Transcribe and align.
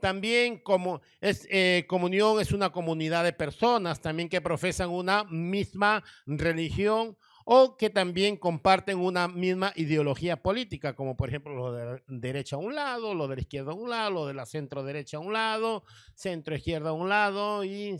También 0.00 0.58
como 0.58 1.00
es, 1.20 1.46
eh, 1.50 1.84
comunión 1.88 2.40
es 2.40 2.52
una 2.52 2.70
comunidad 2.70 3.24
de 3.24 3.32
personas 3.32 4.00
también 4.00 4.28
que 4.28 4.40
profesan 4.40 4.90
una 4.90 5.24
misma 5.24 6.02
religión 6.26 7.16
o 7.44 7.76
que 7.76 7.90
también 7.90 8.36
comparten 8.36 8.98
una 8.98 9.28
misma 9.28 9.72
ideología 9.76 10.42
política, 10.42 10.94
como 10.94 11.16
por 11.16 11.28
ejemplo 11.28 11.54
lo 11.54 11.72
de 11.72 12.02
derecha 12.06 12.56
a 12.56 12.58
un 12.60 12.74
lado, 12.74 13.14
lo 13.14 13.28
de 13.28 13.36
la 13.36 13.42
izquierda 13.42 13.72
a 13.72 13.74
un 13.74 13.90
lado, 13.90 14.10
lo 14.10 14.26
de 14.26 14.34
la 14.34 14.46
centro 14.46 14.82
derecha 14.82 15.16
a 15.16 15.20
un 15.20 15.32
lado, 15.32 15.84
centro 16.14 16.54
izquierda 16.54 16.90
a 16.90 16.92
un 16.92 17.08
lado 17.08 17.64
y 17.64 17.96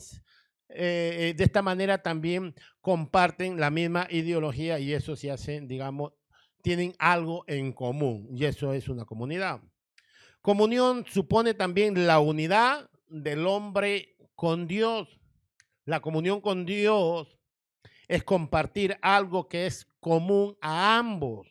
eh, 0.68 1.34
de 1.36 1.44
esta 1.44 1.62
manera 1.62 2.02
también 2.02 2.54
comparten 2.80 3.60
la 3.60 3.70
misma 3.70 4.06
ideología 4.10 4.78
y 4.78 4.92
eso 4.92 5.16
se 5.16 5.30
hace, 5.30 5.60
digamos, 5.60 6.12
tienen 6.62 6.94
algo 6.98 7.44
en 7.48 7.72
común 7.72 8.28
y 8.32 8.44
eso 8.44 8.72
es 8.72 8.88
una 8.88 9.04
comunidad. 9.04 9.60
Comunión 10.42 11.04
supone 11.08 11.54
también 11.54 12.06
la 12.06 12.18
unidad 12.18 12.90
del 13.08 13.46
hombre 13.46 14.16
con 14.34 14.66
Dios. 14.66 15.20
La 15.84 16.00
comunión 16.00 16.40
con 16.40 16.66
Dios 16.66 17.38
es 18.08 18.24
compartir 18.24 18.98
algo 19.02 19.46
que 19.46 19.66
es 19.66 19.86
común 20.00 20.56
a 20.60 20.98
ambos. 20.98 21.46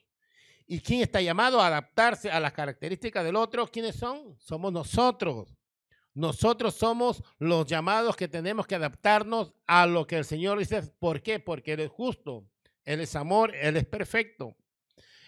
¿Y 0.68 0.82
quién 0.82 1.02
está 1.02 1.22
llamado 1.22 1.62
a 1.62 1.68
adaptarse 1.68 2.30
a 2.30 2.42
las 2.42 2.52
características 2.52 3.24
del 3.24 3.38
otro? 3.38 3.66
¿Quiénes 3.68 3.96
son? 3.96 4.36
Somos 4.38 4.74
nosotros. 4.74 5.56
Nosotros 6.14 6.76
somos 6.76 7.24
los 7.40 7.66
llamados 7.66 8.18
que 8.18 8.28
tenemos 8.28 8.68
que 8.68 8.76
adaptarnos 8.76 9.54
a 9.68 9.86
lo 9.86 10.06
que 10.06 10.18
el 10.18 10.26
Señor 10.26 10.60
dice. 10.60 10.82
¿Por 11.00 11.22
qué? 11.22 11.40
Porque 11.40 11.74
Él 11.74 11.80
es 11.80 11.90
justo, 11.90 12.46
Él 12.84 13.00
es 13.00 13.16
amor, 13.16 13.56
Él 13.56 13.78
es 13.78 13.86
perfecto. 13.86 14.58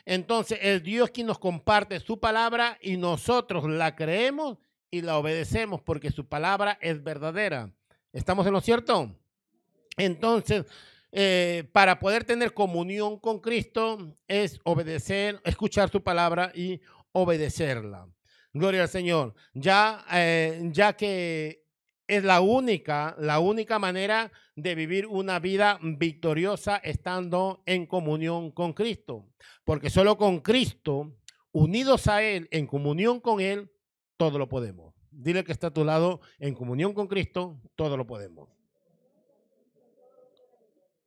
Entonces, 0.05 0.59
el 0.61 0.83
Dios 0.83 1.09
quien 1.11 1.27
nos 1.27 1.39
comparte 1.39 1.99
su 1.99 2.19
palabra 2.19 2.77
y 2.81 2.97
nosotros 2.97 3.69
la 3.69 3.95
creemos 3.95 4.57
y 4.91 5.01
la 5.01 5.17
obedecemos 5.17 5.81
porque 5.81 6.11
su 6.11 6.27
palabra 6.27 6.77
es 6.81 7.03
verdadera. 7.03 7.71
¿Estamos 8.11 8.45
en 8.45 8.53
lo 8.53 8.61
cierto? 8.61 9.15
Entonces, 9.97 10.65
eh, 11.11 11.69
para 11.71 11.99
poder 11.99 12.23
tener 12.23 12.53
comunión 12.53 13.19
con 13.19 13.39
Cristo 13.39 14.15
es 14.27 14.59
obedecer, 14.63 15.39
escuchar 15.45 15.89
su 15.89 16.03
palabra 16.03 16.51
y 16.53 16.81
obedecerla. 17.11 18.07
Gloria 18.51 18.83
al 18.83 18.89
Señor. 18.89 19.33
Ya, 19.53 20.05
eh, 20.11 20.59
ya 20.71 20.93
que 20.93 21.63
es 22.07 22.23
la 22.23 22.41
única, 22.41 23.15
la 23.17 23.39
única 23.39 23.79
manera 23.79 24.31
de 24.55 24.75
vivir 24.75 25.07
una 25.07 25.39
vida 25.39 25.79
victoriosa 25.81 26.77
estando 26.77 27.63
en 27.65 27.85
comunión 27.85 28.51
con 28.51 28.73
Cristo. 28.73 29.25
Porque 29.63 29.89
solo 29.89 30.17
con 30.17 30.39
Cristo, 30.39 31.15
unidos 31.51 32.07
a 32.07 32.21
Él, 32.21 32.47
en 32.51 32.67
comunión 32.67 33.19
con 33.19 33.39
Él, 33.39 33.71
todo 34.17 34.37
lo 34.37 34.47
podemos. 34.47 34.93
Dile 35.11 35.43
que 35.43 35.51
está 35.51 35.67
a 35.67 35.73
tu 35.73 35.83
lado, 35.83 36.21
en 36.39 36.55
comunión 36.55 36.93
con 36.93 37.07
Cristo, 37.07 37.61
todo 37.75 37.97
lo 37.97 38.05
podemos. 38.07 38.49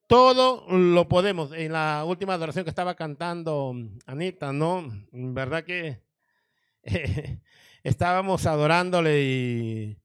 Todo 0.07 0.65
lo 0.71 1.09
podemos. 1.09 1.53
En 1.53 1.73
la 1.73 2.05
última 2.07 2.35
adoración 2.35 2.65
que 2.65 2.71
estaba 2.71 2.95
cantando 2.95 3.75
Anita, 4.07 4.53
¿no? 4.53 4.89
¿Verdad 5.11 5.65
que 5.65 6.03
estábamos 7.83 8.47
adorándole 8.47 9.23
y 9.23 9.99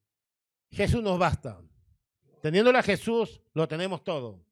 Jesús 0.71 1.03
nos 1.03 1.19
basta. 1.19 1.61
Teniéndole 2.41 2.79
a 2.79 2.83
Jesús, 2.83 3.39
lo 3.53 3.67
tenemos 3.67 4.03
todo. 4.03 4.43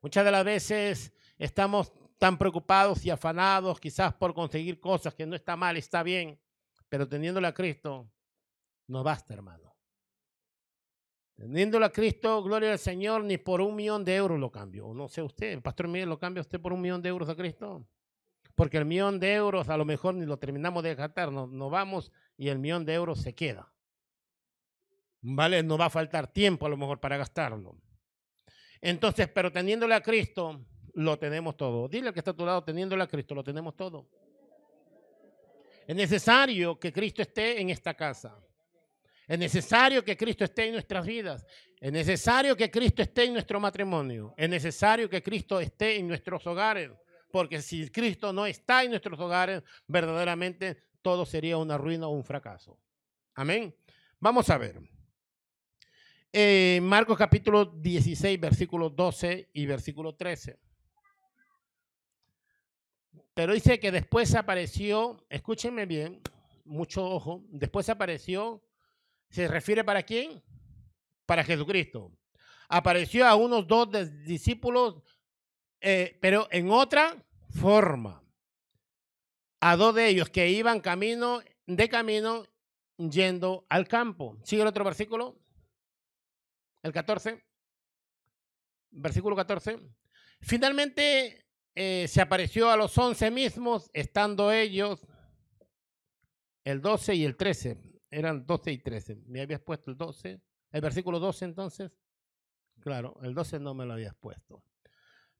Muchas 0.00 0.24
de 0.24 0.30
las 0.30 0.44
veces 0.44 1.12
estamos 1.36 1.92
tan 2.18 2.38
preocupados 2.38 3.04
y 3.04 3.10
afanados 3.10 3.78
quizás 3.78 4.14
por 4.14 4.32
conseguir 4.32 4.80
cosas 4.80 5.14
que 5.14 5.26
no 5.26 5.36
está 5.36 5.56
mal, 5.56 5.76
está 5.76 6.02
bien, 6.02 6.40
pero 6.88 7.06
teniéndole 7.06 7.46
a 7.46 7.52
Cristo, 7.52 8.08
nos 8.86 9.04
basta, 9.04 9.34
hermano. 9.34 9.74
Teniéndole 11.34 11.84
a 11.84 11.90
Cristo, 11.90 12.42
gloria 12.42 12.72
al 12.72 12.78
Señor, 12.78 13.24
ni 13.24 13.36
por 13.36 13.60
un 13.60 13.74
millón 13.74 14.04
de 14.04 14.14
euros 14.14 14.38
lo 14.38 14.50
cambio. 14.50 14.94
No 14.94 15.08
sé 15.08 15.20
usted, 15.20 15.52
el 15.52 15.62
pastor 15.62 15.88
Miguel, 15.88 16.08
¿lo 16.08 16.18
cambia 16.18 16.40
usted 16.40 16.60
por 16.60 16.72
un 16.72 16.80
millón 16.80 17.02
de 17.02 17.10
euros 17.10 17.28
a 17.28 17.34
Cristo? 17.34 17.86
Porque 18.54 18.78
el 18.78 18.84
millón 18.86 19.20
de 19.20 19.34
euros 19.34 19.68
a 19.68 19.76
lo 19.76 19.84
mejor 19.84 20.14
ni 20.14 20.24
lo 20.24 20.38
terminamos 20.38 20.82
de 20.82 20.94
gastar, 20.94 21.30
nos, 21.30 21.50
nos 21.50 21.70
vamos 21.70 22.12
y 22.38 22.48
el 22.48 22.58
millón 22.58 22.84
de 22.84 22.94
euros 22.94 23.20
se 23.20 23.34
queda. 23.34 23.73
¿Vale? 25.26 25.62
No 25.62 25.78
va 25.78 25.86
a 25.86 25.90
faltar 25.90 26.30
tiempo 26.30 26.66
a 26.66 26.68
lo 26.68 26.76
mejor 26.76 27.00
para 27.00 27.16
gastarlo. 27.16 27.78
Entonces, 28.78 29.26
pero 29.28 29.50
teniéndole 29.50 29.94
a 29.94 30.02
Cristo, 30.02 30.66
lo 30.92 31.18
tenemos 31.18 31.56
todo. 31.56 31.88
Dile 31.88 32.12
que 32.12 32.18
está 32.18 32.32
a 32.32 32.36
tu 32.36 32.44
lado, 32.44 32.62
teniéndole 32.62 33.02
a 33.02 33.06
Cristo, 33.06 33.34
lo 33.34 33.42
tenemos 33.42 33.74
todo. 33.74 34.06
Es 35.86 35.96
necesario 35.96 36.78
que 36.78 36.92
Cristo 36.92 37.22
esté 37.22 37.58
en 37.58 37.70
esta 37.70 37.94
casa. 37.94 38.38
Es 39.26 39.38
necesario 39.38 40.04
que 40.04 40.14
Cristo 40.14 40.44
esté 40.44 40.66
en 40.66 40.72
nuestras 40.72 41.06
vidas. 41.06 41.46
Es 41.80 41.90
necesario 41.90 42.54
que 42.54 42.70
Cristo 42.70 43.00
esté 43.00 43.24
en 43.24 43.32
nuestro 43.32 43.58
matrimonio. 43.58 44.34
Es 44.36 44.50
necesario 44.50 45.08
que 45.08 45.22
Cristo 45.22 45.58
esté 45.58 45.96
en 45.96 46.06
nuestros 46.06 46.46
hogares. 46.46 46.90
Porque 47.32 47.62
si 47.62 47.88
Cristo 47.88 48.30
no 48.30 48.44
está 48.44 48.84
en 48.84 48.90
nuestros 48.90 49.18
hogares, 49.18 49.62
verdaderamente 49.86 50.76
todo 51.00 51.24
sería 51.24 51.56
una 51.56 51.78
ruina 51.78 52.08
o 52.08 52.10
un 52.10 52.24
fracaso. 52.24 52.78
Amén. 53.34 53.74
Vamos 54.20 54.50
a 54.50 54.58
ver. 54.58 54.93
Eh, 56.36 56.80
Marcos 56.82 57.16
capítulo 57.16 57.64
16, 57.64 58.40
versículo 58.40 58.90
12 58.90 59.50
y 59.52 59.66
versículo 59.66 60.16
13. 60.16 60.58
Pero 63.32 63.52
dice 63.52 63.78
que 63.78 63.92
después 63.92 64.34
apareció, 64.34 65.24
escúchenme 65.30 65.86
bien, 65.86 66.20
mucho 66.64 67.08
ojo, 67.08 67.44
después 67.50 67.88
apareció, 67.88 68.64
¿se 69.30 69.46
refiere 69.46 69.84
para 69.84 70.02
quién? 70.02 70.42
Para 71.24 71.44
Jesucristo. 71.44 72.10
Apareció 72.68 73.28
a 73.28 73.36
unos 73.36 73.68
dos 73.68 73.90
discípulos, 74.24 75.04
eh, 75.80 76.18
pero 76.20 76.48
en 76.50 76.68
otra 76.72 77.16
forma. 77.50 78.24
A 79.60 79.76
dos 79.76 79.94
de 79.94 80.08
ellos 80.08 80.30
que 80.30 80.50
iban 80.50 80.80
camino, 80.80 81.42
de 81.68 81.88
camino, 81.88 82.44
yendo 82.96 83.66
al 83.68 83.86
campo. 83.86 84.36
Sigue 84.42 84.62
el 84.62 84.68
otro 84.68 84.82
versículo. 84.82 85.43
El 86.84 86.92
14. 86.92 87.42
Versículo 88.90 89.34
14. 89.34 89.78
Finalmente 90.42 91.46
eh, 91.74 92.06
se 92.06 92.20
apareció 92.20 92.68
a 92.68 92.76
los 92.76 92.96
once 92.98 93.30
mismos, 93.30 93.90
estando 93.94 94.52
ellos 94.52 95.00
el 96.62 96.82
12 96.82 97.14
y 97.14 97.24
el 97.24 97.36
13. 97.36 97.80
Eran 98.10 98.44
12 98.44 98.72
y 98.72 98.78
13. 98.78 99.16
¿Me 99.26 99.40
habías 99.40 99.62
puesto 99.62 99.90
el 99.90 99.96
12? 99.96 100.42
¿El 100.72 100.80
versículo 100.82 101.18
12 101.18 101.46
entonces? 101.46 101.90
Claro, 102.80 103.18
el 103.22 103.32
12 103.32 103.60
no 103.60 103.72
me 103.72 103.86
lo 103.86 103.94
habías 103.94 104.14
puesto. 104.16 104.62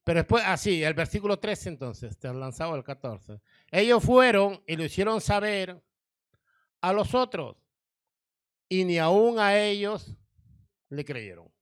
Pero 0.03 0.21
después, 0.21 0.43
así, 0.47 0.83
ah, 0.83 0.89
el 0.89 0.95
versículo 0.95 1.39
13 1.39 1.69
entonces, 1.69 2.19
te 2.19 2.27
has 2.27 2.35
lanzado 2.35 2.75
el 2.75 2.83
14. 2.83 3.39
Ellos 3.71 4.03
fueron 4.03 4.63
y 4.67 4.77
lo 4.77 4.85
hicieron 4.85 5.21
saber 5.21 5.79
a 6.81 6.93
los 6.95 7.15
otros 7.15 7.59
y 8.67 8.85
ni 8.85 8.99
aún 8.99 9.39
a 9.39 9.59
ellos 9.59 10.17
le 10.91 11.05
creyeron. 11.05 11.53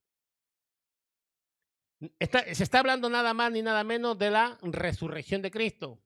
se 2.18 2.62
está 2.62 2.78
hablando 2.80 3.08
nada 3.08 3.34
más 3.34 3.52
ni 3.52 3.62
nada 3.62 3.84
menos 3.84 4.18
de 4.18 4.30
la 4.30 4.58
resurrección 4.62 5.42
de 5.42 5.50
Cristo. 5.50 6.02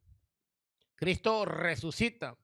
Cristo 0.94 1.44
resucita. 1.44 2.37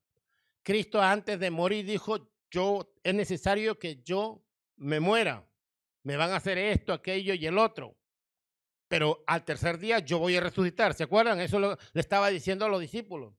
Cristo 0.62 1.02
antes 1.02 1.40
de 1.40 1.50
morir 1.50 1.84
dijo, 1.84 2.30
yo 2.50 2.94
es 3.02 3.14
necesario 3.14 3.78
que 3.78 4.02
yo 4.02 4.44
me 4.76 5.00
muera. 5.00 5.48
Me 6.04 6.16
van 6.16 6.30
a 6.30 6.36
hacer 6.36 6.58
esto, 6.58 6.92
aquello 6.92 7.34
y 7.34 7.46
el 7.46 7.58
otro. 7.58 7.96
Pero 8.88 9.24
al 9.26 9.44
tercer 9.44 9.78
día 9.78 10.00
yo 10.00 10.18
voy 10.18 10.36
a 10.36 10.40
resucitar. 10.40 10.94
¿Se 10.94 11.04
acuerdan? 11.04 11.40
Eso 11.40 11.58
le 11.58 11.76
estaba 11.94 12.28
diciendo 12.28 12.66
a 12.66 12.68
los 12.68 12.80
discípulos. 12.80 13.34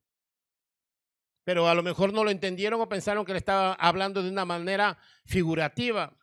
Pero 1.44 1.68
a 1.68 1.76
lo 1.76 1.84
mejor 1.84 2.14
no 2.14 2.24
lo 2.24 2.32
entendieron 2.32 2.82
o 2.82 2.90
pensaron 2.90 3.26
que 3.26 3.34
le 3.34 3.38
estaba 3.38 3.74
hablando 3.74 4.24
de 4.24 4.30
una 4.30 4.46
manera 4.46 4.98
figurativa 5.26 6.18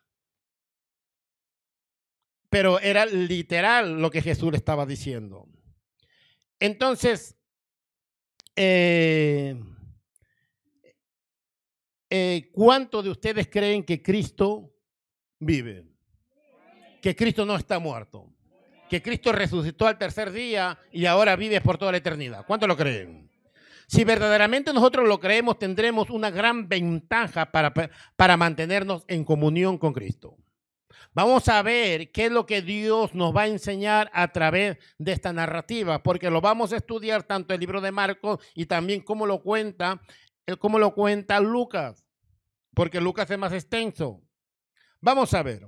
pero 2.51 2.81
era 2.81 3.05
literal 3.05 4.01
lo 4.01 4.11
que 4.11 4.21
Jesús 4.21 4.51
le 4.51 4.57
estaba 4.57 4.85
diciendo. 4.85 5.47
Entonces, 6.59 7.37
eh, 8.57 9.55
eh, 12.09 12.49
¿cuántos 12.51 13.05
de 13.05 13.09
ustedes 13.09 13.47
creen 13.47 13.85
que 13.85 14.03
Cristo 14.03 14.69
vive? 15.39 15.85
Que 17.01 17.15
Cristo 17.15 17.45
no 17.45 17.55
está 17.55 17.79
muerto. 17.79 18.27
Que 18.89 19.01
Cristo 19.01 19.31
resucitó 19.31 19.87
al 19.87 19.97
tercer 19.97 20.29
día 20.33 20.77
y 20.91 21.05
ahora 21.05 21.37
vive 21.37 21.61
por 21.61 21.77
toda 21.77 21.93
la 21.93 21.99
eternidad. 21.99 22.45
¿Cuántos 22.45 22.67
lo 22.67 22.75
creen? 22.75 23.31
Si 23.87 24.03
verdaderamente 24.03 24.73
nosotros 24.73 25.07
lo 25.07 25.21
creemos, 25.21 25.57
tendremos 25.57 26.09
una 26.09 26.29
gran 26.29 26.67
ventaja 26.67 27.49
para, 27.49 27.73
para 28.17 28.35
mantenernos 28.35 29.05
en 29.07 29.23
comunión 29.23 29.77
con 29.77 29.93
Cristo. 29.93 30.35
Vamos 31.13 31.49
a 31.49 31.61
ver 31.61 32.09
qué 32.13 32.27
es 32.27 32.31
lo 32.31 32.45
que 32.45 32.61
Dios 32.61 33.13
nos 33.13 33.35
va 33.35 33.41
a 33.41 33.47
enseñar 33.47 34.09
a 34.13 34.31
través 34.31 34.77
de 34.97 35.11
esta 35.11 35.33
narrativa, 35.33 36.01
porque 36.01 36.29
lo 36.29 36.39
vamos 36.39 36.71
a 36.71 36.77
estudiar 36.77 37.23
tanto 37.23 37.53
el 37.53 37.59
libro 37.59 37.81
de 37.81 37.91
Marcos 37.91 38.39
y 38.55 38.65
también 38.65 39.01
cómo 39.01 39.25
lo 39.25 39.41
cuenta, 39.41 40.01
cómo 40.59 40.79
lo 40.79 40.93
cuenta 40.93 41.41
Lucas. 41.41 42.05
porque 42.73 43.01
Lucas 43.01 43.29
es 43.29 43.37
más 43.37 43.51
extenso. 43.51 44.21
Vamos 45.01 45.33
a 45.33 45.43
ver. 45.43 45.67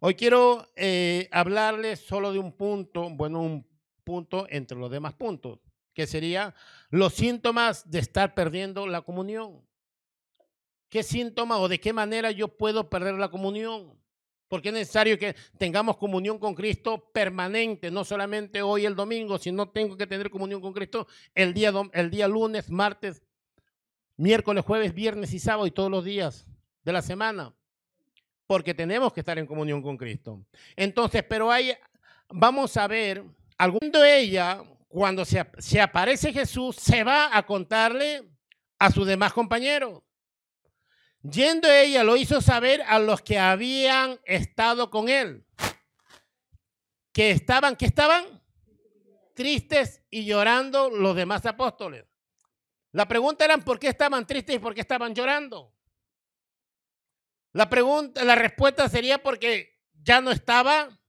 Hoy 0.00 0.16
quiero 0.16 0.66
eh, 0.74 1.28
hablarles 1.30 2.00
solo 2.00 2.32
de 2.32 2.40
un 2.40 2.56
punto, 2.56 3.08
bueno, 3.10 3.40
un 3.42 3.68
punto 4.02 4.46
entre 4.50 4.76
los 4.76 4.90
demás 4.90 5.14
puntos, 5.14 5.60
que 5.94 6.08
sería 6.08 6.54
los 6.90 7.14
síntomas 7.14 7.88
de 7.88 8.00
estar 8.00 8.34
perdiendo 8.34 8.88
la 8.88 9.02
comunión. 9.02 9.64
¿Qué 10.88 11.04
síntoma 11.04 11.58
o 11.58 11.68
de 11.68 11.78
qué 11.78 11.92
manera 11.92 12.32
yo 12.32 12.48
puedo 12.48 12.90
perder 12.90 13.14
la 13.14 13.30
comunión? 13.30 13.99
Porque 14.50 14.70
es 14.70 14.74
necesario 14.74 15.16
que 15.16 15.36
tengamos 15.58 15.96
comunión 15.96 16.36
con 16.40 16.56
Cristo 16.56 17.08
permanente, 17.12 17.88
no 17.88 18.04
solamente 18.04 18.62
hoy 18.62 18.84
el 18.84 18.96
domingo, 18.96 19.38
sino 19.38 19.68
tengo 19.68 19.96
que 19.96 20.08
tener 20.08 20.28
comunión 20.28 20.60
con 20.60 20.72
Cristo 20.72 21.06
el 21.36 21.54
día, 21.54 21.70
lunes, 22.26 22.68
martes, 22.68 23.22
miércoles, 24.16 24.64
jueves, 24.64 24.92
viernes 24.92 25.32
y 25.32 25.38
sábado 25.38 25.68
y 25.68 25.70
todos 25.70 25.88
los 25.88 26.04
días 26.04 26.48
de 26.82 26.92
la 26.92 27.00
semana 27.00 27.54
porque 28.48 28.74
tenemos 28.74 29.12
que 29.12 29.20
estar 29.20 29.38
en 29.38 29.46
comunión 29.46 29.80
con 29.80 29.96
Cristo. 29.96 30.44
Entonces, 30.74 31.22
pero 31.22 31.52
hay, 31.52 31.72
vamos 32.28 32.76
a 32.76 32.88
ver, 32.88 33.22
algún 33.56 33.92
de 33.92 34.18
ella, 34.18 34.64
cuando 34.88 35.24
se, 35.24 35.46
se 35.58 35.80
aparece 35.80 36.32
Jesús, 36.32 36.74
se 36.74 37.04
va 37.04 37.36
a 37.36 37.46
contarle 37.46 38.28
a 38.80 38.90
sus 38.90 39.06
demás 39.06 39.32
compañeros. 39.32 40.02
Yendo 41.22 41.70
ella, 41.70 42.02
lo 42.02 42.16
hizo 42.16 42.40
saber 42.40 42.82
a 42.82 42.98
los 42.98 43.20
que 43.20 43.38
habían 43.38 44.18
estado 44.24 44.90
con 44.90 45.08
él. 45.08 45.44
Que 47.12 47.30
estaban, 47.30 47.76
que 47.76 47.86
estaban 47.86 48.42
tristes 49.34 50.02
y 50.10 50.24
llorando 50.24 50.88
los 50.88 51.14
demás 51.14 51.44
apóstoles. 51.44 52.06
La 52.92 53.06
pregunta 53.06 53.44
era 53.44 53.58
por 53.58 53.78
qué 53.78 53.88
estaban 53.88 54.26
tristes 54.26 54.56
y 54.56 54.58
por 54.58 54.74
qué 54.74 54.80
estaban 54.80 55.14
llorando. 55.14 55.74
La 57.52 57.68
pregunta, 57.68 58.24
la 58.24 58.34
respuesta 58.34 58.88
sería 58.88 59.22
porque 59.22 59.78
ya 59.92 60.20
no 60.20 60.30
estaba 60.30 61.00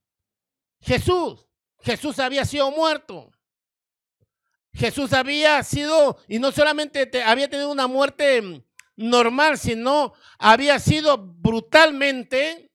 Jesús. 0.82 1.48
Jesús 1.80 2.20
había 2.20 2.46
sido 2.46 2.72
muerto. 2.72 3.32
Jesús 4.74 5.12
había 5.14 5.62
sido, 5.64 6.18
y 6.28 6.40
no 6.40 6.52
solamente 6.52 7.10
había 7.24 7.50
tenido 7.50 7.70
una 7.72 7.88
muerte 7.88 8.64
normal, 9.02 9.58
sino 9.58 10.14
había 10.38 10.80
sido 10.80 11.18
brutalmente 11.18 12.72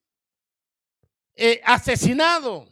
eh, 1.35 1.61
asesinado. 1.65 2.69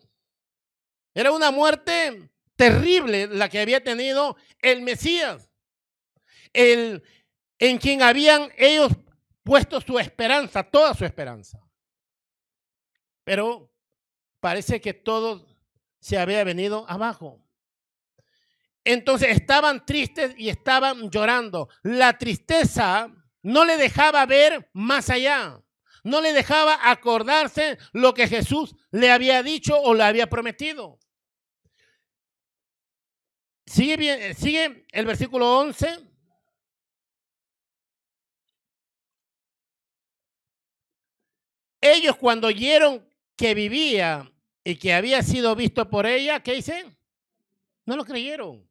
Era 1.14 1.32
una 1.32 1.50
muerte 1.50 2.30
terrible 2.56 3.26
la 3.28 3.48
que 3.48 3.60
había 3.60 3.82
tenido 3.82 4.36
el 4.60 4.82
Mesías, 4.82 5.50
el, 6.52 7.02
en 7.58 7.78
quien 7.78 8.02
habían 8.02 8.50
ellos 8.56 8.92
puesto 9.42 9.80
su 9.80 9.98
esperanza, 9.98 10.62
toda 10.62 10.94
su 10.94 11.04
esperanza. 11.04 11.60
Pero 13.24 13.70
parece 14.40 14.80
que 14.80 14.94
todo 14.94 15.46
se 16.00 16.18
había 16.18 16.44
venido 16.44 16.84
abajo. 16.88 17.40
Entonces 18.84 19.30
estaban 19.30 19.86
tristes 19.86 20.34
y 20.36 20.50
estaban 20.50 21.10
llorando. 21.10 21.68
La 21.82 22.18
tristeza 22.18 23.10
no 23.44 23.64
le 23.64 23.76
dejaba 23.76 24.26
ver 24.26 24.70
más 24.72 25.10
allá. 25.10 25.62
No 26.02 26.20
le 26.20 26.32
dejaba 26.32 26.90
acordarse 26.90 27.78
lo 27.92 28.12
que 28.14 28.26
Jesús 28.26 28.74
le 28.90 29.10
había 29.10 29.42
dicho 29.42 29.78
o 29.78 29.94
le 29.94 30.02
había 30.02 30.28
prometido. 30.28 30.98
Sigue, 33.66 33.96
bien, 33.96 34.34
sigue 34.34 34.86
el 34.90 35.06
versículo 35.06 35.58
11. 35.58 35.98
Ellos 41.80 42.16
cuando 42.16 42.48
oyeron 42.48 43.06
que 43.36 43.54
vivía 43.54 44.30
y 44.64 44.76
que 44.76 44.94
había 44.94 45.22
sido 45.22 45.54
visto 45.54 45.88
por 45.90 46.06
ella, 46.06 46.42
¿qué 46.42 46.54
dicen? 46.54 46.96
No 47.84 47.96
lo 47.96 48.06
creyeron. 48.06 48.66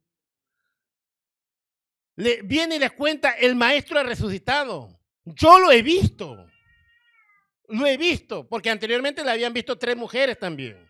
Le, 2.16 2.42
viene 2.42 2.76
y 2.76 2.78
les 2.78 2.92
cuenta, 2.92 3.32
el 3.32 3.56
maestro 3.56 3.98
ha 3.98 4.02
resucitado. 4.02 5.00
Yo 5.24 5.58
lo 5.58 5.72
he 5.72 5.82
visto. 5.82 6.46
Lo 7.68 7.86
he 7.86 7.96
visto, 7.96 8.46
porque 8.46 8.70
anteriormente 8.70 9.24
le 9.24 9.30
habían 9.30 9.52
visto 9.52 9.78
tres 9.78 9.96
mujeres 9.96 10.38
también. 10.38 10.88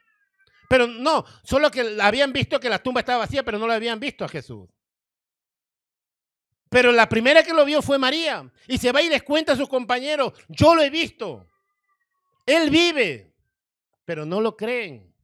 Pero 0.69 0.87
no, 0.87 1.25
solo 1.45 1.71
que 1.71 1.97
habían 2.01 2.33
visto 2.33 2.59
que 2.59 2.69
la 2.69 2.83
tumba 2.83 3.01
estaba 3.01 3.21
vacía, 3.21 3.43
pero 3.43 3.59
no 3.59 3.67
lo 3.67 3.73
habían 3.73 4.01
visto 4.01 4.25
a 4.25 4.29
Jesús. 4.29 4.69
Pero 6.69 6.91
la 6.91 7.09
primera 7.09 7.45
que 7.45 7.53
lo 7.53 7.65
vio 7.65 7.81
fue 7.81 7.99
María. 7.99 8.51
Y 8.67 8.79
se 8.79 8.91
va 8.91 9.01
y 9.01 9.09
les 9.09 9.23
cuenta 9.23 9.53
a 9.53 9.57
sus 9.57 9.69
compañeros, 9.69 10.33
yo 10.49 10.75
lo 10.75 10.83
he 10.83 10.91
visto. 10.91 11.49
Él 12.45 12.71
vive, 12.71 13.33
pero 14.05 14.27
no 14.27 14.41
lo 14.41 14.57
creen. 14.57 15.15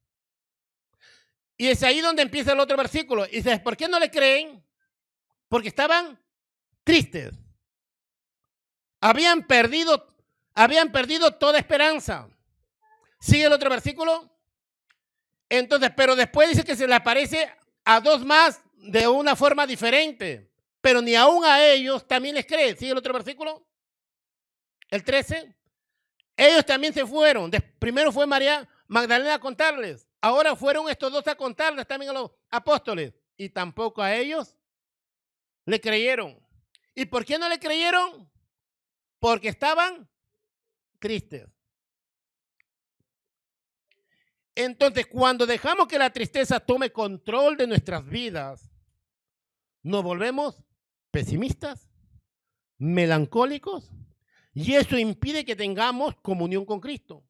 Y 1.56 1.67
es 1.67 1.82
ahí 1.82 2.00
donde 2.00 2.23
empieza 2.23 2.53
el 2.53 2.61
otro 2.61 2.76
versículo. 2.76 3.26
Y 3.26 3.37
dices, 3.37 3.61
¿por 3.61 3.76
qué 3.76 3.88
no 3.88 3.99
le 3.99 4.11
creen? 4.11 4.64
Porque 5.50 5.69
estaban 5.69 6.17
tristes. 6.85 7.32
Habían 9.00 9.47
perdido, 9.47 10.14
habían 10.55 10.93
perdido 10.93 11.35
toda 11.35 11.58
esperanza. 11.58 12.29
Sigue 13.19 13.44
el 13.44 13.52
otro 13.52 13.69
versículo. 13.69 14.31
Entonces, 15.49 15.91
pero 15.97 16.14
después 16.14 16.49
dice 16.49 16.62
que 16.62 16.76
se 16.76 16.87
le 16.87 16.94
aparece 16.94 17.52
a 17.85 18.00
dos 18.00 18.25
más 18.25 18.62
de 18.76 19.08
una 19.08 19.35
forma 19.35 19.67
diferente. 19.67 20.52
Pero 20.81 21.02
ni 21.02 21.17
aún 21.17 21.44
a 21.44 21.67
ellos 21.67 22.06
también 22.06 22.37
les 22.37 22.46
cree. 22.46 22.76
Sigue 22.76 22.93
el 22.93 22.99
otro 22.99 23.12
versículo. 23.12 23.67
El 24.88 25.03
13. 25.03 25.53
Ellos 26.37 26.64
también 26.64 26.94
se 26.94 27.05
fueron. 27.05 27.50
primero 27.81 28.12
fue 28.12 28.25
María 28.25 28.69
Magdalena 28.87 29.35
a 29.35 29.41
contarles. 29.41 30.06
Ahora 30.20 30.55
fueron 30.55 30.88
estos 30.88 31.11
dos 31.11 31.26
a 31.26 31.35
contarles 31.35 31.88
también 31.88 32.11
a 32.11 32.20
los 32.20 32.31
apóstoles. 32.50 33.12
Y 33.37 33.49
tampoco 33.49 34.00
a 34.00 34.14
ellos 34.14 34.56
le 35.70 35.81
creyeron. 35.81 36.38
¿Y 36.94 37.06
por 37.06 37.25
qué 37.25 37.38
no 37.38 37.49
le 37.49 37.58
creyeron? 37.58 38.31
Porque 39.19 39.49
estaban 39.49 40.08
tristes. 40.99 41.49
Entonces, 44.55 45.06
cuando 45.06 45.46
dejamos 45.46 45.87
que 45.87 45.99
la 45.99 46.11
tristeza 46.11 46.61
tome 46.61 46.90
control 46.90 47.56
de 47.56 47.67
nuestras 47.67 48.05
vidas, 48.05 48.70
nos 49.82 50.02
volvemos 50.02 50.62
pesimistas, 51.11 51.88
melancólicos 52.76 53.90
y 54.52 54.75
eso 54.75 54.99
impide 54.99 55.44
que 55.44 55.56
tengamos 55.56 56.17
comunión 56.17 56.67
con 56.67 56.81
Cristo. 56.81 57.25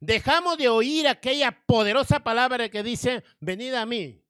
Dejamos 0.00 0.58
de 0.58 0.68
oír 0.68 1.06
aquella 1.06 1.64
poderosa 1.66 2.20
palabra 2.20 2.68
que 2.68 2.82
dice, 2.82 3.22
venid 3.38 3.74
a 3.74 3.86
mí, 3.86 4.24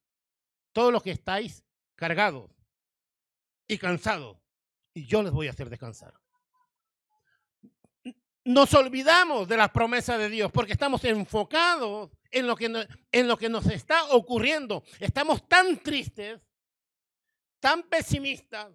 todos 0.73 0.93
los 0.93 1.03
que 1.03 1.13
estáis 1.13 1.65
cargados 1.95 2.54
y 3.67 3.79
cansados, 3.79 4.39
y 4.93 5.07
yo 5.07 5.23
les 5.23 5.33
voy 5.33 5.47
a 5.47 5.51
hacer 5.51 5.71
descansar. 5.71 6.15
Nos 8.45 8.75
olvidamos 8.75 9.49
de 9.49 9.57
las 9.57 9.71
promesas 9.71 10.19
de 10.19 10.29
Dios 10.29 10.53
porque 10.53 10.73
estamos 10.73 11.03
enfocados 11.05 12.11
en 12.31 12.47
lo, 12.47 12.57
que 12.57 12.89
en 13.11 13.29
lo 13.29 13.39
que 13.39 13.49
nos 13.49 13.67
está 13.67 14.05
ocurriendo. 14.13 14.85
Estamos 15.01 15.49
tan 15.49 15.83
tristes, 15.83 16.41
tan 17.59 17.83
pesimistas, 17.85 18.71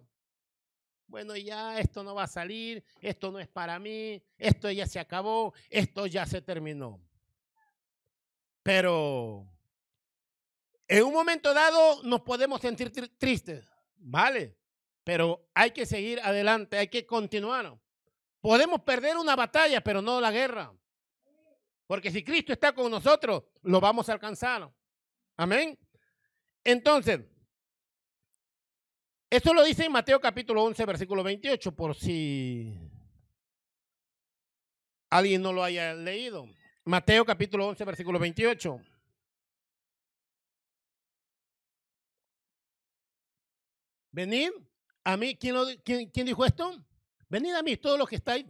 bueno, 1.10 1.36
ya 1.36 1.78
esto 1.80 2.04
no 2.04 2.14
va 2.14 2.22
a 2.22 2.28
salir, 2.28 2.84
esto 3.00 3.32
no 3.32 3.40
es 3.40 3.48
para 3.48 3.80
mí, 3.80 4.22
esto 4.38 4.70
ya 4.70 4.86
se 4.86 5.00
acabó, 5.00 5.52
esto 5.68 6.06
ya 6.06 6.24
se 6.24 6.40
terminó. 6.40 7.00
Pero 8.62 9.52
en 10.86 11.04
un 11.04 11.12
momento 11.12 11.52
dado 11.52 12.02
nos 12.04 12.22
podemos 12.22 12.60
sentir 12.60 12.92
tristes, 13.18 13.68
¿vale? 13.96 14.59
Pero 15.04 15.48
hay 15.54 15.70
que 15.70 15.86
seguir 15.86 16.20
adelante, 16.20 16.78
hay 16.78 16.88
que 16.88 17.06
continuar. 17.06 17.78
Podemos 18.40 18.82
perder 18.82 19.16
una 19.16 19.36
batalla, 19.36 19.80
pero 19.80 20.00
no 20.02 20.20
la 20.20 20.30
guerra. 20.30 20.72
Porque 21.86 22.10
si 22.10 22.22
Cristo 22.22 22.52
está 22.52 22.72
con 22.72 22.90
nosotros, 22.90 23.42
lo 23.62 23.80
vamos 23.80 24.08
a 24.08 24.12
alcanzar. 24.12 24.70
Amén. 25.36 25.78
Entonces, 26.62 27.20
esto 29.28 29.54
lo 29.54 29.62
dice 29.62 29.84
en 29.84 29.92
Mateo 29.92 30.20
capítulo 30.20 30.62
11, 30.64 30.84
versículo 30.86 31.22
28, 31.22 31.72
por 31.72 31.94
si 31.94 32.76
alguien 35.08 35.42
no 35.42 35.52
lo 35.52 35.62
haya 35.62 35.94
leído. 35.94 36.48
Mateo 36.84 37.24
capítulo 37.24 37.68
11, 37.68 37.84
versículo 37.84 38.18
28. 38.18 38.80
Venid 44.12 44.50
a 45.04 45.16
mí, 45.16 45.36
¿quién, 45.36 45.54
¿quién, 45.84 46.26
dijo 46.26 46.44
esto? 46.44 46.74
Venid 47.28 47.54
a 47.54 47.62
mí, 47.62 47.76
todos 47.76 47.98
los 47.98 48.08
que 48.08 48.16
estáis 48.16 48.46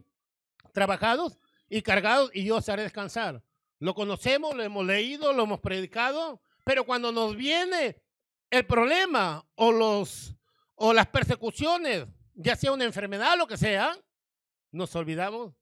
trabajados 0.73 1.37
y 1.69 1.81
cargados, 1.81 2.31
y 2.33 2.43
yo 2.43 2.57
os 2.57 2.69
haré 2.69 2.83
descansar. 2.83 3.43
Lo 3.79 3.93
conocemos, 3.93 4.55
lo 4.55 4.63
hemos 4.63 4.85
leído, 4.85 5.33
lo 5.33 5.43
hemos 5.43 5.59
predicado, 5.59 6.41
pero 6.63 6.85
cuando 6.85 7.11
nos 7.11 7.35
viene 7.35 8.01
el 8.49 8.65
problema 8.65 9.45
o 9.55 10.93
las 10.93 11.07
persecuciones, 11.07 12.05
ya 12.33 12.55
sea 12.55 12.73
una 12.73 12.85
enfermedad, 12.85 13.37
lo 13.37 13.47
que 13.47 13.57
sea, 13.57 13.97
nos 14.71 14.95
olvidamos 14.95 15.53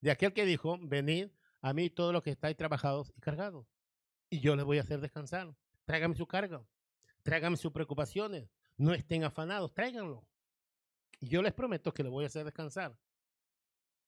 de 0.00 0.10
aquel 0.10 0.32
que 0.32 0.44
dijo, 0.44 0.78
venid 0.80 1.28
a 1.60 1.72
mí 1.72 1.90
todos 1.90 2.12
los 2.12 2.22
que 2.22 2.30
estáis 2.30 2.56
trabajados 2.56 3.12
y 3.16 3.20
cargados, 3.20 3.66
y 4.30 4.40
yo 4.40 4.56
les 4.56 4.64
voy 4.64 4.78
a 4.78 4.82
hacer 4.82 5.00
descansar. 5.00 5.54
Tráigame 5.84 6.14
su 6.14 6.26
carga, 6.26 6.64
tráigame 7.22 7.56
sus 7.56 7.72
preocupaciones, 7.72 8.48
no 8.76 8.94
estén 8.94 9.24
afanados, 9.24 9.74
tráiganlo. 9.74 10.26
Y 11.20 11.28
yo 11.28 11.42
les 11.42 11.52
prometo 11.52 11.92
que 11.92 12.02
les 12.02 12.10
voy 12.10 12.24
a 12.24 12.28
hacer 12.28 12.44
descansar. 12.44 12.98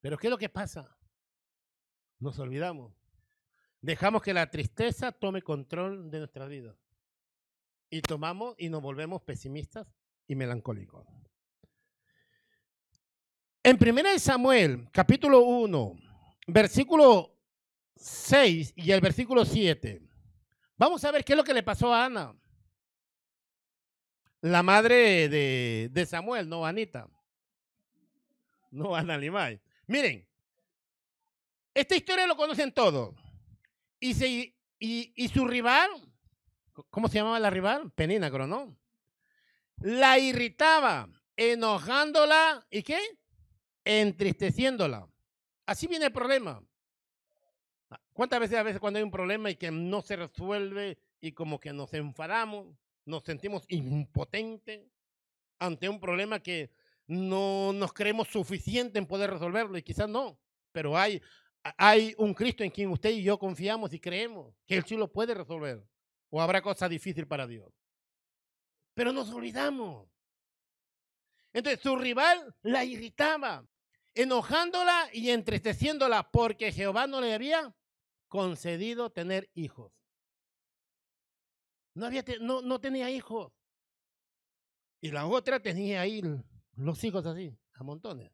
Pero 0.00 0.18
¿qué 0.18 0.26
es 0.26 0.30
lo 0.30 0.38
que 0.38 0.48
pasa? 0.48 0.96
Nos 2.18 2.38
olvidamos. 2.38 2.92
Dejamos 3.80 4.22
que 4.22 4.32
la 4.32 4.50
tristeza 4.50 5.12
tome 5.12 5.42
control 5.42 6.10
de 6.10 6.18
nuestra 6.18 6.46
vida. 6.46 6.76
Y 7.90 8.00
tomamos 8.00 8.54
y 8.58 8.68
nos 8.70 8.80
volvemos 8.80 9.22
pesimistas 9.22 9.86
y 10.26 10.34
melancólicos. 10.34 11.06
En 13.62 13.76
1 13.76 14.18
Samuel, 14.18 14.88
capítulo 14.90 15.40
1, 15.44 15.96
versículo 16.48 17.36
6 17.96 18.72
y 18.74 18.90
el 18.90 19.00
versículo 19.00 19.44
7, 19.44 20.02
vamos 20.76 21.04
a 21.04 21.12
ver 21.12 21.24
qué 21.24 21.34
es 21.34 21.36
lo 21.36 21.44
que 21.44 21.54
le 21.54 21.62
pasó 21.62 21.94
a 21.94 22.06
Ana, 22.06 22.34
la 24.42 24.62
madre 24.62 25.28
de, 25.28 26.06
Samuel, 26.06 26.48
no 26.48 26.66
Anita, 26.66 27.08
no 28.70 28.94
Ana 28.94 29.16
Limay. 29.16 29.60
Miren, 29.86 30.26
esta 31.72 31.96
historia 31.96 32.26
lo 32.26 32.36
conocen 32.36 32.72
todos. 32.72 33.14
Y, 33.98 34.52
su 35.32 35.46
rival, 35.46 35.90
¿cómo 36.90 37.08
se 37.08 37.14
llamaba 37.14 37.38
la 37.38 37.50
rival? 37.50 37.90
Penínagro, 37.92 38.46
¿no? 38.46 38.76
La 39.78 40.18
irritaba, 40.18 41.08
enojándola, 41.36 42.66
¿y 42.70 42.82
qué? 42.82 42.98
entristeciéndola. 43.84 45.08
Así 45.66 45.86
viene 45.86 46.06
el 46.06 46.12
problema. 46.12 46.62
¿Cuántas 48.12 48.40
veces 48.40 48.58
a 48.58 48.62
veces 48.62 48.80
cuando 48.80 48.98
hay 48.98 49.02
un 49.02 49.10
problema 49.10 49.50
y 49.50 49.56
que 49.56 49.70
no 49.70 50.02
se 50.02 50.16
resuelve 50.16 50.98
y 51.20 51.32
como 51.32 51.58
que 51.60 51.72
nos 51.72 51.92
enfadamos, 51.94 52.66
nos 53.04 53.22
sentimos 53.24 53.64
impotentes 53.68 54.82
ante 55.58 55.88
un 55.88 56.00
problema 56.00 56.40
que 56.40 56.70
no 57.06 57.72
nos 57.72 57.92
creemos 57.92 58.28
suficiente 58.28 58.98
en 58.98 59.06
poder 59.06 59.30
resolverlo 59.30 59.76
y 59.76 59.82
quizás 59.82 60.08
no, 60.08 60.38
pero 60.72 60.96
hay, 60.96 61.20
hay 61.76 62.14
un 62.18 62.34
Cristo 62.34 62.64
en 62.64 62.70
quien 62.70 62.90
usted 62.90 63.10
y 63.10 63.22
yo 63.22 63.38
confiamos 63.38 63.92
y 63.92 64.00
creemos 64.00 64.54
que 64.66 64.76
Él 64.76 64.84
sí 64.84 64.96
lo 64.96 65.12
puede 65.12 65.34
resolver 65.34 65.84
o 66.30 66.40
habrá 66.40 66.62
cosa 66.62 66.88
difícil 66.88 67.26
para 67.26 67.46
Dios. 67.46 67.70
Pero 68.94 69.12
nos 69.12 69.30
olvidamos. 69.30 70.08
Entonces 71.52 71.80
su 71.82 71.96
rival 71.96 72.54
la 72.62 72.84
irritaba, 72.84 73.66
enojándola 74.14 75.08
y 75.12 75.30
entristeciéndola 75.30 76.30
porque 76.30 76.72
Jehová 76.72 77.06
no 77.06 77.20
le 77.20 77.34
había 77.34 77.74
concedido 78.28 79.10
tener 79.10 79.50
hijos. 79.54 79.92
No, 81.94 82.06
había, 82.06 82.24
no, 82.40 82.62
no 82.62 82.80
tenía 82.80 83.10
hijos. 83.10 83.52
Y 85.00 85.10
la 85.10 85.26
otra 85.26 85.60
tenía 85.60 86.00
ahí 86.00 86.22
los 86.76 87.04
hijos 87.04 87.26
así, 87.26 87.56
a 87.74 87.82
montones. 87.82 88.30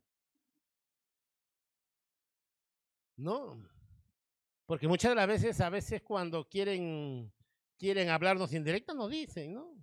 No, 3.17 3.57
porque 4.69 4.87
muchas 4.87 5.13
de 5.13 5.15
las 5.15 5.27
veces, 5.27 5.59
a 5.63 5.71
veces 5.71 6.03
cuando 6.03 6.47
quieren, 6.47 7.33
quieren 7.79 8.11
hablarnos 8.11 8.53
indirecta, 8.53 8.93
nos 8.93 9.11
dicen, 9.11 9.55
¿no? 9.55 9.75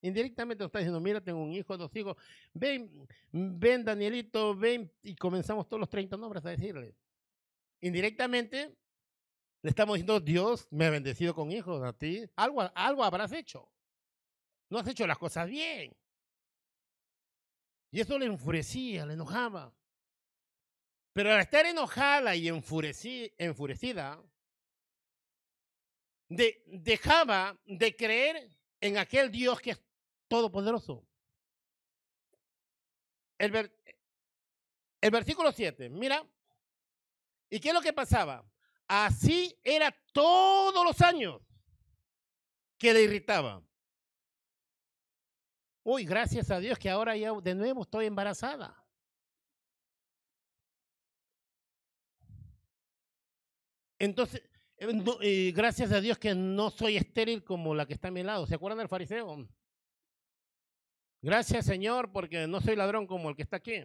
Indirectamente 0.00 0.64
nos 0.64 0.68
está 0.68 0.78
diciendo, 0.78 0.98
mira, 0.98 1.20
tengo 1.20 1.42
un 1.42 1.52
hijo, 1.52 1.76
dos 1.76 1.94
hijos, 1.94 2.16
ven, 2.54 3.06
ven 3.30 3.84
Danielito, 3.84 4.56
ven, 4.56 4.90
y 5.02 5.14
comenzamos 5.14 5.68
todos 5.68 5.78
los 5.78 5.90
30 5.90 6.16
nombres 6.16 6.42
a 6.46 6.50
decirle. 6.50 6.96
Indirectamente 7.82 8.74
le 9.64 9.70
estamos 9.70 9.94
diciendo, 9.94 10.20
Dios 10.20 10.68
me 10.70 10.84
ha 10.84 10.90
bendecido 10.90 11.34
con 11.34 11.50
hijos 11.50 11.82
a 11.82 11.94
ti, 11.94 12.22
algo, 12.36 12.70
algo 12.74 13.02
habrás 13.02 13.32
hecho. 13.32 13.66
No 14.68 14.78
has 14.78 14.86
hecho 14.86 15.06
las 15.06 15.16
cosas 15.16 15.48
bien. 15.48 15.96
Y 17.90 17.98
eso 17.98 18.18
le 18.18 18.26
enfurecía, 18.26 19.06
le 19.06 19.14
enojaba. 19.14 19.74
Pero 21.14 21.32
al 21.32 21.40
estar 21.40 21.64
enojada 21.64 22.36
y 22.36 22.48
enfurecida, 22.48 24.22
dejaba 26.28 27.58
de 27.64 27.96
creer 27.96 28.50
en 28.82 28.98
aquel 28.98 29.30
Dios 29.30 29.62
que 29.62 29.70
es 29.70 29.82
todopoderoso. 30.28 31.08
El, 33.38 33.72
el 35.00 35.10
versículo 35.10 35.52
7, 35.52 35.88
mira. 35.88 36.22
¿Y 37.48 37.60
qué 37.60 37.68
es 37.68 37.74
lo 37.74 37.80
que 37.80 37.94
pasaba? 37.94 38.44
Así 38.86 39.58
era 39.62 39.94
todos 40.12 40.84
los 40.84 41.00
años 41.00 41.40
que 42.78 42.92
le 42.92 43.02
irritaba. 43.02 43.62
Uy, 45.82 46.04
gracias 46.04 46.50
a 46.50 46.58
Dios 46.58 46.78
que 46.78 46.90
ahora 46.90 47.16
ya 47.16 47.32
de 47.32 47.54
nuevo 47.54 47.82
estoy 47.82 48.06
embarazada. 48.06 48.84
Entonces, 53.98 54.42
eh, 54.76 55.04
eh, 55.20 55.52
gracias 55.54 55.92
a 55.92 56.00
Dios 56.00 56.18
que 56.18 56.34
no 56.34 56.70
soy 56.70 56.96
estéril 56.96 57.44
como 57.44 57.74
la 57.74 57.86
que 57.86 57.94
está 57.94 58.08
a 58.08 58.10
mi 58.10 58.22
lado. 58.22 58.46
¿Se 58.46 58.54
acuerdan 58.54 58.78
del 58.78 58.88
fariseo? 58.88 59.48
Gracias, 61.22 61.64
Señor, 61.64 62.12
porque 62.12 62.46
no 62.46 62.60
soy 62.60 62.76
ladrón 62.76 63.06
como 63.06 63.30
el 63.30 63.36
que 63.36 63.42
está 63.42 63.56
aquí. 63.56 63.82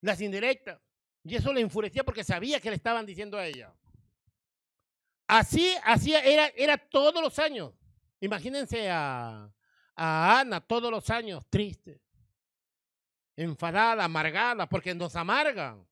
Las 0.00 0.20
indirectas. 0.20 0.80
Y 1.24 1.36
eso 1.36 1.52
le 1.52 1.60
enfurecía 1.60 2.04
porque 2.04 2.24
sabía 2.24 2.60
que 2.60 2.70
le 2.70 2.76
estaban 2.76 3.04
diciendo 3.04 3.36
a 3.36 3.46
ella. 3.46 3.74
Así, 5.26 5.74
así 5.84 6.14
era, 6.14 6.48
era 6.56 6.76
todos 6.76 7.22
los 7.22 7.38
años. 7.38 7.72
Imagínense 8.20 8.90
a, 8.90 9.52
a 9.94 10.40
Ana 10.40 10.60
todos 10.60 10.90
los 10.90 11.08
años 11.10 11.44
triste, 11.48 12.00
enfadada, 13.36 14.04
amargada, 14.04 14.68
porque 14.68 14.94
nos 14.94 15.14
amargan. 15.16 15.86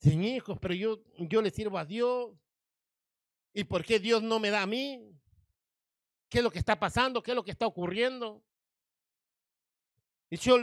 Sin 0.00 0.24
hijos, 0.24 0.58
pero 0.60 0.74
yo, 0.74 1.02
yo 1.18 1.40
le 1.40 1.50
sirvo 1.50 1.78
a 1.78 1.84
Dios. 1.84 2.32
¿Y 3.52 3.64
por 3.64 3.84
qué 3.84 3.98
Dios 3.98 4.22
no 4.22 4.40
me 4.40 4.50
da 4.50 4.62
a 4.62 4.66
mí? 4.66 5.14
qué 6.34 6.38
es 6.38 6.44
lo 6.44 6.50
que 6.50 6.58
está 6.58 6.76
pasando, 6.80 7.22
qué 7.22 7.30
es 7.30 7.34
lo 7.36 7.44
que 7.44 7.52
está 7.52 7.64
ocurriendo. 7.64 8.42
Y 10.28 10.36
yo 10.36 10.58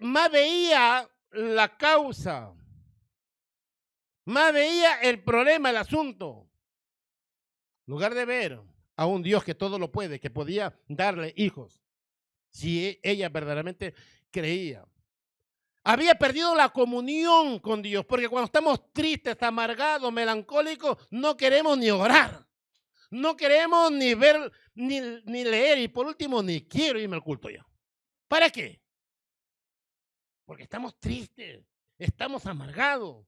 más 0.00 0.30
veía 0.30 1.08
la 1.30 1.76
causa, 1.76 2.52
más 4.24 4.52
veía 4.52 5.00
el 5.00 5.22
problema, 5.22 5.70
el 5.70 5.76
asunto, 5.76 6.48
en 7.86 7.92
lugar 7.92 8.14
de 8.14 8.24
ver 8.24 8.60
a 8.96 9.06
un 9.06 9.22
Dios 9.22 9.44
que 9.44 9.54
todo 9.54 9.78
lo 9.78 9.90
puede, 9.90 10.20
que 10.20 10.30
podía 10.30 10.78
darle 10.88 11.34
hijos, 11.36 11.82
si 12.50 12.86
e, 12.86 13.00
ella 13.02 13.28
verdaderamente 13.28 13.94
creía. 14.30 14.86
Había 15.82 16.14
perdido 16.14 16.54
la 16.54 16.70
comunión 16.70 17.58
con 17.58 17.82
Dios, 17.82 18.06
porque 18.06 18.28
cuando 18.28 18.46
estamos 18.46 18.92
tristes, 18.92 19.36
amargados, 19.42 20.10
melancólicos, 20.12 20.96
no 21.10 21.36
queremos 21.36 21.76
ni 21.76 21.90
orar. 21.90 22.46
No 23.10 23.36
queremos 23.36 23.92
ni 23.92 24.14
ver, 24.14 24.50
ni, 24.74 25.00
ni 25.24 25.44
leer 25.44 25.78
y 25.78 25.88
por 25.88 26.06
último 26.06 26.42
ni 26.42 26.66
quiero 26.66 26.98
irme 26.98 27.16
al 27.16 27.22
culto 27.22 27.50
ya. 27.50 27.64
¿Para 28.26 28.48
qué? 28.48 28.83
Porque 30.44 30.64
estamos 30.64 30.98
tristes, 30.98 31.64
estamos 31.98 32.46
amargados. 32.46 33.26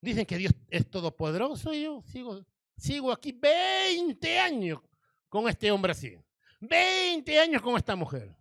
Dicen 0.00 0.24
que 0.24 0.38
Dios 0.38 0.54
es 0.68 0.88
todopoderoso 0.90 1.74
y 1.74 1.82
yo 1.82 2.02
sigo, 2.02 2.44
sigo 2.76 3.12
aquí 3.12 3.32
20 3.32 4.38
años 4.38 4.80
con 5.28 5.48
este 5.48 5.70
hombre 5.70 5.92
así. 5.92 6.16
20 6.60 7.40
años 7.40 7.62
con 7.62 7.76
esta 7.76 7.96
mujer. 7.96 8.34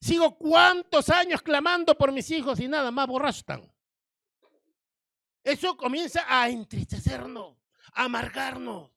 Sigo 0.00 0.36
cuántos 0.36 1.08
años 1.08 1.40
clamando 1.40 1.96
por 1.96 2.12
mis 2.12 2.30
hijos 2.30 2.60
y 2.60 2.68
nada 2.68 2.90
más 2.90 3.06
borrachos 3.06 3.38
están. 3.38 3.72
Eso 5.42 5.76
comienza 5.76 6.24
a 6.26 6.48
entristecernos, 6.48 7.56
a 7.92 8.04
amargarnos. 8.04 8.90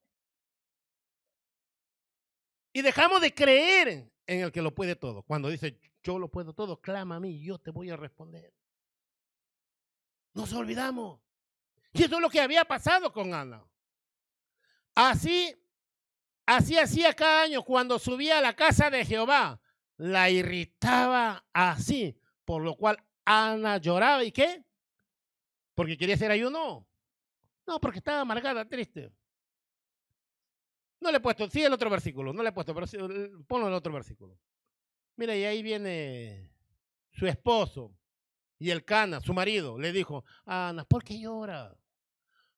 Y 2.73 2.81
dejamos 2.81 3.21
de 3.21 3.33
creer 3.33 4.11
en 4.25 4.41
el 4.41 4.51
que 4.51 4.61
lo 4.61 4.73
puede 4.73 4.95
todo. 4.95 5.23
Cuando 5.23 5.49
dice, 5.49 5.79
yo 6.07 6.17
lo 6.17 6.29
puedo 6.29 6.53
todo, 6.53 6.79
clama 6.79 7.17
a 7.17 7.19
mí, 7.19 7.43
yo 7.43 7.59
te 7.59 7.69
voy 7.69 7.89
a 7.89 7.97
responder. 7.97 8.53
Nos 10.33 10.53
olvidamos. 10.53 11.19
Y 11.91 12.03
eso 12.03 12.15
es 12.15 12.21
lo 12.21 12.29
que 12.29 12.39
había 12.39 12.63
pasado 12.63 13.11
con 13.11 13.33
Ana. 13.33 13.67
Así, 14.95 15.53
así 16.45 16.77
hacía 16.77 17.13
cada 17.13 17.43
año 17.43 17.61
cuando 17.61 17.99
subía 17.99 18.37
a 18.37 18.41
la 18.41 18.55
casa 18.55 18.89
de 18.89 19.03
Jehová. 19.03 19.59
La 19.97 20.29
irritaba 20.29 21.45
así, 21.51 22.17
por 22.45 22.63
lo 22.63 22.75
cual 22.75 23.03
Ana 23.25 23.77
lloraba. 23.77 24.23
¿Y 24.23 24.31
qué? 24.31 24.63
¿Porque 25.75 25.97
quería 25.97 26.15
hacer 26.15 26.31
ayuno? 26.31 26.87
No, 27.65 27.81
porque 27.81 27.97
estaba 27.97 28.21
amargada, 28.21 28.63
triste. 28.63 29.11
No 31.01 31.11
le 31.11 31.17
he 31.17 31.21
puesto, 31.21 31.49
sí 31.49 31.63
el 31.63 31.73
otro 31.73 31.89
versículo, 31.89 32.31
no 32.31 32.43
le 32.43 32.49
he 32.49 32.53
puesto, 32.53 32.73
pero 32.73 32.87
ponlo 33.45 33.65
en 33.65 33.73
el 33.73 33.77
otro 33.77 33.91
versículo. 33.91 34.39
Mira, 35.17 35.35
y 35.35 35.43
ahí 35.45 35.63
viene 35.63 36.51
su 37.11 37.25
esposo 37.25 37.91
y 38.59 38.69
el 38.69 38.85
cana, 38.85 39.19
su 39.19 39.33
marido, 39.33 39.77
le 39.77 39.91
dijo, 39.91 40.23
Ana, 40.45 40.85
¿por 40.85 41.03
qué 41.03 41.19
lloras? 41.19 41.75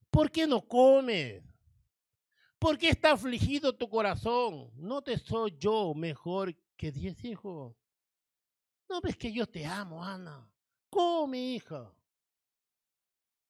¿Por 0.10 0.30
qué 0.30 0.46
no 0.46 0.62
comes? 0.68 1.42
¿Por 2.60 2.78
qué 2.78 2.89
está 2.89 3.13
afligido 3.13 3.74
tu 3.74 3.89
corazón? 3.89 4.72
¿No 4.75 5.01
te 5.01 5.18
soy 5.18 5.56
yo 5.58 5.94
mejor 5.94 6.54
que 6.75 6.92
diez 6.92 7.24
hijos? 7.24 7.74
¿No 8.89 9.00
ves 9.00 9.16
que 9.16 9.32
yo 9.32 9.48
te 9.48 9.66
amo, 9.66 10.04
Ana? 10.04 10.46
Come, 10.89 11.39
hija. 11.39 11.94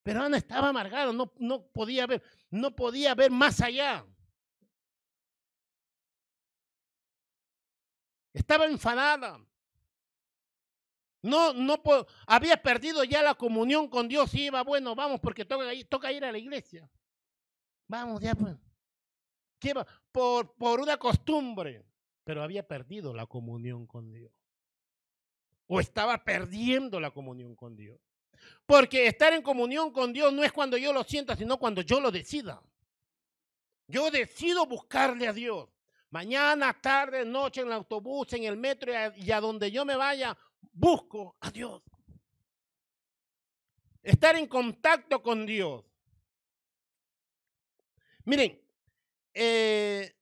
Pero 0.04 0.22
Ana 0.22 0.38
estaba 0.38 0.70
amargada, 0.70 1.12
no, 1.12 1.34
no 1.40 1.66
podía 1.66 2.06
ver, 2.06 2.22
no 2.52 2.76
podía 2.76 3.16
ver 3.16 3.32
más 3.32 3.60
allá. 3.62 4.06
Estaba 8.34 8.66
enfadada. 8.66 9.40
No, 11.22 11.54
no 11.54 11.82
había 12.28 12.62
perdido 12.62 13.04
ya 13.04 13.22
la 13.22 13.36
comunión 13.36 13.90
con 13.90 14.08
Dios 14.08 14.34
y 14.34 14.46
iba, 14.46 14.64
bueno, 14.64 14.96
vamos, 14.96 15.20
porque 15.20 15.44
toca, 15.44 16.12
ir 16.12 16.24
a 16.24 16.32
la 16.32 16.38
iglesia. 16.38 16.90
Vamos, 17.88 18.22
ya 18.22 18.36
pues. 18.36 18.56
Por, 20.12 20.54
por 20.54 20.80
una 20.80 20.98
costumbre, 20.98 21.86
pero 22.24 22.42
había 22.42 22.66
perdido 22.66 23.14
la 23.14 23.26
comunión 23.26 23.86
con 23.86 24.12
Dios. 24.12 24.32
O 25.68 25.80
estaba 25.80 26.24
perdiendo 26.24 27.00
la 27.00 27.12
comunión 27.12 27.56
con 27.56 27.76
Dios. 27.76 28.00
Porque 28.66 29.08
estar 29.08 29.34
en 29.34 29.42
comunión 29.42 29.92
con 29.92 30.14
Dios 30.14 30.32
no 30.32 30.44
es 30.44 30.54
cuando 30.54 30.78
yo 30.78 30.94
lo 30.94 31.04
sienta, 31.04 31.36
sino 31.36 31.58
cuando 31.58 31.82
yo 31.82 32.00
lo 32.00 32.12
decida. 32.12 32.62
Yo 33.88 34.10
decido 34.12 34.66
buscarle 34.66 35.28
a 35.28 35.34
Dios. 35.34 35.68
Mañana, 36.12 36.74
tarde, 36.82 37.24
noche, 37.24 37.62
en 37.62 37.68
el 37.68 37.74
autobús, 37.74 38.34
en 38.34 38.44
el 38.44 38.58
metro 38.58 38.92
y 39.16 39.32
a 39.32 39.40
donde 39.40 39.70
yo 39.70 39.86
me 39.86 39.96
vaya, 39.96 40.36
busco 40.74 41.36
a 41.40 41.52
Dios. 41.52 41.84
Estar 44.02 44.36
en 44.36 44.48
contacto 44.48 45.22
con 45.22 45.46
Dios. 45.46 45.86
Miren, 48.26 48.60
eh, 49.34 50.16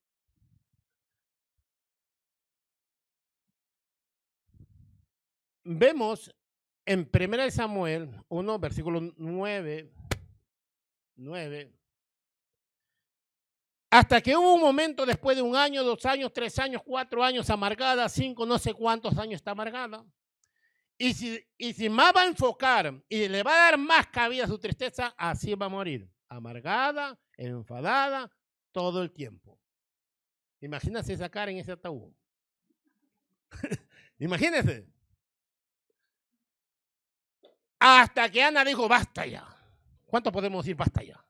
vemos 5.64 6.34
en 6.84 7.08
1 7.12 7.50
Samuel 7.50 8.10
1, 8.28 8.58
versículo 8.58 9.00
9, 9.16 9.92
9, 11.16 11.77
hasta 13.90 14.20
que 14.20 14.36
hubo 14.36 14.54
un 14.54 14.60
momento 14.60 15.06
después 15.06 15.36
de 15.36 15.42
un 15.42 15.56
año, 15.56 15.82
dos 15.82 16.04
años, 16.04 16.32
tres 16.32 16.58
años, 16.58 16.82
cuatro 16.84 17.24
años 17.24 17.48
amargada, 17.48 18.08
cinco, 18.08 18.44
no 18.44 18.58
sé 18.58 18.74
cuántos 18.74 19.16
años 19.16 19.36
está 19.36 19.52
amargada. 19.52 20.04
Y 20.98 21.14
si, 21.14 21.40
y 21.56 21.72
si 21.72 21.88
más 21.88 22.12
va 22.14 22.22
a 22.22 22.26
enfocar 22.26 22.92
y 23.08 23.28
le 23.28 23.42
va 23.42 23.52
a 23.52 23.70
dar 23.70 23.78
más 23.78 24.08
cabida 24.08 24.44
a 24.44 24.48
su 24.48 24.58
tristeza, 24.58 25.14
así 25.16 25.54
va 25.54 25.66
a 25.66 25.70
morir. 25.70 26.10
Amargada, 26.28 27.18
enfadada, 27.36 28.30
todo 28.72 29.02
el 29.02 29.10
tiempo. 29.12 29.58
Imagínense 30.60 31.12
esa 31.12 31.30
cara 31.30 31.50
en 31.50 31.58
ese 31.58 31.72
ataúd. 31.72 32.12
Imagínense. 34.18 34.86
Hasta 37.78 38.28
que 38.28 38.42
Ana 38.42 38.64
dijo, 38.64 38.88
basta 38.88 39.24
ya. 39.24 39.46
¿Cuánto 40.04 40.32
podemos 40.32 40.64
decir 40.64 40.76
basta 40.76 41.02
ya? 41.02 41.24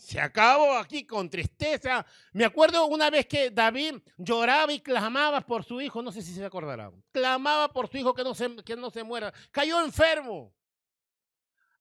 Se 0.00 0.18
acabó 0.18 0.78
aquí 0.78 1.04
con 1.04 1.28
tristeza. 1.28 2.06
Me 2.32 2.46
acuerdo 2.46 2.86
una 2.86 3.10
vez 3.10 3.26
que 3.26 3.50
David 3.50 3.96
lloraba 4.16 4.72
y 4.72 4.80
clamaba 4.80 5.42
por 5.42 5.62
su 5.62 5.78
hijo, 5.78 6.00
no 6.00 6.10
sé 6.10 6.22
si 6.22 6.32
se 6.32 6.42
acordarán. 6.42 7.04
Clamaba 7.12 7.70
por 7.70 7.86
su 7.86 7.98
hijo 7.98 8.14
que 8.14 8.24
no 8.24 8.34
se, 8.34 8.56
que 8.64 8.76
no 8.76 8.90
se 8.90 9.04
muera. 9.04 9.30
Cayó 9.50 9.84
enfermo. 9.84 10.54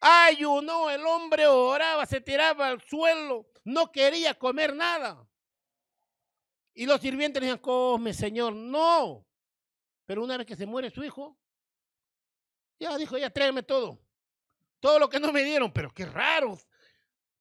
Ayunó, 0.01 0.89
el 0.89 1.05
hombre 1.05 1.47
oraba, 1.47 2.05
se 2.05 2.19
tiraba 2.19 2.67
al 2.67 2.81
suelo, 2.81 3.49
no 3.63 3.89
quería 3.89 4.33
comer 4.33 4.75
nada. 4.75 5.25
Y 6.73 6.85
los 6.85 6.99
sirvientes 6.99 7.41
le 7.41 7.47
decían, 7.47 7.61
come, 7.61 8.13
Señor. 8.13 8.53
No. 8.53 9.25
Pero 10.05 10.23
una 10.23 10.35
vez 10.35 10.45
que 10.45 10.57
se 10.57 10.65
muere 10.65 10.89
su 10.89 11.05
hijo, 11.05 11.37
ya 12.79 12.97
dijo, 12.97 13.17
ya 13.17 13.29
tráeme 13.29 13.63
todo. 13.63 13.97
Todo 14.81 14.99
lo 14.99 15.09
que 15.09 15.21
no 15.21 15.31
me 15.31 15.43
dieron, 15.43 15.71
pero 15.71 15.93
qué 15.93 16.05
raro. 16.05 16.59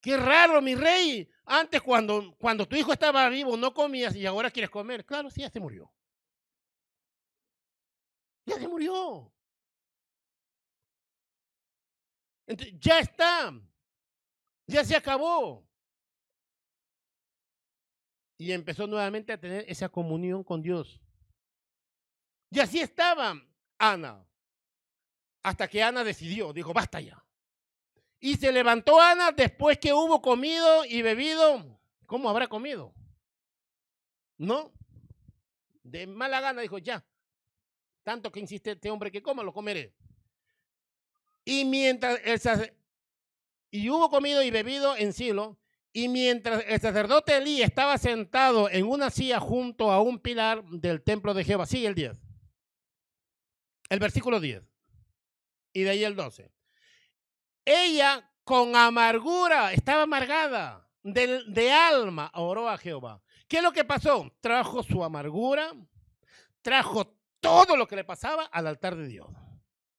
Qué 0.00 0.16
raro, 0.16 0.62
mi 0.62 0.74
rey. 0.74 1.28
Antes 1.44 1.82
cuando, 1.82 2.34
cuando 2.38 2.66
tu 2.66 2.76
hijo 2.76 2.92
estaba 2.92 3.28
vivo 3.28 3.56
no 3.56 3.72
comías 3.74 4.14
y 4.14 4.26
ahora 4.26 4.50
quieres 4.50 4.70
comer. 4.70 5.04
Claro, 5.04 5.30
sí, 5.30 5.40
ya 5.40 5.50
se 5.50 5.60
murió. 5.60 5.92
Ya 8.46 8.58
se 8.58 8.68
murió. 8.68 9.32
Entonces, 12.46 12.76
ya 12.80 12.98
está. 13.00 13.52
Ya 14.66 14.84
se 14.84 14.96
acabó. 14.96 15.66
Y 18.38 18.52
empezó 18.52 18.86
nuevamente 18.86 19.32
a 19.32 19.40
tener 19.40 19.64
esa 19.68 19.88
comunión 19.88 20.44
con 20.44 20.62
Dios. 20.62 21.00
Y 22.50 22.60
así 22.60 22.80
estaba 22.80 23.34
Ana. 23.78 24.24
Hasta 25.42 25.68
que 25.68 25.82
Ana 25.82 26.04
decidió, 26.04 26.52
dijo, 26.52 26.72
basta 26.72 27.00
ya. 27.00 27.22
Y 28.20 28.36
se 28.36 28.52
levantó 28.52 29.00
Ana 29.00 29.32
después 29.32 29.78
que 29.78 29.92
hubo 29.92 30.20
comido 30.20 30.84
y 30.84 31.02
bebido. 31.02 31.78
¿Cómo 32.06 32.28
habrá 32.28 32.48
comido? 32.48 32.92
¿No? 34.36 34.72
De 35.82 36.06
mala 36.06 36.40
gana 36.40 36.62
dijo, 36.62 36.78
ya. 36.78 37.04
Tanto 38.02 38.32
que 38.32 38.40
insiste 38.40 38.72
este 38.72 38.90
hombre 38.90 39.10
que 39.10 39.22
coma, 39.22 39.42
lo 39.42 39.52
comeré. 39.52 39.94
Y 41.44 41.64
mientras 41.64 42.20
el 42.24 42.72
y 43.70 43.90
hubo 43.90 44.08
comido 44.08 44.42
y 44.42 44.50
bebido 44.50 44.96
en 44.96 45.12
Silo, 45.12 45.58
y 45.92 46.08
mientras 46.08 46.64
el 46.66 46.80
sacerdote 46.80 47.36
Elí 47.36 47.62
estaba 47.62 47.98
sentado 47.98 48.70
en 48.70 48.86
una 48.86 49.10
silla 49.10 49.40
junto 49.40 49.90
a 49.90 50.00
un 50.00 50.18
pilar 50.18 50.64
del 50.64 51.02
templo 51.02 51.34
de 51.34 51.44
Jehová, 51.44 51.66
sigue 51.66 51.86
el 51.86 51.94
10. 51.94 52.18
El 53.90 53.98
versículo 53.98 54.40
10. 54.40 54.62
Y 55.72 55.82
de 55.82 55.90
ahí 55.90 56.04
el 56.04 56.14
12. 56.14 56.50
Ella 57.68 58.26
con 58.44 58.74
amargura, 58.74 59.74
estaba 59.74 60.04
amargada 60.04 60.88
de, 61.02 61.44
de 61.48 61.70
alma, 61.70 62.30
oró 62.34 62.66
a 62.66 62.78
Jehová. 62.78 63.22
¿Qué 63.46 63.58
es 63.58 63.62
lo 63.62 63.72
que 63.72 63.84
pasó? 63.84 64.32
Trajo 64.40 64.82
su 64.82 65.04
amargura, 65.04 65.74
trajo 66.62 67.14
todo 67.40 67.76
lo 67.76 67.86
que 67.86 67.96
le 67.96 68.04
pasaba 68.04 68.44
al 68.44 68.68
altar 68.68 68.96
de 68.96 69.06
Dios. 69.06 69.28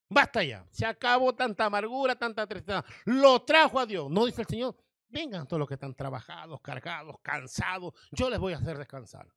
Basta 0.10 0.44
ya, 0.44 0.66
se 0.72 0.84
acabó 0.84 1.36
tanta 1.36 1.66
amargura, 1.66 2.16
tanta 2.16 2.48
tristeza. 2.48 2.84
Lo 3.06 3.44
trajo 3.44 3.80
a 3.80 3.86
Dios. 3.86 4.10
No 4.10 4.26
dice 4.26 4.42
el 4.42 4.48
Señor, 4.48 4.76
vengan 5.08 5.48
todos 5.48 5.60
los 5.60 5.68
que 5.68 5.76
están 5.76 5.94
trabajados, 5.94 6.60
cargados, 6.62 7.18
cansados, 7.22 7.94
yo 8.12 8.32
les 8.32 8.40
voy 8.40 8.54
a 8.54 8.58
hacer 8.58 8.80
descansar. 8.80 9.28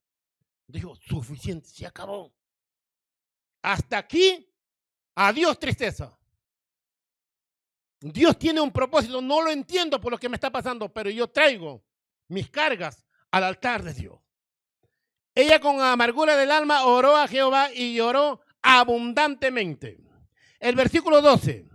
Dijo, 0.66 0.96
suficiente, 0.96 1.68
se 1.68 1.86
acabó. 1.86 2.34
Hasta 3.60 3.98
aquí, 3.98 4.50
adiós 5.16 5.58
tristeza. 5.58 6.18
Dios 8.02 8.36
tiene 8.38 8.60
un 8.60 8.72
propósito, 8.72 9.20
no 9.22 9.42
lo 9.42 9.50
entiendo 9.50 10.00
por 10.00 10.12
lo 10.12 10.18
que 10.18 10.28
me 10.28 10.34
está 10.34 10.50
pasando, 10.50 10.92
pero 10.92 11.08
yo 11.08 11.28
traigo 11.28 11.84
mis 12.28 12.50
cargas 12.50 13.06
al 13.30 13.44
altar 13.44 13.82
de 13.82 13.94
Dios. 13.94 14.18
Ella 15.34 15.60
con 15.60 15.80
amargura 15.80 16.36
del 16.36 16.50
alma 16.50 16.84
oró 16.84 17.16
a 17.16 17.28
Jehová 17.28 17.72
y 17.72 17.94
lloró 17.94 18.40
abundantemente. 18.60 19.98
El 20.58 20.74
versículo 20.74 21.22
12. 21.22 21.68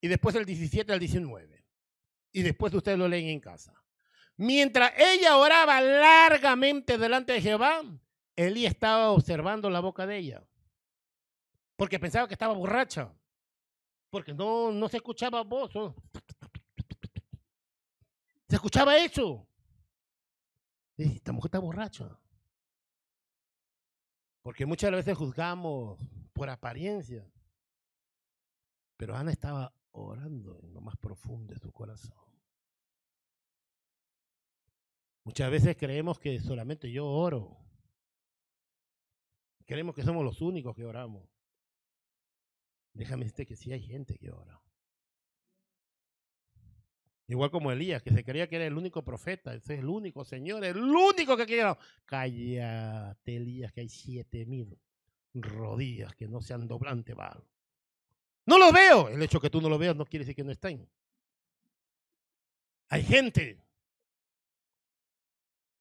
Y 0.00 0.08
después 0.08 0.34
el 0.34 0.44
17 0.44 0.92
al 0.92 0.98
19. 0.98 1.64
Y 2.32 2.42
después 2.42 2.74
ustedes 2.74 2.98
lo 2.98 3.08
leen 3.08 3.28
en 3.28 3.40
casa. 3.40 3.72
Mientras 4.36 4.92
ella 4.98 5.36
oraba 5.36 5.80
largamente 5.80 6.98
delante 6.98 7.32
de 7.32 7.40
Jehová, 7.40 7.82
Elí 8.36 8.66
estaba 8.66 9.10
observando 9.10 9.70
la 9.70 9.80
boca 9.80 10.06
de 10.06 10.18
ella. 10.18 10.42
Porque 11.76 12.00
pensaba 12.00 12.26
que 12.26 12.34
estaba 12.34 12.52
borracha 12.52 13.12
porque 14.14 14.32
no, 14.32 14.70
no 14.70 14.88
se 14.88 14.98
escuchaba 14.98 15.42
voz. 15.42 15.72
Se 18.48 18.54
escuchaba 18.54 18.96
eso. 18.96 19.44
esta 20.96 21.32
mujer 21.32 21.48
está 21.48 21.58
borracha. 21.58 22.16
Porque 24.40 24.66
muchas 24.66 24.92
veces 24.92 25.18
juzgamos 25.18 25.98
por 26.32 26.48
apariencia. 26.48 27.28
Pero 28.96 29.16
Ana 29.16 29.32
estaba 29.32 29.74
orando 29.90 30.60
en 30.62 30.72
lo 30.72 30.80
más 30.80 30.96
profundo 30.96 31.52
de 31.52 31.58
su 31.58 31.72
corazón. 31.72 32.14
Muchas 35.24 35.50
veces 35.50 35.76
creemos 35.76 36.20
que 36.20 36.38
solamente 36.38 36.88
yo 36.88 37.04
oro. 37.04 37.56
Creemos 39.66 39.92
que 39.92 40.04
somos 40.04 40.22
los 40.22 40.40
únicos 40.40 40.76
que 40.76 40.84
oramos. 40.84 41.33
Déjame 42.94 43.24
decirte 43.24 43.46
que 43.46 43.56
sí 43.56 43.72
hay 43.72 43.82
gente 43.82 44.16
que 44.16 44.30
ora. 44.30 44.60
Igual 47.26 47.50
como 47.50 47.72
Elías, 47.72 48.02
que 48.02 48.10
se 48.12 48.24
creía 48.24 48.48
que 48.48 48.56
era 48.56 48.66
el 48.66 48.76
único 48.76 49.02
profeta. 49.02 49.54
Ese 49.54 49.74
es 49.74 49.80
el 49.80 49.88
único, 49.88 50.24
Señor, 50.24 50.64
el 50.64 50.78
único 50.78 51.36
que 51.36 51.46
quiera. 51.46 51.76
Cállate, 52.04 53.36
Elías, 53.36 53.72
que 53.72 53.80
hay 53.80 53.88
siete 53.88 54.44
mil. 54.46 54.78
rodillas 55.32 56.14
que 56.14 56.28
no 56.28 56.40
sean 56.40 56.68
doblantes, 56.68 57.16
va. 57.18 57.42
No 58.46 58.58
los 58.58 58.72
veo. 58.72 59.08
El 59.08 59.22
hecho 59.22 59.40
que 59.40 59.50
tú 59.50 59.60
no 59.60 59.68
lo 59.68 59.78
veas 59.78 59.96
no 59.96 60.04
quiere 60.04 60.24
decir 60.24 60.36
que 60.36 60.44
no 60.44 60.52
estén. 60.52 60.88
Hay 62.88 63.02
gente. 63.02 63.58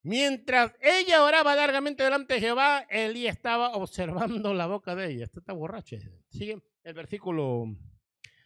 Mientras 0.02 0.73
ella 0.82 1.23
oraba 1.23 1.56
largamente 1.56 2.04
delante 2.04 2.36
de 2.36 2.39
Jehová, 2.39 2.86
Elí 2.89 3.28
estaba 3.28 3.73
observando 3.73 4.54
la 4.54 4.65
boca 4.67 4.95
de 4.95 5.12
ella. 5.12 5.26
Esta 5.26 5.39
está 5.39 5.54
borracha. 5.54 5.97
Sigue 6.30 6.62
el 6.83 6.93
versículo. 6.93 7.65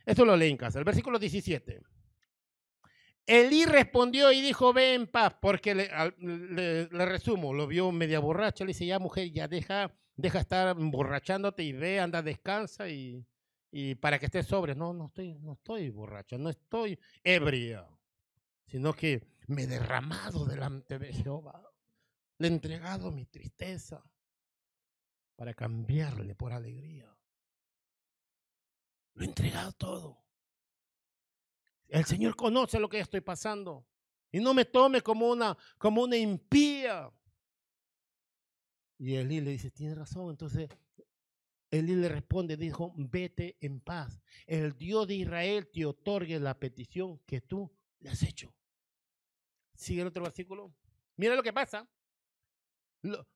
Esto 0.06 0.26
lo 0.26 0.38
lee 0.38 0.50
en 0.50 0.58
casa. 0.58 0.80
El 0.80 0.86
versículo 0.86 1.19
17. 1.19 1.82
Elí 3.26 3.65
respondió 3.65 4.32
y 4.32 4.41
dijo, 4.41 4.71
ve 4.71 4.93
en 4.93 5.06
paz, 5.06 5.36
porque 5.41 5.76
le, 5.76 6.88
resumo, 6.88 7.54
lo 7.54 7.67
vio 7.67 7.91
media 7.91 8.19
borracha, 8.19 8.63
le 8.63 8.69
dice, 8.69 8.86
ya 8.86 9.00
mujer, 9.00 9.34
ya 9.34 9.50
deja, 9.50 9.93
deja 10.15 10.39
estar 10.39 10.78
emborrachándote 10.78 11.62
y 11.62 11.73
ve, 11.73 12.00
anda, 12.00 12.21
descansa 12.21 12.88
y, 12.88 13.26
y 13.69 13.95
para 13.95 14.17
que 14.17 14.28
estés 14.28 14.47
sobre. 14.47 14.76
No, 14.76 14.93
no 14.93 15.08
estoy, 15.08 15.36
no 15.39 15.54
estoy 15.54 15.89
borracha, 15.89 16.38
no 16.38 16.50
estoy 16.50 16.97
ebria, 17.21 17.86
sino 18.65 18.93
que 18.93 19.28
me 19.47 19.63
he 19.63 19.67
derramado 19.67 20.45
delante 20.45 20.97
de 20.97 21.12
Jehová. 21.12 21.62
Le 22.38 22.47
he 22.47 22.52
entregado 22.52 23.12
mi 23.12 23.26
tristeza 23.26 24.02
para 25.36 25.54
cambiarle 25.54 26.34
por 26.34 26.54
alegría. 26.54 27.17
Lo 29.18 29.24
he 29.24 29.26
entregado 29.26 29.72
todo. 29.74 30.24
El 31.88 32.06
Señor 32.06 32.36
conoce 32.36 32.80
lo 32.80 32.88
que 32.88 33.00
estoy 33.00 33.22
pasando. 33.22 33.88
Y 34.32 34.40
no 34.40 34.54
me 34.54 34.64
tome 34.64 35.02
como 35.02 35.28
una, 35.28 35.58
como 35.80 36.04
una 36.04 36.16
impía. 36.16 37.12
Y 39.00 39.16
Elí 39.16 39.42
le 39.42 39.52
dice, 39.52 39.72
tiene 39.72 39.96
razón. 39.96 40.30
Entonces, 40.30 40.70
Elí 41.72 41.96
le 41.96 42.10
responde, 42.10 42.58
dijo, 42.58 42.94
vete 42.96 43.58
en 43.60 43.80
paz. 43.80 44.22
El 44.46 44.78
Dios 44.78 45.08
de 45.08 45.16
Israel 45.16 45.68
te 45.74 45.84
otorgue 45.84 46.40
la 46.40 46.60
petición 46.60 47.18
que 47.26 47.42
tú 47.42 47.72
le 48.00 48.12
has 48.12 48.22
hecho. 48.22 48.54
Sigue 49.74 50.02
el 50.02 50.08
otro 50.08 50.24
versículo. 50.24 50.76
Mira 51.16 51.36
lo 51.36 51.42
que 51.42 51.54
pasa. 51.54 51.90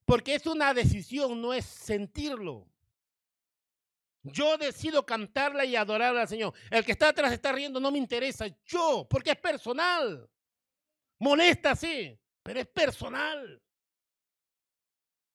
Porque 0.06 0.36
es 0.36 0.46
una 0.46 0.76
decisión, 0.76 1.42
no 1.42 1.54
es 1.54 1.66
sentirlo. 1.66 2.71
Yo 4.24 4.58
decido 4.58 5.06
cantarla 5.06 5.66
y 5.66 5.76
adorarla 5.76 6.22
al 6.22 6.28
Señor. 6.28 6.54
El 6.70 6.86
que 6.86 6.92
está 6.92 7.10
atrás 7.10 7.32
está 7.34 7.52
riendo, 7.52 7.80
no 7.80 7.92
me 7.92 7.98
interesa. 7.98 8.46
Yo, 8.66 9.08
porque 9.10 9.32
es 9.32 9.38
personal. 9.38 10.30
Molesta, 11.20 11.76
sí, 11.76 12.20
pero 12.44 12.60
es 12.60 12.68
personal. 12.68 13.62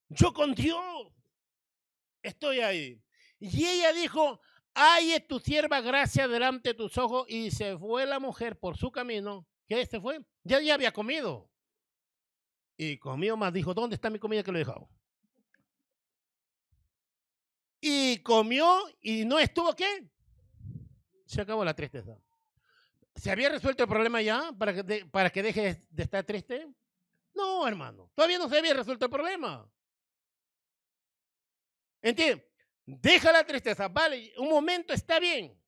Yo 0.08 0.32
con 0.32 0.54
Dios 0.54 1.12
estoy 2.22 2.60
ahí. 2.60 3.02
Y 3.38 3.66
ella 3.66 3.92
dijo, 3.92 4.40
hay 4.74 5.18
tu 5.28 5.40
sierva 5.40 5.80
gracia 5.80 6.28
delante 6.28 6.70
de 6.70 6.74
tus 6.74 6.96
ojos. 6.96 7.26
Y 7.28 7.50
se 7.50 7.76
fue 7.76 8.06
la 8.06 8.20
mujer 8.20 8.58
por 8.58 8.76
su 8.76 8.92
camino. 8.92 9.46
¿Qué 9.66 9.84
se 9.86 10.00
fue? 10.00 10.20
Ya, 10.44 10.60
ya 10.60 10.74
había 10.74 10.92
comido. 10.92 11.50
Y 12.76 12.98
comió 12.98 13.36
más. 13.36 13.52
Dijo, 13.52 13.74
¿dónde 13.74 13.94
está 13.96 14.10
mi 14.10 14.18
comida 14.20 14.44
que 14.44 14.52
lo 14.52 14.58
he 14.58 14.64
dejado? 14.64 14.88
Y 17.80 18.18
comió 18.22 18.82
y 19.00 19.24
no 19.24 19.38
estuvo 19.38 19.74
qué. 19.74 20.08
Se 21.26 21.40
acabó 21.40 21.64
la 21.64 21.74
tristeza. 21.74 22.16
¿Se 23.14 23.30
había 23.30 23.48
resuelto 23.48 23.82
el 23.82 23.88
problema 23.88 24.20
ya 24.22 24.52
para 24.52 24.74
que, 24.74 25.06
para 25.06 25.30
que 25.30 25.42
deje 25.42 25.86
de 25.88 26.02
estar 26.02 26.24
triste? 26.24 26.68
No, 27.34 27.66
hermano. 27.66 28.10
Todavía 28.14 28.38
no 28.38 28.48
se 28.48 28.58
había 28.58 28.74
resuelto 28.74 29.06
el 29.06 29.10
problema. 29.10 29.70
¿Entiendes? 32.02 32.46
Deja 32.84 33.32
la 33.32 33.44
tristeza. 33.44 33.88
Vale, 33.88 34.32
un 34.38 34.48
momento 34.48 34.92
está 34.92 35.18
bien. 35.18 35.58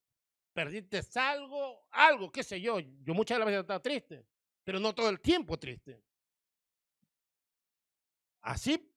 Perdiste 0.53 1.01
algo, 1.15 1.87
algo, 1.91 2.31
qué 2.31 2.43
sé 2.43 2.61
yo. 2.61 2.79
Yo 2.81 3.15
muchas 3.15 3.39
veces 3.39 3.55
he 3.55 3.61
estado 3.61 3.81
triste, 3.81 4.27
pero 4.65 4.79
no 4.79 4.95
todo 4.95 5.09
el 5.09 5.21
tiempo 5.21 5.59
triste. 5.59 6.03
Así, 8.41 8.93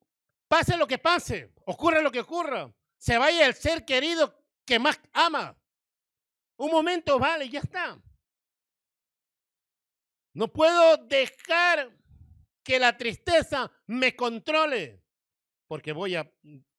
pase 0.47 0.77
lo 0.77 0.87
que 0.87 0.97
pase, 0.97 1.51
ocurra 1.65 2.01
lo 2.01 2.11
que 2.11 2.19
ocurra 2.19 2.71
se 3.01 3.17
vaya 3.17 3.47
el 3.47 3.55
ser 3.55 3.83
querido 3.83 4.31
que 4.63 4.77
más 4.77 5.01
ama. 5.11 5.57
Un 6.55 6.69
momento, 6.69 7.17
vale, 7.17 7.49
ya 7.49 7.59
está. 7.59 7.99
No 10.33 10.47
puedo 10.53 10.97
dejar 10.97 11.97
que 12.61 12.77
la 12.77 12.95
tristeza 12.95 13.71
me 13.87 14.15
controle, 14.15 15.03
porque 15.67 15.93
voy 15.93 16.15
a, 16.15 16.31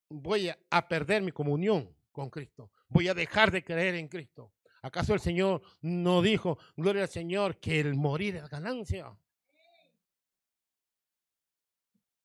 voy 0.09 0.49
a 0.71 0.89
perder 0.89 1.23
mi 1.23 1.33
comunión 1.33 1.93
con 2.13 2.31
Cristo. 2.31 2.71
Voy 2.87 3.09
a 3.09 3.15
dejar 3.15 3.51
de 3.51 3.65
creer 3.65 3.97
en 3.97 4.07
Cristo. 4.07 4.53
¿Acaso 4.81 5.15
el 5.15 5.21
Señor 5.21 5.61
no 5.81 6.23
dijo, 6.23 6.57
gloria 6.77 7.03
al 7.03 7.09
Señor, 7.09 7.59
que 7.59 7.81
el 7.81 7.97
morir 7.97 8.37
es 8.37 8.49
ganancia? 8.49 9.13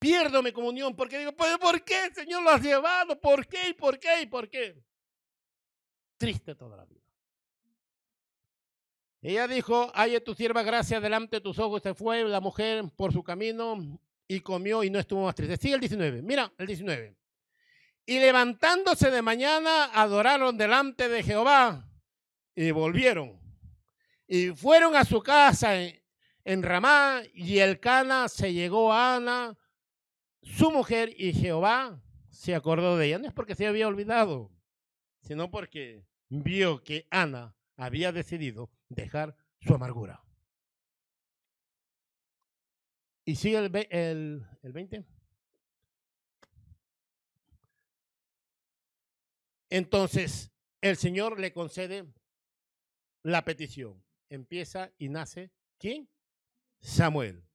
Pierdo 0.08 0.42
mi 0.42 0.54
comunión 0.54 0.96
porque 0.96 1.20
digo, 1.20 1.34
pues, 1.34 1.58
¿por 1.58 1.84
qué 1.84 2.10
Señor 2.16 2.42
lo 2.42 2.52
has 2.52 2.62
llevado? 2.62 3.20
¿Por 3.20 3.46
qué? 3.46 3.72
¿Y 3.72 3.74
por 3.74 4.00
qué? 4.00 4.22
¿Y 4.22 4.26
por 4.26 4.50
qué? 4.50 4.82
Triste 6.16 6.56
toda 6.56 6.78
la 6.78 6.86
vida. 6.86 7.02
Ella 9.22 9.50
dijo, 9.50 9.92
hay 9.94 10.18
tu 10.22 10.34
sierva 10.34 10.64
gracia 10.64 11.02
delante 11.02 11.36
de 11.36 11.42
tus 11.42 11.60
ojos. 11.60 11.82
Se 11.84 11.94
fue 11.94 12.24
la 12.24 12.40
mujer 12.40 12.86
por 12.96 13.12
su 13.12 13.22
camino 13.22 14.00
y 14.30 14.40
comió 14.40 14.82
y 14.82 14.90
no 14.90 14.98
estuvo 14.98 15.26
más 15.26 15.36
triste. 15.36 15.58
Sigue 15.58 15.74
el 15.74 15.82
19. 15.82 16.22
Mira, 16.22 16.54
el 16.58 16.68
19. 16.68 17.14
Y 18.06 18.20
levantándose 18.20 19.12
de 19.12 19.22
mañana, 19.22 19.92
adoraron 19.94 20.58
delante 20.58 21.10
de 21.10 21.22
Jehová 21.22 21.86
y 22.56 22.72
volvieron. 22.72 23.38
Y 24.26 24.52
fueron 24.52 24.96
a 24.96 25.04
su 25.04 25.22
casa 25.22 25.74
en 25.76 26.64
Ramá 26.64 27.24
y 27.34 27.60
el 27.60 27.82
Cana 27.82 28.30
se 28.30 28.54
llegó 28.54 28.94
a 28.94 29.18
Ana 29.18 29.58
su 30.42 30.72
mujer 30.72 31.14
y 31.18 31.34
Jehová 31.34 32.02
se 32.30 32.56
acordó 32.56 32.98
de 32.98 33.08
ella. 33.08 33.20
No 33.20 33.28
es 33.28 33.34
porque 33.34 33.56
se 33.56 33.68
había 33.68 33.88
olvidado, 33.88 34.52
sino 35.22 35.50
porque 35.52 36.06
vio 36.30 36.84
que 36.84 37.08
Ana 37.10 37.56
había 37.76 38.12
decidido 38.12 38.70
dejar 38.90 39.36
su 39.60 39.74
amargura. 39.74 40.24
Y 43.26 43.36
sigue 43.36 43.58
el, 43.58 43.88
el, 43.90 44.46
el 44.64 44.74
20. 44.74 45.06
Entonces, 49.70 50.52
el 50.82 50.96
Señor 50.96 51.40
le 51.40 51.52
concede 51.52 52.06
la 53.24 53.44
petición. 53.44 54.04
Empieza 54.30 54.94
y 54.98 55.10
nace, 55.10 55.52
¿quién? 55.78 56.10
Samuel. 56.80 57.47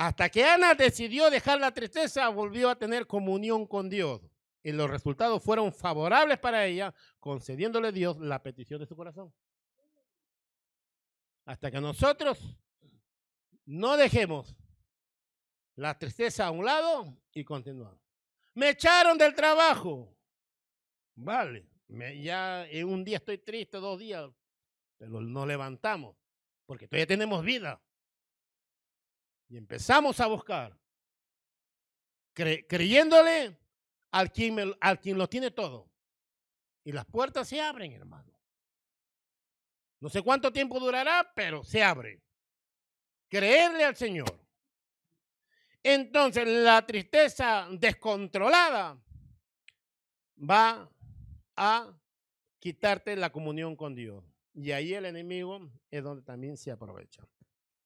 Hasta 0.00 0.30
que 0.30 0.42
Ana 0.42 0.72
decidió 0.72 1.28
dejar 1.28 1.60
la 1.60 1.74
tristeza, 1.74 2.26
volvió 2.30 2.70
a 2.70 2.74
tener 2.74 3.06
comunión 3.06 3.66
con 3.66 3.90
Dios. 3.90 4.22
Y 4.62 4.72
los 4.72 4.88
resultados 4.88 5.44
fueron 5.44 5.74
favorables 5.74 6.38
para 6.38 6.64
ella, 6.64 6.94
concediéndole 7.18 7.92
Dios 7.92 8.18
la 8.18 8.42
petición 8.42 8.80
de 8.80 8.86
su 8.86 8.96
corazón. 8.96 9.30
Hasta 11.44 11.70
que 11.70 11.82
nosotros 11.82 12.38
no 13.66 13.98
dejemos 13.98 14.56
la 15.76 15.98
tristeza 15.98 16.46
a 16.46 16.50
un 16.50 16.64
lado 16.64 17.20
y 17.34 17.44
continuamos. 17.44 18.00
Me 18.54 18.70
echaron 18.70 19.18
del 19.18 19.34
trabajo. 19.34 20.16
Vale, 21.14 21.68
ya 22.22 22.66
en 22.68 22.88
un 22.88 23.04
día 23.04 23.18
estoy 23.18 23.36
triste, 23.36 23.76
dos 23.76 23.98
días, 23.98 24.30
pero 24.96 25.20
nos 25.20 25.46
levantamos, 25.46 26.16
porque 26.64 26.88
todavía 26.88 27.06
tenemos 27.06 27.44
vida. 27.44 27.82
Y 29.50 29.56
empezamos 29.56 30.20
a 30.20 30.28
buscar, 30.28 30.78
creyéndole 32.32 33.58
al 34.12 34.30
quien, 34.30 34.74
al 34.80 35.00
quien 35.00 35.18
lo 35.18 35.28
tiene 35.28 35.50
todo. 35.50 35.90
Y 36.84 36.92
las 36.92 37.04
puertas 37.04 37.48
se 37.48 37.60
abren, 37.60 37.92
hermano. 37.92 38.32
No 39.98 40.08
sé 40.08 40.22
cuánto 40.22 40.52
tiempo 40.52 40.78
durará, 40.78 41.32
pero 41.34 41.64
se 41.64 41.82
abre. 41.82 42.22
Creerle 43.28 43.84
al 43.84 43.96
Señor. 43.96 44.40
Entonces 45.82 46.46
la 46.46 46.86
tristeza 46.86 47.66
descontrolada 47.72 49.02
va 50.38 50.88
a 51.56 51.92
quitarte 52.60 53.16
la 53.16 53.30
comunión 53.30 53.74
con 53.74 53.96
Dios. 53.96 54.24
Y 54.54 54.70
ahí 54.70 54.94
el 54.94 55.06
enemigo 55.06 55.70
es 55.90 56.04
donde 56.04 56.22
también 56.22 56.56
se 56.56 56.70
aprovecha. 56.70 57.26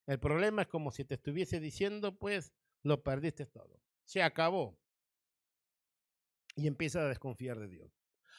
El 0.06 0.18
problema 0.18 0.62
es 0.62 0.68
como 0.68 0.90
si 0.90 1.04
te 1.04 1.14
estuviese 1.14 1.60
diciendo, 1.60 2.16
pues 2.16 2.52
lo 2.82 3.02
perdiste 3.02 3.46
todo. 3.46 3.80
Se 4.04 4.22
acabó. 4.22 4.78
Y 6.56 6.66
empieza 6.66 7.00
a 7.00 7.08
desconfiar 7.08 7.58
de 7.58 7.68
Dios. 7.68 7.90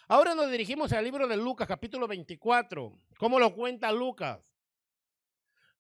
Ahora 0.08 0.36
nos 0.36 0.52
dirigimos 0.52 0.94
al 0.94 1.04
libro 1.04 1.28
de 1.28 1.36
Lucas, 1.36 1.68
capítulo 1.68 2.08
24. 2.08 3.02
¿Cómo 3.18 3.40
lo 3.40 3.54
cuenta 3.56 3.92
Lucas? 3.92 4.40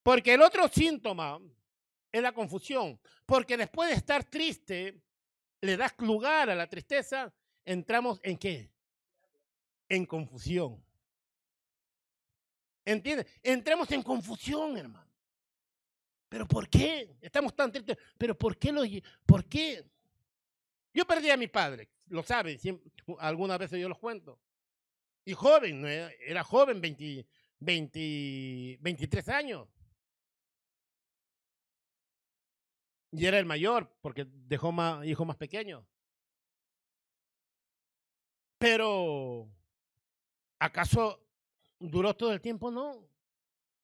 Porque 0.01 0.33
el 0.33 0.41
otro 0.41 0.67
síntoma 0.67 1.39
es 2.11 2.21
la 2.21 2.33
confusión. 2.33 2.99
Porque 3.25 3.55
después 3.55 3.89
de 3.89 3.95
estar 3.95 4.23
triste, 4.23 5.01
le 5.61 5.77
das 5.77 5.93
lugar 5.99 6.49
a 6.49 6.55
la 6.55 6.67
tristeza. 6.67 7.33
entramos 7.63 8.19
en 8.23 8.37
qué? 8.37 8.71
En 9.87 10.05
confusión. 10.05 10.83
¿Entiendes? 12.83 13.27
Entramos 13.43 13.91
en 13.91 14.01
confusión, 14.01 14.77
hermano. 14.77 15.04
¿Pero 16.29 16.47
por 16.47 16.69
qué? 16.69 17.15
Estamos 17.21 17.55
tan 17.55 17.71
tristes. 17.71 17.97
¿Pero 18.17 18.37
por 18.37 18.57
qué 18.57 18.71
lo 18.71 18.81
por 19.25 19.45
qué? 19.45 19.83
Yo 20.93 21.05
perdí 21.05 21.29
a 21.29 21.37
mi 21.37 21.47
padre, 21.47 21.89
lo 22.07 22.23
saben, 22.23 22.57
algunas 23.19 23.59
veces 23.59 23.79
yo 23.79 23.89
los 23.89 23.99
cuento. 23.99 24.39
Y 25.25 25.33
joven, 25.33 25.85
era 25.85 26.43
joven, 26.43 26.79
20, 26.79 27.27
23 27.59 29.29
años. 29.29 29.67
Y 33.11 33.25
era 33.25 33.39
el 33.39 33.45
mayor, 33.45 33.89
porque 34.01 34.25
dejó 34.25 34.71
más, 34.71 35.05
hijos 35.05 35.25
más 35.25 35.37
pequeños. 35.37 35.85
Pero, 38.57 39.49
¿acaso 40.59 41.21
duró 41.79 42.15
todo 42.15 42.33
el 42.33 42.41
tiempo? 42.41 42.71
No. 42.71 43.07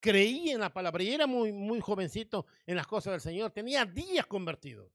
Creía 0.01 0.55
en 0.55 0.59
la 0.59 0.73
palabra 0.73 1.03
y 1.03 1.13
era 1.13 1.27
muy, 1.27 1.53
muy 1.53 1.79
jovencito 1.79 2.47
en 2.65 2.75
las 2.75 2.87
cosas 2.87 3.11
del 3.11 3.21
Señor. 3.21 3.51
Tenía 3.51 3.85
días 3.85 4.25
convertidos. 4.25 4.91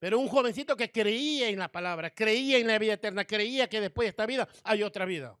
Pero 0.00 0.18
un 0.18 0.28
jovencito 0.28 0.76
que 0.76 0.90
creía 0.90 1.48
en 1.48 1.58
la 1.58 1.70
palabra, 1.70 2.10
creía 2.10 2.58
en 2.58 2.66
la 2.66 2.78
vida 2.78 2.94
eterna, 2.94 3.24
creía 3.24 3.68
que 3.68 3.80
después 3.80 4.06
de 4.06 4.10
esta 4.10 4.26
vida 4.26 4.48
hay 4.64 4.82
otra 4.82 5.04
vida. 5.04 5.38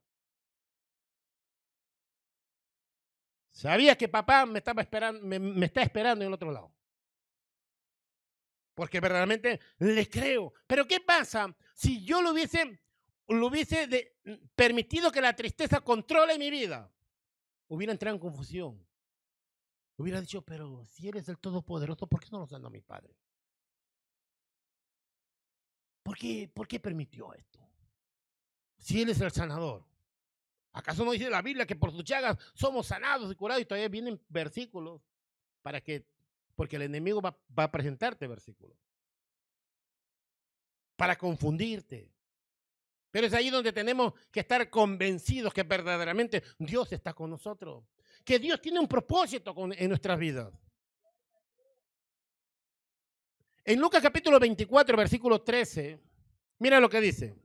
Sabía 3.50 3.98
que 3.98 4.08
papá 4.08 4.46
me 4.46 4.58
estaba 4.58 4.82
esperando, 4.82 5.20
me, 5.26 5.66
está 5.66 5.82
esperando 5.82 6.24
en 6.24 6.28
el 6.28 6.34
otro 6.34 6.52
lado. 6.52 6.72
Porque 8.74 9.00
verdaderamente 9.00 9.58
le 9.80 10.08
creo. 10.08 10.54
Pero 10.68 10.86
¿qué 10.86 11.00
pasa 11.00 11.52
si 11.74 12.04
yo 12.04 12.22
lo 12.22 12.30
hubiese, 12.30 12.80
lo 13.26 13.48
hubiese 13.48 14.16
permitido 14.54 15.10
que 15.10 15.20
la 15.20 15.34
tristeza 15.34 15.80
controle 15.80 16.38
mi 16.38 16.50
vida? 16.50 16.88
Hubiera 17.68 17.92
entrado 17.92 18.16
en 18.16 18.20
confusión. 18.20 18.86
Hubiera 19.96 20.20
dicho, 20.20 20.42
pero 20.42 20.84
si 20.84 21.08
eres 21.08 21.28
el 21.28 21.38
Todopoderoso, 21.38 22.06
¿por 22.06 22.20
qué 22.20 22.28
no 22.30 22.38
lo 22.38 22.46
sanó 22.46 22.68
a 22.68 22.70
mi 22.70 22.80
padre? 22.80 23.14
¿Por 26.02 26.16
qué, 26.16 26.50
¿Por 26.52 26.66
qué 26.66 26.80
permitió 26.80 27.34
esto? 27.34 27.60
Si 28.78 29.02
Él 29.02 29.10
es 29.10 29.20
el 29.20 29.30
sanador. 29.30 29.84
¿Acaso 30.72 31.04
no 31.04 31.12
dice 31.12 31.28
la 31.28 31.42
Biblia 31.42 31.66
que 31.66 31.74
por 31.74 31.90
sus 31.90 32.04
chagas 32.04 32.38
somos 32.54 32.86
sanados 32.86 33.32
y 33.32 33.34
curados? 33.34 33.62
Y 33.62 33.66
todavía 33.66 33.88
vienen 33.88 34.20
versículos 34.28 35.02
para 35.62 35.80
que, 35.80 36.06
porque 36.54 36.76
el 36.76 36.82
enemigo 36.82 37.20
va, 37.20 37.36
a 37.56 37.70
presentarte 37.70 38.26
versículos. 38.26 38.78
Para 40.96 41.16
confundirte. 41.16 42.12
Pero 43.10 43.26
es 43.26 43.32
ahí 43.32 43.50
donde 43.50 43.72
tenemos 43.72 44.12
que 44.30 44.40
estar 44.40 44.68
convencidos 44.68 45.52
que 45.52 45.62
verdaderamente 45.62 46.42
Dios 46.58 46.92
está 46.92 47.14
con 47.14 47.30
nosotros. 47.30 47.84
Que 48.24 48.38
Dios 48.38 48.60
tiene 48.60 48.78
un 48.78 48.88
propósito 48.88 49.54
en 49.72 49.88
nuestras 49.88 50.18
vidas. 50.18 50.52
En 53.64 53.80
Lucas 53.80 54.02
capítulo 54.02 54.38
24, 54.38 54.96
versículo 54.96 55.42
13, 55.42 56.00
mira 56.58 56.80
lo 56.80 56.88
que 56.88 57.00
dice. 57.00 57.36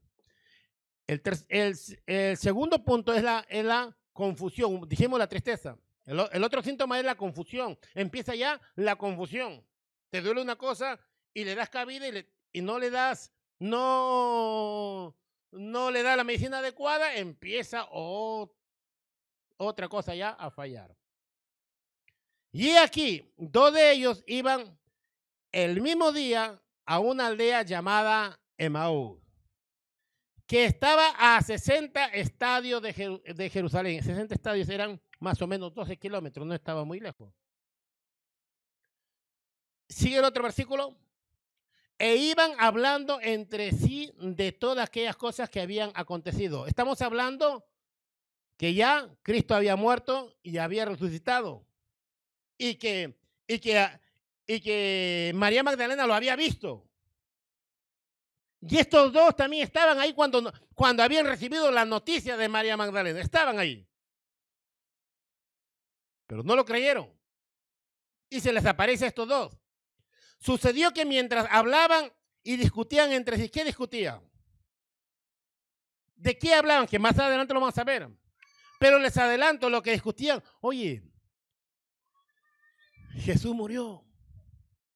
El, 1.05 2.37
segundo 2.37 2.83
punto 2.83 3.13
es 3.13 3.21
la, 3.23 3.95
confusión, 4.13 4.87
dijimos 4.87 5.19
la 5.19 5.27
tristeza. 5.27 5.77
El, 6.05 6.43
otro 6.43 6.63
síntoma 6.63 6.97
es 6.97 7.05
la 7.05 7.15
confusión. 7.15 7.77
Empieza 7.93 8.35
ya 8.35 8.61
la 8.75 8.95
confusión. 8.95 9.65
Te 10.09 10.21
duele 10.21 10.41
una 10.41 10.55
cosa 10.55 10.99
y 11.33 11.43
le 11.43 11.55
das 11.55 11.69
cabida 11.69 12.05
y 12.53 12.61
no 12.61 12.79
le 12.79 12.89
das, 12.89 13.33
no, 13.59 15.15
no 15.53 15.91
le 15.91 16.03
da 16.03 16.15
la 16.15 16.23
medicina 16.23 16.59
adecuada, 16.59 17.15
empieza 17.15 17.87
otra 19.57 19.87
cosa 19.87 20.15
ya 20.15 20.29
a 20.29 20.51
fallar. 20.51 20.95
Y 22.51 22.71
aquí, 22.71 23.33
dos 23.37 23.73
de 23.73 23.91
ellos 23.91 24.23
iban 24.27 24.77
el 25.51 25.81
mismo 25.81 26.11
día 26.11 26.61
a 26.85 26.99
una 26.99 27.27
aldea 27.27 27.63
llamada 27.63 28.39
Emaú 28.57 29.23
que 30.45 30.65
estaba 30.65 31.07
a 31.17 31.41
60 31.41 32.05
estadios 32.07 32.81
de, 32.81 33.49
Jerusalén. 33.51 34.03
60 34.03 34.35
estadios 34.35 34.69
eran 34.69 35.01
más 35.19 35.41
o 35.41 35.47
menos 35.47 35.73
12 35.73 35.97
kilómetros, 35.97 36.45
no 36.45 36.53
estaba 36.53 36.83
muy 36.83 36.99
lejos. 36.99 37.33
Sigue 39.89 40.17
el 40.17 40.25
otro 40.25 40.43
versículo. 40.43 40.95
E 42.03 42.17
iban 42.17 42.51
hablando 42.59 43.21
entre 43.21 43.71
sí 43.71 44.11
de 44.17 44.51
todas 44.51 44.89
aquellas 44.89 45.15
cosas 45.15 45.49
que 45.49 45.61
habían 45.61 45.89
acontecido. 45.95 46.67
Estamos 46.67 47.01
hablando 47.01 47.65
que 48.57 48.73
ya 48.73 49.09
Cristo 49.21 49.55
había 49.55 49.77
muerto 49.77 50.35
y 50.43 50.57
había 50.57 50.83
resucitado. 50.83 51.65
Y 52.57 52.75
que, 52.75 53.17
y 53.47 53.57
que, 53.57 53.87
y 54.45 54.59
que 54.59 55.31
María 55.33 55.63
Magdalena 55.63 56.05
lo 56.05 56.13
había 56.13 56.35
visto. 56.35 56.85
Y 58.59 58.79
estos 58.79 59.13
dos 59.13 59.33
también 59.37 59.63
estaban 59.63 59.97
ahí 59.97 60.11
cuando, 60.11 60.51
cuando 60.75 61.03
habían 61.03 61.25
recibido 61.25 61.71
la 61.71 61.85
noticia 61.85 62.35
de 62.35 62.49
María 62.49 62.75
Magdalena. 62.75 63.21
Estaban 63.21 63.59
ahí. 63.59 63.87
Pero 66.27 66.43
no 66.43 66.53
lo 66.53 66.65
creyeron. 66.65 67.09
Y 68.29 68.41
se 68.41 68.51
les 68.51 68.65
aparece 68.65 69.05
a 69.05 69.07
estos 69.07 69.25
dos. 69.25 69.62
Sucedió 70.43 70.91
que 70.91 71.05
mientras 71.05 71.47
hablaban 71.49 72.11
y 72.43 72.57
discutían 72.57 73.13
entre 73.13 73.37
sí, 73.37 73.47
¿qué 73.47 73.63
discutían? 73.63 74.21
¿De 76.15 76.37
qué 76.37 76.53
hablaban? 76.53 76.85
Que 76.85 76.99
más 76.99 77.17
adelante 77.17 77.53
lo 77.53 77.61
vamos 77.61 77.77
a 77.77 77.83
ver. 77.85 78.09
Pero 78.77 78.99
les 78.99 79.15
adelanto 79.15 79.69
lo 79.69 79.81
que 79.81 79.93
discutían. 79.93 80.43
Oye, 80.59 81.01
Jesús 83.13 83.55
murió. 83.55 84.05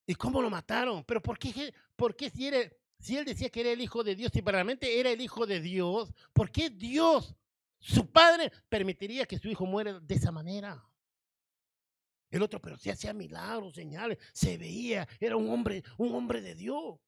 ¿Y 0.05 0.15
cómo 0.15 0.41
lo 0.41 0.49
mataron? 0.49 1.05
¿Pero 1.05 1.21
por 1.21 1.39
qué, 1.39 1.73
por 1.95 2.13
qué 2.13 2.29
si 2.29 2.51
si 2.99 3.15
él 3.15 3.23
decía 3.23 3.49
que 3.49 3.61
era 3.61 3.71
el 3.71 3.79
Hijo 3.79 4.03
de 4.03 4.15
Dios 4.15 4.35
y 4.35 4.41
realmente 4.41 4.99
era 4.99 5.11
el 5.11 5.21
Hijo 5.21 5.45
de 5.45 5.61
Dios, 5.61 6.11
¿por 6.33 6.51
qué 6.51 6.69
Dios, 6.69 7.33
su 7.79 8.11
Padre, 8.11 8.51
permitiría 8.67 9.25
que 9.25 9.39
su 9.39 9.47
Hijo 9.47 9.65
muera 9.65 9.97
de 9.97 10.15
esa 10.15 10.29
manera? 10.29 10.83
El 12.29 12.41
otro, 12.41 12.61
pero 12.61 12.77
si 12.77 12.89
hacía 12.89 13.13
milagros, 13.13 13.75
señales, 13.75 14.17
se 14.33 14.57
veía, 14.57 15.07
era 15.19 15.37
un 15.37 15.49
hombre, 15.49 15.83
un 15.97 16.13
hombre 16.13 16.41
de 16.41 16.55
Dios. 16.55 16.99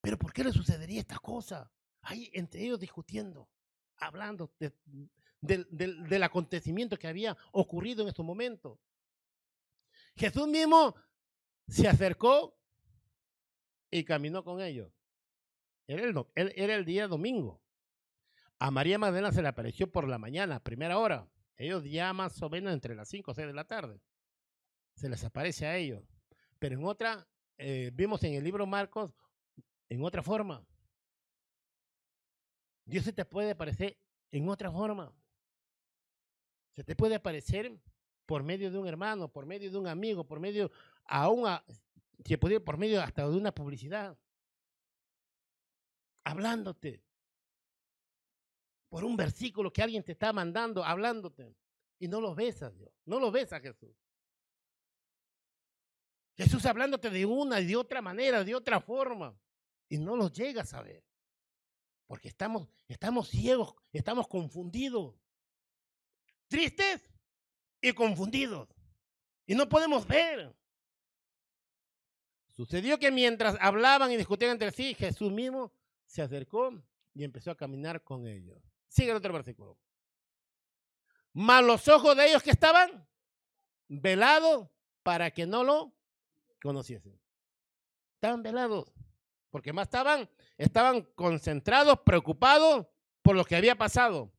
Pero 0.00 0.18
¿por 0.18 0.32
qué 0.32 0.44
le 0.44 0.52
sucedería 0.52 1.00
esta 1.00 1.18
cosa? 1.18 1.70
Ahí 2.02 2.30
entre 2.32 2.62
ellos 2.62 2.78
discutiendo, 2.78 3.48
hablando 3.96 4.52
del 5.40 6.22
acontecimiento 6.22 6.96
que 6.96 7.08
había 7.08 7.36
ocurrido 7.52 8.02
en 8.02 8.08
estos 8.08 8.24
momentos. 8.24 8.78
Jesús 10.14 10.46
mismo 10.46 10.94
se 11.66 11.88
acercó 11.88 12.56
y 13.90 14.04
caminó 14.04 14.44
con 14.44 14.60
ellos. 14.60 14.92
Era 15.88 16.04
el, 16.04 16.52
era 16.54 16.74
el 16.74 16.84
día 16.84 17.08
domingo. 17.08 17.60
A 18.58 18.70
María 18.70 18.98
Magdalena 18.98 19.32
se 19.32 19.42
le 19.42 19.48
apareció 19.48 19.90
por 19.90 20.08
la 20.08 20.18
mañana, 20.18 20.62
primera 20.62 20.98
hora. 20.98 21.28
Ellos 21.56 21.84
ya 21.84 22.12
más 22.12 22.40
o 22.42 22.48
menos 22.48 22.72
entre 22.72 22.94
las 22.94 23.08
5 23.08 23.30
o 23.30 23.34
6 23.34 23.48
de 23.48 23.52
la 23.52 23.64
tarde. 23.64 24.00
Se 24.96 25.08
les 25.08 25.22
aparece 25.24 25.66
a 25.66 25.76
ellos. 25.76 26.02
Pero 26.58 26.74
en 26.74 26.84
otra, 26.84 27.26
eh, 27.58 27.90
vimos 27.94 28.22
en 28.24 28.34
el 28.34 28.44
libro 28.44 28.66
Marcos, 28.66 29.14
en 29.88 30.02
otra 30.02 30.22
forma. 30.22 30.66
Dios 32.84 33.04
se 33.04 33.12
te 33.12 33.24
puede 33.24 33.52
aparecer 33.52 33.98
en 34.30 34.48
otra 34.48 34.70
forma. 34.70 35.12
Se 36.74 36.84
te 36.84 36.96
puede 36.96 37.14
aparecer 37.14 37.78
por 38.26 38.42
medio 38.42 38.70
de 38.70 38.78
un 38.78 38.86
hermano, 38.86 39.28
por 39.28 39.46
medio 39.46 39.70
de 39.70 39.78
un 39.78 39.86
amigo, 39.86 40.24
por 40.24 40.40
medio, 40.40 40.70
aún, 41.04 41.46
a, 41.46 41.64
se 42.24 42.38
puede 42.38 42.60
por 42.60 42.76
medio 42.76 43.00
hasta 43.02 43.28
de 43.28 43.36
una 43.36 43.52
publicidad 43.52 44.18
hablándote. 46.26 47.02
Por 48.88 49.04
un 49.04 49.16
versículo 49.16 49.72
que 49.72 49.82
alguien 49.82 50.02
te 50.02 50.12
está 50.12 50.32
mandando, 50.32 50.84
hablándote. 50.84 51.54
Y 51.98 52.08
no 52.08 52.20
lo 52.20 52.34
ves 52.34 52.62
a 52.62 52.70
Dios, 52.70 52.92
no 53.04 53.20
lo 53.20 53.30
ves 53.30 53.52
a 53.52 53.60
Jesús. 53.60 53.96
Jesús 56.36 56.66
hablándote 56.66 57.10
de 57.10 57.24
una 57.24 57.60
y 57.60 57.66
de 57.66 57.76
otra 57.76 58.02
manera, 58.02 58.44
de 58.44 58.54
otra 58.54 58.80
forma. 58.80 59.38
Y 59.88 59.98
no 59.98 60.16
lo 60.16 60.30
llegas 60.30 60.74
a 60.74 60.82
ver. 60.82 61.02
Porque 62.06 62.28
estamos, 62.28 62.68
estamos 62.88 63.28
ciegos, 63.28 63.74
estamos 63.92 64.28
confundidos. 64.28 65.14
Tristes 66.48 67.02
y 67.80 67.92
confundidos. 67.92 68.68
Y 69.46 69.54
no 69.54 69.68
podemos 69.68 70.06
ver. 70.06 70.54
Sucedió 72.48 72.98
que 72.98 73.10
mientras 73.10 73.56
hablaban 73.60 74.12
y 74.12 74.16
discutían 74.16 74.52
entre 74.52 74.72
sí, 74.72 74.94
Jesús 74.94 75.32
mismo 75.32 75.72
se 76.04 76.22
acercó 76.22 76.72
y 77.14 77.24
empezó 77.24 77.50
a 77.50 77.56
caminar 77.56 78.02
con 78.02 78.26
ellos. 78.26 78.62
Sigue 78.88 79.10
el 79.10 79.16
otro 79.16 79.32
versículo. 79.32 79.78
Mas 81.32 81.64
los 81.64 81.86
ojos 81.88 82.16
de 82.16 82.28
ellos 82.28 82.42
que 82.42 82.50
estaban 82.50 83.06
velados 83.88 84.68
para 85.02 85.30
que 85.30 85.46
no 85.46 85.64
lo 85.64 85.95
conociesen. 86.62 87.18
Estaban 88.14 88.42
velados 88.42 88.92
porque 89.50 89.72
más 89.72 89.86
estaban, 89.86 90.28
estaban 90.58 91.02
concentrados, 91.14 92.00
preocupados 92.04 92.86
por 93.22 93.36
lo 93.36 93.44
que 93.44 93.56
había 93.56 93.76
pasado. 93.76 94.32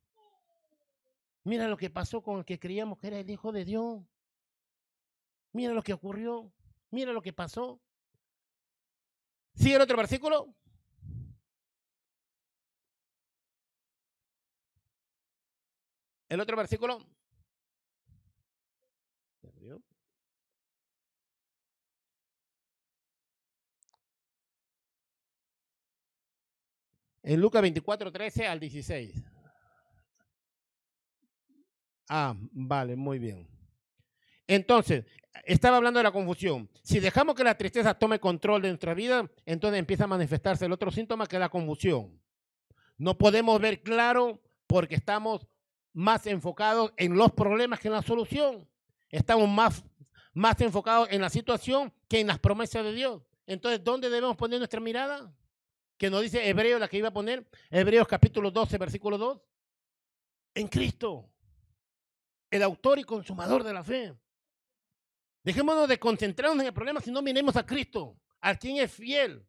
Mira 1.44 1.68
lo 1.68 1.78
que 1.78 1.90
pasó 1.90 2.22
con 2.22 2.40
el 2.40 2.46
que 2.46 2.60
creíamos 2.60 3.00
que 3.00 3.08
era 3.08 3.20
el 3.20 3.30
Hijo 3.30 3.52
de 3.52 3.66
Dios. 3.66 4.04
Mira 5.54 5.74
lo 5.74 5.82
que 5.82 5.94
ocurrió. 5.94 6.52
Mira 6.92 7.14
lo 7.14 7.22
que 7.22 7.34
pasó. 7.34 7.82
¿Sigue 9.56 9.76
el 9.76 9.82
otro 9.82 9.98
versículo? 9.98 10.54
El 16.30 16.40
otro 16.42 16.58
versículo. 16.58 17.00
En 27.28 27.42
Lucas 27.42 27.62
24, 27.62 28.10
13 28.10 28.48
al 28.48 28.58
16. 28.58 29.22
Ah, 32.08 32.34
vale, 32.54 32.96
muy 32.96 33.20
bien. 33.20 33.46
Entonces, 34.48 35.04
estaba 35.44 35.76
hablando 35.76 36.00
de 36.00 36.06
la 36.06 36.14
confusión. 36.14 36.70
Si 36.84 37.02
dejamos 37.02 37.36
que 37.36 37.44
la 37.44 37.58
tristeza 37.58 37.94
tome 37.96 38.22
control 38.22 38.62
de 38.62 38.70
nuestra 38.70 38.94
vida, 38.94 39.30
entonces 39.46 39.78
empieza 39.78 40.06
a 40.06 40.08
manifestarse 40.08 40.68
el 40.68 40.72
otro 40.72 40.90
síntoma 40.90 41.28
que 41.28 41.36
es 41.36 41.42
la 41.42 41.50
confusión. 41.50 42.18
No 42.98 43.18
podemos 43.18 43.60
ver 43.60 43.82
claro 43.82 44.42
porque 44.66 44.96
estamos 44.96 45.46
más 45.92 46.28
enfocados 46.28 46.94
en 46.96 47.18
los 47.18 47.34
problemas 47.34 47.82
que 47.82 47.90
en 47.90 47.96
la 47.96 48.04
solución. 48.04 48.70
Estamos 49.10 49.50
más, 49.50 49.84
más 50.34 50.62
enfocados 50.62 51.10
en 51.12 51.20
la 51.20 51.30
situación 51.30 51.92
que 52.08 52.22
en 52.22 52.28
las 52.28 52.40
promesas 52.40 52.86
de 52.86 52.94
Dios. 52.94 53.22
Entonces, 53.46 53.84
¿dónde 53.84 54.10
debemos 54.10 54.38
poner 54.38 54.60
nuestra 54.60 54.80
mirada? 54.80 55.30
Que 55.98 56.10
nos 56.10 56.22
dice 56.22 56.48
Hebreo, 56.48 56.78
la 56.78 56.88
que 56.88 56.98
iba 56.98 57.10
a 57.10 57.14
poner, 57.14 57.50
Hebreos 57.72 58.08
capítulo 58.08 58.52
12, 58.52 58.78
versículo 58.78 59.18
2. 59.18 59.42
En 60.54 60.68
Cristo, 60.68 61.30
el 62.52 62.64
autor 62.64 63.00
y 63.00 63.04
consumador 63.04 63.64
de 63.64 63.74
la 63.74 63.84
fe. 63.84 64.16
Dejémonos 65.44 65.88
de 65.88 66.00
concentrarnos 66.00 66.60
en 66.62 66.68
el 66.68 66.74
problema, 66.74 67.02
si 67.02 67.10
no 67.10 67.22
miremos 67.22 67.56
a 67.56 67.66
Cristo, 67.66 68.20
a 68.42 68.56
quien 68.56 68.78
es 68.78 68.92
fiel, 68.92 69.48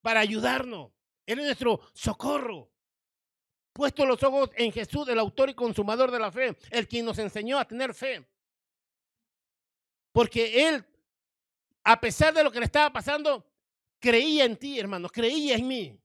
para 0.00 0.20
ayudarnos. 0.20 0.92
Él 1.26 1.40
es 1.40 1.46
nuestro 1.46 1.80
socorro. 1.92 2.70
Puesto 3.72 4.06
los 4.06 4.22
ojos 4.22 4.50
en 4.56 4.72
Jesús, 4.72 5.06
el 5.08 5.18
autor 5.18 5.50
y 5.50 5.54
consumador 5.54 6.10
de 6.10 6.18
la 6.18 6.32
fe, 6.32 6.56
el 6.70 6.88
quien 6.88 7.04
nos 7.04 7.18
enseñó 7.18 7.58
a 7.58 7.66
tener 7.66 7.92
fe. 7.92 8.26
Porque 10.12 10.66
Él, 10.66 10.86
a 11.84 12.00
pesar 12.00 12.32
de 12.32 12.42
lo 12.42 12.50
que 12.50 12.60
le 12.60 12.64
estaba 12.64 12.90
pasando, 12.90 13.44
creía 13.98 14.44
en 14.44 14.56
ti, 14.56 14.78
hermanos, 14.78 15.12
creía 15.12 15.56
en 15.56 15.66
mí. 15.66 16.00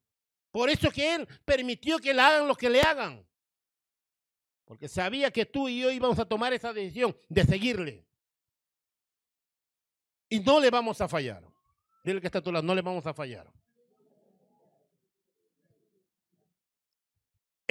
Por 0.52 0.70
eso 0.70 0.92
que 0.92 1.16
Él 1.16 1.28
permitió 1.46 2.00
que 2.00 2.14
le 2.14 2.22
hagan 2.22 2.48
lo 2.48 2.56
que 2.56 2.70
le 2.70 2.82
hagan. 2.82 3.26
Porque 4.66 4.88
sabía 4.88 5.32
que 5.32 5.46
tú 5.46 5.68
y 5.68 5.80
yo 5.80 5.92
íbamos 5.92 6.20
a 6.20 6.26
tomar 6.26 6.54
esa 6.54 6.74
decisión 6.74 7.16
de 7.30 7.44
seguirle. 7.44 8.06
Y 10.30 10.40
no 10.40 10.60
le 10.60 10.70
vamos 10.70 11.02
a 11.02 11.08
fallar. 11.08 11.44
Dile 12.04 12.22
que 12.22 12.28
está 12.28 12.40
a 12.40 12.44
tu 12.44 12.52
lado, 12.52 12.66
no 12.66 12.74
le 12.74 12.82
vamos 12.82 13.06
a 13.06 13.14
fallar. 13.14 13.52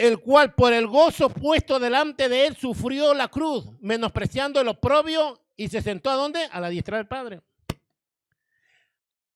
el 0.00 0.18
cual 0.18 0.54
por 0.54 0.72
el 0.72 0.86
gozo 0.86 1.28
puesto 1.28 1.78
delante 1.78 2.28
de 2.28 2.46
él 2.46 2.56
sufrió 2.56 3.12
la 3.12 3.28
cruz, 3.28 3.66
menospreciando 3.80 4.60
el 4.60 4.68
oprobio 4.68 5.38
y 5.56 5.68
se 5.68 5.82
sentó 5.82 6.08
a 6.08 6.14
dónde? 6.14 6.48
A 6.50 6.58
la 6.58 6.70
diestra 6.70 6.96
del 6.96 7.06
Padre. 7.06 7.42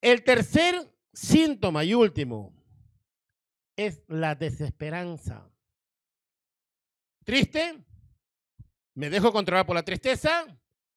El 0.04 0.22
tercer 0.22 0.94
síntoma 1.14 1.82
y 1.82 1.94
último 1.94 2.52
es 3.74 4.02
la 4.06 4.34
desesperanza. 4.34 5.50
Triste, 7.24 7.82
me 8.92 9.08
dejo 9.08 9.32
controlar 9.32 9.64
por 9.64 9.74
la 9.74 9.82
tristeza, 9.82 10.44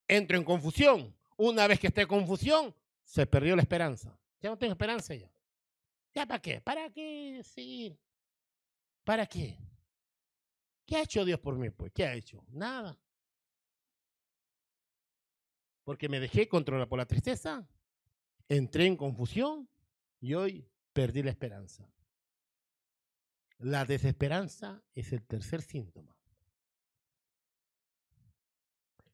entro 0.09 0.35
en 0.35 0.43
confusión. 0.43 1.15
Una 1.37 1.67
vez 1.67 1.79
que 1.79 1.87
esté 1.87 2.01
en 2.01 2.09
confusión, 2.09 2.75
se 3.05 3.25
perdió 3.25 3.55
la 3.55 3.61
esperanza. 3.61 4.19
Ya 4.41 4.49
no 4.49 4.57
tengo 4.57 4.73
esperanza 4.73 5.15
ya. 5.15 5.31
¿Ya 6.13 6.25
para 6.25 6.41
qué? 6.41 6.59
¿Para 6.59 6.89
qué 6.89 7.41
seguir? 7.45 7.97
¿Para 9.05 9.25
qué? 9.25 9.57
¿Qué 10.85 10.97
ha 10.97 11.03
hecho 11.03 11.23
Dios 11.23 11.39
por 11.39 11.55
mí? 11.55 11.69
Pues, 11.69 11.93
¿qué 11.93 12.05
ha 12.05 12.13
hecho? 12.13 12.43
Nada. 12.49 12.99
Porque 15.85 16.09
me 16.09 16.19
dejé 16.19 16.49
controlar 16.49 16.89
por 16.89 16.99
la 16.99 17.05
tristeza, 17.05 17.65
entré 18.49 18.85
en 18.85 18.95
confusión 18.95 19.69
y 20.19 20.33
hoy 20.33 20.67
perdí 20.93 21.23
la 21.23 21.31
esperanza. 21.31 21.89
La 23.59 23.85
desesperanza 23.85 24.83
es 24.93 25.11
el 25.13 25.25
tercer 25.25 25.61
síntoma. 25.61 26.15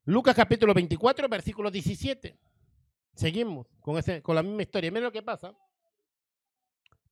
Lucas 0.05 0.35
capítulo 0.35 0.73
24, 0.73 1.29
versículo 1.29 1.71
17. 1.71 2.37
Seguimos 3.15 3.67
con, 3.79 3.97
ese, 3.97 4.21
con 4.21 4.35
la 4.35 4.43
misma 4.43 4.63
historia. 4.63 4.91
Miren 4.91 5.05
lo 5.05 5.11
que 5.11 5.21
pasa. 5.21 5.55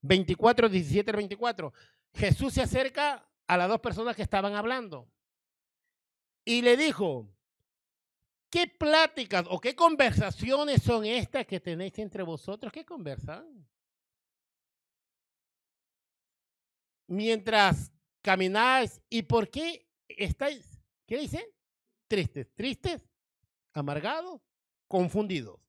24, 0.02 0.68
17 0.68 1.12
24. 1.12 1.74
Jesús 2.14 2.54
se 2.54 2.62
acerca 2.62 3.26
a 3.48 3.58
las 3.58 3.70
dos 3.70 3.80
personas 3.80 4.16
que 4.16 4.24
estaban 4.24 4.56
hablando 4.56 5.10
y 6.44 6.62
le 6.62 6.76
dijo, 6.76 7.30
¿qué 8.52 8.68
pláticas 8.68 9.46
o 9.50 9.60
qué 9.60 9.76
conversaciones 9.76 10.84
son 10.84 11.06
estas 11.06 11.48
que 11.48 11.60
tenéis 11.60 11.98
entre 11.98 12.22
vosotros? 12.22 12.72
¿Qué 12.72 12.86
conversan? 12.86 13.68
Mientras 17.08 17.92
camináis, 18.22 19.02
¿y 19.10 19.24
por 19.24 19.50
qué 19.50 19.88
estáis, 20.08 20.80
qué 21.08 21.18
dice? 21.18 21.52
Tristes, 22.08 22.54
tristes, 22.54 23.10
amargados, 23.74 24.40
confundidos. 24.88 25.60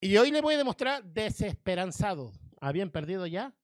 Y 0.00 0.16
hoy 0.16 0.30
le 0.30 0.42
voy 0.42 0.54
a 0.54 0.58
demostrar 0.58 1.02
desesperanzados. 1.02 2.38
¿Habían 2.60 2.90
perdido 2.90 3.26
ya 3.26 3.54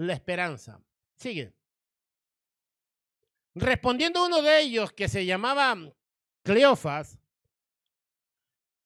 la 0.00 0.14
esperanza. 0.14 0.82
Sigue. 1.16 1.52
Respondiendo 3.54 4.24
uno 4.24 4.40
de 4.42 4.60
ellos, 4.60 4.92
que 4.92 5.08
se 5.08 5.26
llamaba 5.26 5.76
Cleofas, 6.42 7.18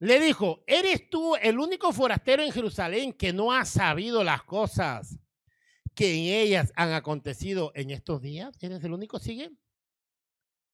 le 0.00 0.20
dijo, 0.20 0.62
¿eres 0.66 1.08
tú 1.08 1.34
el 1.36 1.58
único 1.58 1.92
forastero 1.92 2.42
en 2.42 2.52
Jerusalén 2.52 3.12
que 3.12 3.32
no 3.32 3.52
ha 3.52 3.64
sabido 3.64 4.22
las 4.22 4.42
cosas 4.42 5.18
que 5.94 6.12
en 6.12 6.46
ellas 6.46 6.72
han 6.76 6.92
acontecido 6.92 7.72
en 7.74 7.90
estos 7.90 8.20
días? 8.20 8.56
¿Eres 8.60 8.82
el 8.84 8.92
único? 8.92 9.18
Sigue. 9.18 9.50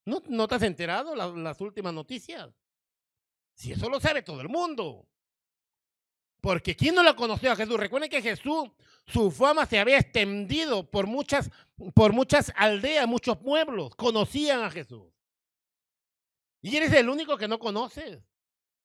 ¿No, 0.05 0.23
no 0.29 0.49
te 0.49 0.55
has 0.57 0.62
enterado 0.62 1.14
las 1.14 1.61
últimas 1.61 1.93
noticias? 1.93 2.49
Si 3.55 3.73
eso 3.73 3.88
lo 3.88 4.01
sabe 4.01 4.23
todo 4.23 4.40
el 4.40 4.49
mundo. 4.49 5.07
Porque 6.40 6.75
¿quién 6.75 6.95
no 6.95 7.03
lo 7.03 7.14
conoció 7.14 7.53
a 7.53 7.57
Jesús? 7.57 7.79
Recuerden 7.79 8.09
que 8.09 8.23
Jesús, 8.23 8.71
su 9.07 9.31
fama 9.31 9.66
se 9.66 9.79
había 9.79 9.99
extendido 9.99 10.90
por 10.90 11.07
muchas, 11.07 11.51
por 11.95 12.14
muchas 12.14 12.53
aldeas, 12.57 13.07
muchos 13.07 13.37
pueblos. 13.37 13.95
Conocían 13.95 14.62
a 14.62 14.71
Jesús. 14.71 15.12
Y 16.62 16.77
eres 16.77 16.92
el 16.92 17.09
único 17.09 17.37
que 17.37 17.49
no 17.49 17.59
conoces 17.59 18.23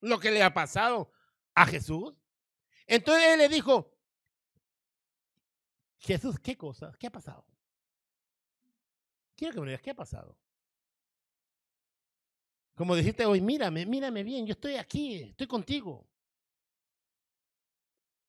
lo 0.01 0.19
que 0.19 0.31
le 0.31 0.43
ha 0.43 0.53
pasado 0.53 1.11
a 1.53 1.65
Jesús. 1.65 2.13
Entonces 2.87 3.27
él 3.29 3.39
le 3.39 3.49
dijo, 3.49 3.91
Jesús, 5.97 6.39
¿qué 6.39 6.55
cosa? 6.57 6.93
¿Qué 6.99 7.07
ha 7.07 7.11
pasado? 7.11 7.45
Quiero 9.35 9.53
que 9.53 9.61
me 9.61 9.67
digas, 9.67 9.81
¿qué 9.81 9.91
ha 9.91 9.95
pasado? 9.95 10.37
Como 12.75 12.95
dijiste 12.95 13.25
hoy, 13.25 13.41
mírame, 13.41 13.85
mírame 13.85 14.23
bien, 14.23 14.45
yo 14.45 14.53
estoy 14.53 14.75
aquí, 14.75 15.15
estoy 15.15 15.47
contigo. 15.47 16.07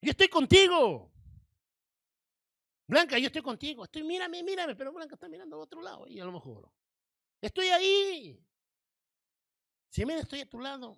Yo 0.00 0.10
estoy 0.10 0.28
contigo. 0.28 1.12
Blanca, 2.86 3.18
yo 3.18 3.26
estoy 3.26 3.42
contigo. 3.42 3.84
Estoy, 3.84 4.04
mírame, 4.04 4.42
mírame, 4.42 4.76
pero 4.76 4.92
Blanca 4.92 5.14
está 5.14 5.28
mirando 5.28 5.56
a 5.56 5.60
otro 5.60 5.82
lado 5.82 6.06
y 6.06 6.20
a 6.20 6.24
lo 6.24 6.32
mejor. 6.32 6.70
Estoy 7.40 7.68
ahí. 7.68 8.45
Si 9.96 10.04
mira, 10.04 10.20
estoy 10.20 10.42
a 10.42 10.46
tu 10.46 10.60
lado. 10.60 10.94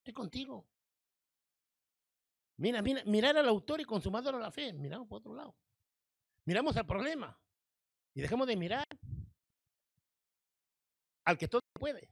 Estoy 0.00 0.12
contigo. 0.12 0.68
Mira, 2.58 2.82
mira, 2.82 3.02
mirar 3.06 3.38
al 3.38 3.48
autor 3.48 3.80
y 3.80 3.86
consumador 3.86 4.34
de 4.34 4.40
la 4.42 4.50
fe. 4.50 4.70
Miramos 4.74 5.08
por 5.08 5.20
otro 5.20 5.32
lado. 5.32 5.56
Miramos 6.44 6.76
al 6.76 6.86
problema. 6.86 7.40
Y 8.12 8.20
dejamos 8.20 8.46
de 8.48 8.56
mirar 8.56 8.86
al 11.24 11.38
que 11.38 11.48
todo 11.48 11.62
puede. 11.72 12.10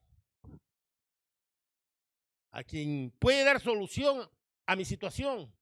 A 2.52 2.64
quien 2.64 3.10
puede 3.18 3.44
dar 3.44 3.60
solución 3.60 4.26
a 4.64 4.76
mi 4.76 4.86
situación. 4.86 5.54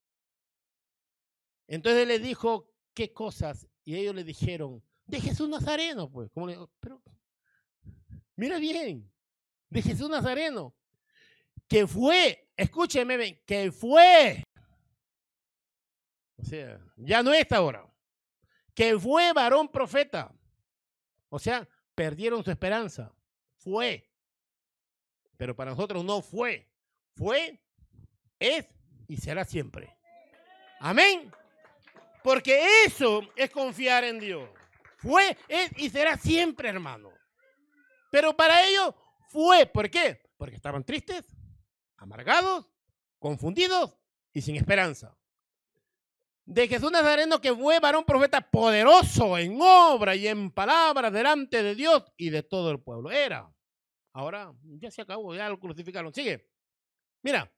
Entonces 1.67 2.07
le 2.07 2.21
dijo, 2.21 2.71
¿qué 2.95 3.13
cosas? 3.13 3.67
Y 3.85 3.97
ellos 3.97 4.15
le 4.15 4.23
dijeron, 4.23 4.85
de 5.05 5.21
Jesús 5.21 5.49
Nazareno, 5.49 6.09
pues. 6.09 6.31
Como 6.31 6.47
le, 6.47 6.57
pero, 6.79 7.03
mira 8.37 8.61
bien, 8.61 9.11
de 9.71 9.83
Jesús 9.83 10.09
Nazareno, 10.09 10.75
que 11.69 11.87
fue, 11.87 12.51
escúcheme, 12.57 13.43
que 13.45 13.71
fue 13.71 14.43
O 16.39 16.45
sea, 16.45 16.81
ya 16.97 17.23
no 17.23 17.33
es 17.35 17.51
ahora. 17.53 17.85
Que 18.75 18.99
fue 18.99 19.33
varón 19.33 19.69
profeta. 19.69 20.33
O 21.29 21.39
sea, 21.39 21.69
perdieron 21.95 22.45
su 22.45 22.51
esperanza. 22.51 23.13
Fue. 23.57 24.09
Pero 25.37 25.55
para 25.55 25.73
nosotros 25.73 26.05
no 26.05 26.23
fue. 26.23 26.69
Fue, 27.15 27.61
es 28.39 28.67
y 29.09 29.17
será 29.17 29.45
siempre. 29.45 29.97
Amén. 30.81 31.33
Porque 32.23 32.85
eso 32.85 33.23
es 33.35 33.51
confiar 33.51 34.05
en 34.05 34.21
Dios. 34.21 34.49
Fue, 34.99 35.37
es 35.49 35.71
y 35.77 35.91
será 35.91 36.17
siempre, 36.17 36.69
hermano. 36.69 37.11
Pero 38.11 38.37
para 38.37 38.67
ellos 38.67 38.95
fue. 39.29 39.67
¿Por 39.67 39.91
qué? 39.91 40.21
Porque 40.37 40.57
estaban 40.57 40.85
tristes, 40.85 41.25
amargados, 41.97 42.71
confundidos 43.19 43.97
y 44.33 44.43
sin 44.43 44.57
esperanza. 44.57 45.17
De 46.45 46.67
Jesús 46.67 46.91
Nazareno 46.91 47.41
que 47.41 47.55
fue 47.55 47.79
varón 47.79 48.05
profeta 48.05 48.41
poderoso 48.41 49.37
en 49.37 49.59
obra 49.61 50.17
y 50.17 50.27
en 50.27 50.51
palabra 50.51 51.11
delante 51.11 51.63
de 51.63 51.75
Dios 51.75 52.05
y 52.17 52.31
de 52.31 52.43
todo 52.43 52.71
el 52.71 52.81
pueblo. 52.81 53.11
Era. 53.11 53.53
Ahora 54.13 54.53
ya 54.63 54.91
se 54.91 55.03
acabó, 55.03 55.35
ya 55.35 55.49
lo 55.49 55.61
crucificaron. 55.61 56.13
Sigue. 56.13 56.51
Mira. 57.23 57.53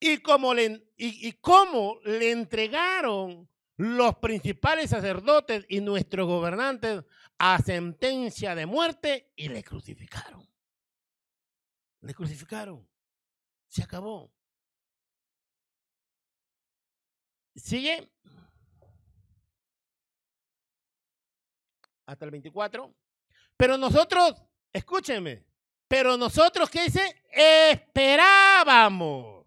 Y 0.00 0.18
como 0.18 0.54
le, 0.54 0.64
y, 0.96 1.28
y 1.28 1.32
cómo 1.34 2.00
le 2.04 2.32
entregaron 2.32 3.48
los 3.82 4.16
principales 4.18 4.90
sacerdotes 4.90 5.66
y 5.68 5.80
nuestros 5.80 6.28
gobernantes 6.28 7.02
a 7.36 7.58
sentencia 7.58 8.54
de 8.54 8.64
muerte 8.64 9.32
y 9.34 9.48
le 9.48 9.64
crucificaron. 9.64 10.48
Le 12.02 12.14
crucificaron. 12.14 12.88
Se 13.66 13.82
acabó. 13.82 14.32
Sigue. 17.56 18.08
Hasta 22.06 22.24
el 22.24 22.30
24. 22.30 22.94
Pero 23.56 23.76
nosotros, 23.76 24.44
escúchenme, 24.72 25.44
pero 25.88 26.16
nosotros, 26.16 26.70
¿qué 26.70 26.84
dice? 26.84 27.24
Esperábamos 27.32 29.41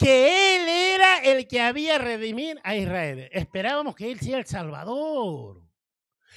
que 0.00 0.56
Él 0.56 0.68
era 0.68 1.18
el 1.18 1.46
que 1.46 1.60
había 1.60 1.98
redimir 1.98 2.58
a 2.64 2.74
Israel. 2.74 3.28
Esperábamos 3.32 3.94
que 3.94 4.10
Él 4.10 4.18
sea 4.18 4.38
el 4.38 4.46
Salvador. 4.46 5.62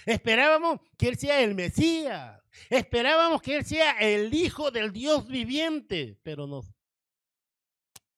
Esperábamos 0.06 0.82
que 0.98 1.08
Él 1.08 1.18
sea 1.18 1.40
el 1.40 1.56
Mesías. 1.56 2.42
Esperábamos 2.70 3.42
que 3.42 3.56
Él 3.56 3.66
sea 3.66 3.92
el 4.00 4.34
Hijo 4.34 4.70
del 4.70 4.92
Dios 4.92 5.28
viviente. 5.28 6.20
Pero 6.24 6.46
nos, 6.46 6.74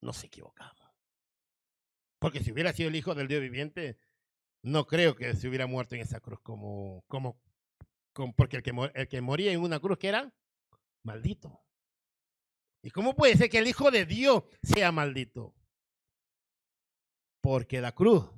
nos 0.01 0.23
equivocamos. 0.23 0.73
Porque 2.17 2.39
si 2.43 2.51
hubiera 2.51 2.73
sido 2.73 2.89
el 2.89 2.95
Hijo 2.95 3.13
del 3.13 3.27
Dios 3.27 3.41
viviente, 3.41 3.99
no 4.63 4.87
creo 4.87 5.15
que 5.15 5.35
se 5.35 5.47
hubiera 5.47 5.67
muerto 5.67 5.93
en 5.93 6.01
esa 6.01 6.19
cruz 6.21 6.39
como, 6.41 7.03
como, 7.07 7.39
como 8.13 8.33
porque 8.33 8.57
el 8.57 8.63
que, 8.63 8.71
el 8.95 9.07
que 9.07 9.21
moría 9.21 9.51
en 9.51 9.61
una 9.61 9.79
cruz 9.79 9.99
que 9.99 10.07
era 10.07 10.33
maldito. 11.03 11.64
¿Y 12.85 12.91
cómo 12.91 13.15
puede 13.15 13.35
ser 13.35 13.49
que 13.49 13.57
el 13.57 13.67
Hijo 13.67 13.89
de 13.89 14.05
Dios 14.05 14.43
sea 14.61 14.91
maldito? 14.91 15.55
Porque 17.41 17.81
la 17.81 17.93
cruz, 17.93 18.29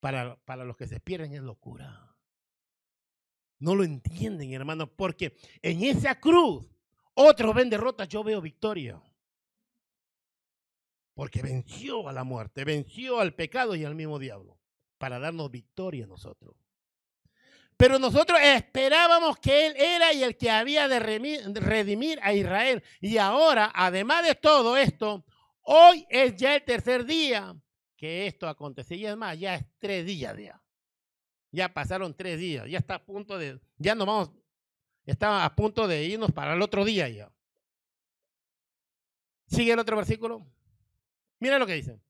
para, 0.00 0.36
para 0.44 0.66
los 0.66 0.76
que 0.76 0.86
se 0.86 1.00
pierden, 1.00 1.32
es 1.32 1.40
locura. 1.40 2.14
No 3.58 3.74
lo 3.74 3.84
entienden, 3.84 4.52
hermano, 4.52 4.94
porque 4.94 5.34
en 5.62 5.82
esa 5.82 6.20
cruz 6.20 6.66
otros 7.14 7.54
ven 7.54 7.70
derrotas, 7.70 8.06
yo 8.06 8.22
veo 8.22 8.42
victoria. 8.42 9.02
Porque 11.14 11.40
venció 11.40 12.10
a 12.10 12.12
la 12.12 12.22
muerte, 12.22 12.64
venció 12.64 13.18
al 13.18 13.34
pecado 13.34 13.74
y 13.74 13.86
al 13.86 13.94
mismo 13.94 14.18
diablo, 14.18 14.60
para 14.98 15.18
darnos 15.18 15.50
victoria 15.50 16.04
a 16.04 16.08
nosotros. 16.08 16.54
Pero 17.76 17.98
nosotros 17.98 18.38
esperábamos 18.42 19.38
que 19.38 19.66
Él 19.66 19.76
era 19.76 20.12
y 20.12 20.22
el 20.22 20.36
que 20.36 20.50
había 20.50 20.88
de 20.88 20.98
redimir 20.98 22.18
a 22.22 22.32
Israel. 22.32 22.82
Y 23.00 23.18
ahora, 23.18 23.70
además 23.74 24.26
de 24.26 24.34
todo 24.34 24.76
esto, 24.76 25.24
hoy 25.62 26.06
es 26.08 26.36
ya 26.36 26.54
el 26.54 26.64
tercer 26.64 27.04
día 27.04 27.54
que 27.96 28.26
esto 28.26 28.48
acontecía. 28.48 28.96
Y 28.96 29.06
es 29.06 29.16
más, 29.16 29.38
ya 29.38 29.56
es 29.56 29.64
tres 29.78 30.06
días 30.06 30.36
ya. 30.38 30.62
Ya 31.52 31.72
pasaron 31.72 32.16
tres 32.16 32.38
días. 32.38 32.66
Ya 32.68 32.78
está 32.78 32.94
a 32.94 33.04
punto 33.04 33.36
de, 33.36 33.60
ya 33.76 33.94
nos 33.94 34.06
vamos, 34.06 34.30
estaba 35.04 35.44
a 35.44 35.54
punto 35.54 35.86
de 35.86 36.04
irnos 36.04 36.32
para 36.32 36.54
el 36.54 36.62
otro 36.62 36.84
día 36.84 37.08
ya. 37.08 37.30
Sigue 39.48 39.72
el 39.72 39.78
otro 39.78 39.96
versículo. 39.98 40.46
Mira 41.38 41.58
lo 41.58 41.66
que 41.66 41.74
dice 41.74 42.00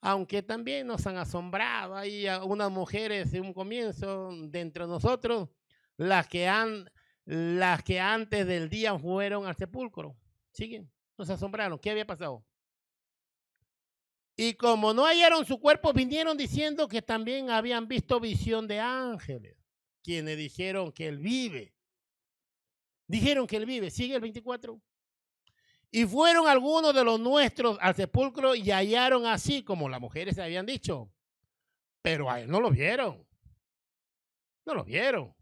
aunque 0.00 0.42
también 0.42 0.86
nos 0.86 1.06
han 1.06 1.16
asombrado. 1.16 1.96
Hay 1.96 2.26
algunas 2.26 2.70
mujeres 2.70 3.32
en 3.34 3.46
un 3.46 3.52
comienzo 3.52 4.30
de 4.32 4.60
entre 4.60 4.86
nosotros, 4.86 5.48
las 5.96 6.28
que, 6.28 6.46
han, 6.46 6.90
las 7.24 7.82
que 7.82 8.00
antes 8.00 8.46
del 8.46 8.68
día 8.68 8.98
fueron 8.98 9.46
al 9.46 9.56
sepulcro. 9.56 10.16
Siguen, 10.52 10.90
nos 11.16 11.28
asombraron. 11.30 11.78
¿Qué 11.78 11.90
había 11.90 12.06
pasado? 12.06 12.44
Y 14.36 14.54
como 14.54 14.94
no 14.94 15.04
hallaron 15.04 15.44
su 15.44 15.58
cuerpo, 15.58 15.92
vinieron 15.92 16.36
diciendo 16.36 16.86
que 16.86 17.02
también 17.02 17.50
habían 17.50 17.88
visto 17.88 18.20
visión 18.20 18.68
de 18.68 18.78
ángeles, 18.78 19.56
quienes 20.00 20.38
dijeron 20.38 20.92
que 20.92 21.08
él 21.08 21.18
vive. 21.18 21.74
Dijeron 23.08 23.48
que 23.48 23.56
él 23.56 23.66
vive. 23.66 23.90
Sigue 23.90 24.14
el 24.14 24.20
24. 24.20 24.80
Y 25.90 26.04
fueron 26.04 26.46
algunos 26.46 26.94
de 26.94 27.02
los 27.02 27.18
nuestros 27.18 27.78
al 27.80 27.94
sepulcro 27.94 28.54
y 28.54 28.70
hallaron 28.70 29.24
así 29.24 29.62
como 29.62 29.88
las 29.88 30.00
mujeres 30.00 30.34
se 30.34 30.42
habían 30.42 30.66
dicho. 30.66 31.10
Pero 32.02 32.30
a 32.30 32.40
él 32.40 32.50
no 32.50 32.60
lo 32.60 32.70
vieron. 32.70 33.26
No 34.66 34.74
lo 34.74 34.84
vieron. 34.84 35.34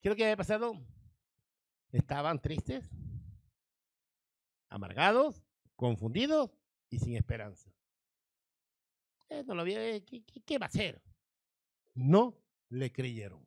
¿Qué 0.00 0.08
es 0.08 0.10
lo 0.10 0.16
que 0.16 0.24
había 0.24 0.36
pasado? 0.36 0.74
Estaban 1.92 2.40
tristes, 2.40 2.88
amargados, 4.70 5.44
confundidos 5.76 6.50
y 6.88 6.98
sin 6.98 7.16
esperanza. 7.16 7.70
Eh, 9.28 9.44
no 9.44 9.54
lo 9.54 9.62
vieron. 9.62 10.00
¿Qué, 10.00 10.24
qué 10.24 10.58
va 10.58 10.66
a 10.66 10.68
hacer? 10.68 11.02
No 11.94 12.38
le 12.70 12.90
creyeron. 12.90 13.46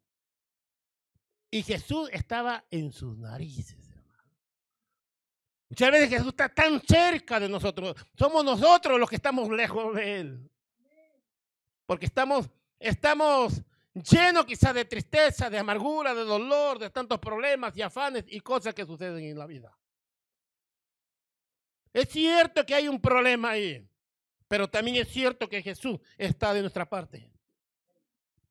Y 1.50 1.64
Jesús 1.64 2.10
estaba 2.12 2.66
en 2.70 2.92
sus 2.92 3.18
narices. 3.18 3.85
Muchas 5.70 5.92
veces 5.92 6.10
Jesús 6.10 6.28
está 6.28 6.50
tan 6.50 6.82
cerca 6.82 7.40
de 7.40 7.50
nosotros. 7.50 7.96
Somos 8.18 8.46
nosotros 8.46 9.00
los 9.00 9.10
que 9.10 9.16
estamos 9.16 9.50
lejos 9.50 9.96
de 9.96 10.20
Él. 10.20 10.52
Porque 11.86 12.06
estamos, 12.06 12.50
estamos 12.80 13.62
llenos 13.94 14.46
quizás 14.46 14.74
de 14.74 14.86
tristeza, 14.86 15.50
de 15.50 15.58
amargura, 15.58 16.14
de 16.14 16.24
dolor, 16.24 16.80
de 16.80 16.90
tantos 16.90 17.20
problemas 17.20 17.76
y 17.78 17.82
afanes 17.82 18.26
y 18.28 18.40
cosas 18.42 18.74
que 18.74 18.86
suceden 18.86 19.24
en 19.24 19.38
la 19.38 19.46
vida. 19.46 19.76
Es 21.94 22.10
cierto 22.10 22.66
que 22.66 22.76
hay 22.76 22.88
un 22.88 23.00
problema 23.00 23.52
ahí, 23.52 23.88
pero 24.48 24.70
también 24.70 24.98
es 24.98 25.08
cierto 25.08 25.48
que 25.48 25.62
Jesús 25.62 25.98
está 26.18 26.54
de 26.54 26.62
nuestra 26.62 26.88
parte. 26.88 27.32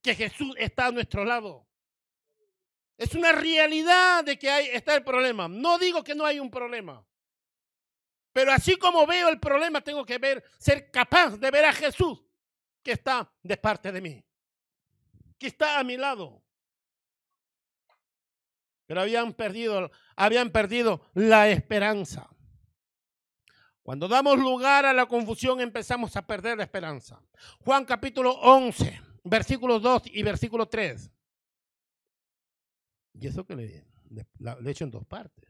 Que 0.00 0.14
Jesús 0.14 0.54
está 0.58 0.86
a 0.86 0.92
nuestro 0.92 1.24
lado. 1.24 1.66
Es 2.96 3.14
una 3.14 3.32
realidad 3.32 4.24
de 4.24 4.38
que 4.38 4.50
hay, 4.50 4.68
está 4.68 4.94
el 4.94 5.02
problema. 5.02 5.48
No 5.48 5.78
digo 5.78 6.04
que 6.04 6.14
no 6.14 6.24
hay 6.24 6.38
un 6.38 6.50
problema. 6.50 7.04
Pero 8.32 8.52
así 8.52 8.76
como 8.76 9.06
veo 9.06 9.28
el 9.28 9.38
problema, 9.38 9.80
tengo 9.80 10.04
que 10.04 10.18
ver, 10.18 10.44
ser 10.58 10.90
capaz 10.90 11.36
de 11.36 11.50
ver 11.50 11.64
a 11.64 11.72
Jesús 11.72 12.20
que 12.82 12.92
está 12.92 13.32
de 13.42 13.56
parte 13.56 13.90
de 13.90 14.00
mí, 14.00 14.24
que 15.38 15.46
está 15.46 15.78
a 15.78 15.84
mi 15.84 15.96
lado. 15.96 16.42
Pero 18.86 19.00
habían 19.00 19.32
perdido, 19.32 19.90
habían 20.16 20.50
perdido 20.50 21.10
la 21.14 21.48
esperanza. 21.48 22.28
Cuando 23.82 24.08
damos 24.08 24.38
lugar 24.38 24.86
a 24.86 24.92
la 24.92 25.06
confusión 25.06 25.60
empezamos 25.60 26.16
a 26.16 26.26
perder 26.26 26.58
la 26.58 26.64
esperanza. 26.64 27.20
Juan 27.64 27.84
capítulo 27.84 28.32
11, 28.32 29.00
versículos 29.24 29.82
2 29.82 30.02
y 30.06 30.22
versículo 30.22 30.66
3. 30.66 31.10
Y 33.14 33.26
eso 33.26 33.44
que 33.44 33.56
le, 33.56 33.84
le, 34.10 34.26
he 34.64 34.70
hecho 34.70 34.84
en 34.84 34.90
dos 34.90 35.06
partes. 35.06 35.48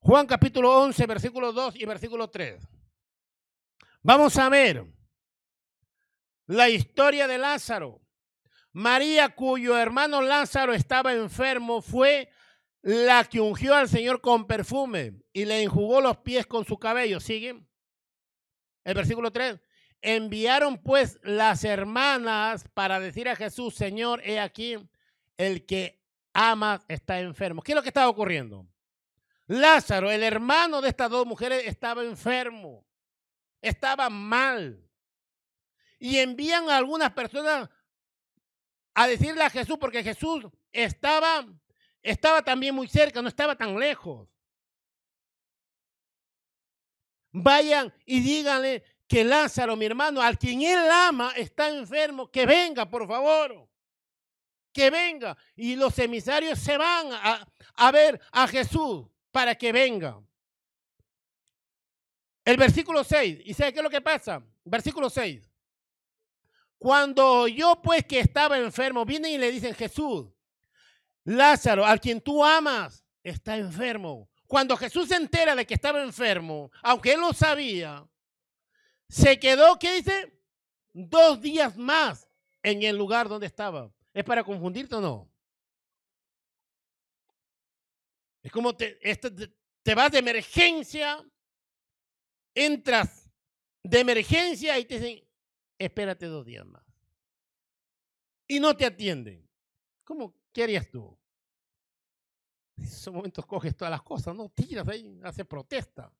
Juan 0.00 0.26
capítulo 0.26 0.82
11, 0.82 1.06
versículo 1.06 1.52
2 1.52 1.76
y 1.76 1.86
versículo 1.86 2.28
3. 2.28 2.62
Vamos 4.02 4.36
a 4.36 4.50
ver 4.50 4.84
la 6.46 6.68
historia 6.68 7.26
de 7.26 7.38
Lázaro. 7.38 8.02
María, 8.72 9.34
cuyo 9.34 9.78
hermano 9.78 10.20
Lázaro 10.20 10.74
estaba 10.74 11.14
enfermo, 11.14 11.80
fue 11.80 12.28
la 12.82 13.24
que 13.24 13.40
ungió 13.40 13.74
al 13.74 13.88
Señor 13.88 14.20
con 14.20 14.46
perfume 14.46 15.22
y 15.32 15.46
le 15.46 15.62
enjugó 15.62 16.02
los 16.02 16.18
pies 16.18 16.46
con 16.46 16.66
su 16.66 16.78
cabello. 16.78 17.18
¿Siguen? 17.18 17.66
El 18.84 18.94
versículo 18.94 19.32
3. 19.32 19.58
Enviaron 20.02 20.82
pues 20.82 21.18
las 21.22 21.64
hermanas 21.64 22.68
para 22.74 23.00
decir 23.00 23.26
a 23.28 23.36
Jesús, 23.36 23.74
Señor, 23.74 24.20
he 24.22 24.38
aquí, 24.38 24.76
el 25.36 25.66
que 25.66 26.02
amas 26.32 26.82
está 26.88 27.20
enfermo. 27.20 27.62
¿Qué 27.62 27.72
es 27.72 27.76
lo 27.76 27.82
que 27.82 27.88
estaba 27.88 28.08
ocurriendo? 28.08 28.66
Lázaro, 29.46 30.10
el 30.10 30.22
hermano 30.22 30.80
de 30.80 30.88
estas 30.88 31.10
dos 31.10 31.26
mujeres, 31.26 31.66
estaba 31.66 32.02
enfermo, 32.02 32.86
estaba 33.60 34.08
mal. 34.08 34.80
Y 35.98 36.18
envían 36.18 36.68
a 36.68 36.76
algunas 36.76 37.12
personas 37.12 37.68
a 38.94 39.06
decirle 39.06 39.42
a 39.42 39.50
Jesús, 39.50 39.76
porque 39.78 40.02
Jesús 40.02 40.46
estaba, 40.72 41.46
estaba 42.02 42.42
también 42.42 42.74
muy 42.74 42.88
cerca, 42.88 43.20
no 43.20 43.28
estaba 43.28 43.56
tan 43.56 43.78
lejos. 43.78 44.28
Vayan 47.32 47.92
y 48.06 48.20
díganle 48.20 48.84
que 49.08 49.24
Lázaro, 49.24 49.76
mi 49.76 49.84
hermano, 49.84 50.22
al 50.22 50.38
quien 50.38 50.62
él 50.62 50.78
ama, 50.90 51.32
está 51.36 51.68
enfermo, 51.68 52.30
que 52.30 52.46
venga, 52.46 52.88
por 52.88 53.06
favor. 53.08 53.68
Que 54.74 54.90
venga. 54.90 55.36
Y 55.54 55.76
los 55.76 55.98
emisarios 55.98 56.58
se 56.58 56.76
van 56.76 57.08
a, 57.12 57.92
ver 57.92 58.20
a 58.32 58.48
Jesús 58.48 59.06
para 59.30 59.54
que 59.54 59.72
venga. 59.72 60.20
El 62.44 62.56
versículo 62.56 63.04
6. 63.04 63.38
¿Y 63.44 63.54
sabe 63.54 63.72
qué 63.72 63.78
es 63.78 63.84
lo 63.84 63.88
que 63.88 64.00
pasa? 64.00 64.42
Versículo 64.64 65.08
6. 65.08 65.48
Cuando 66.76 67.48
yo 67.48 67.80
pues 67.80 68.04
que 68.04 68.18
estaba 68.18 68.58
enfermo, 68.58 69.06
vienen 69.06 69.32
y 69.32 69.38
le 69.38 69.50
dicen, 69.50 69.74
Jesús, 69.74 70.26
Lázaro, 71.22 71.86
al 71.86 72.00
quien 72.00 72.20
tú 72.20 72.44
amas, 72.44 73.04
está 73.22 73.56
enfermo. 73.56 74.28
Cuando 74.46 74.76
Jesús 74.76 75.08
se 75.08 75.14
entera 75.14 75.54
de 75.54 75.66
que 75.66 75.74
estaba 75.74 76.02
enfermo, 76.02 76.70
aunque 76.82 77.14
él 77.14 77.20
lo 77.20 77.32
sabía, 77.32 78.06
se 79.08 79.38
quedó, 79.38 79.78
¿qué 79.78 79.94
dice? 79.94 80.38
Dos 80.92 81.40
días 81.40 81.76
más 81.76 82.28
en 82.62 82.82
el 82.82 82.96
lugar 82.96 83.28
donde 83.28 83.46
estaba. 83.46 83.93
¿Es 84.14 84.24
para 84.24 84.44
confundirte 84.44 84.94
o 84.94 85.00
no? 85.00 85.30
Es 88.42 88.52
como 88.52 88.76
te, 88.76 88.98
este, 89.02 89.30
te 89.82 89.94
vas 89.94 90.12
de 90.12 90.18
emergencia, 90.18 91.22
entras 92.54 93.28
de 93.82 94.00
emergencia 94.00 94.78
y 94.78 94.84
te 94.84 95.00
dicen, 95.00 95.28
espérate 95.78 96.26
dos 96.26 96.46
días 96.46 96.64
más. 96.64 96.84
Y 98.46 98.60
no 98.60 98.76
te 98.76 98.86
atienden. 98.86 99.48
¿Cómo? 100.04 100.34
¿Qué 100.52 100.62
harías 100.62 100.88
tú? 100.90 101.18
En 102.76 102.84
esos 102.84 103.12
momentos 103.12 103.44
coges 103.46 103.76
todas 103.76 103.90
las 103.90 104.02
cosas, 104.02 104.34
no 104.36 104.48
tiras 104.50 104.86
ahí, 104.88 105.20
hace 105.24 105.44
protesta. 105.44 106.12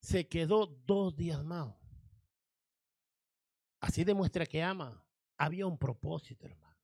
Se 0.00 0.28
quedó 0.28 0.66
dos 0.66 1.16
días 1.16 1.42
más. 1.42 1.74
Así 3.80 4.04
demuestra 4.04 4.46
que 4.46 4.62
ama. 4.62 5.01
Había 5.42 5.66
un 5.66 5.76
propósito, 5.76 6.46
hermano. 6.46 6.78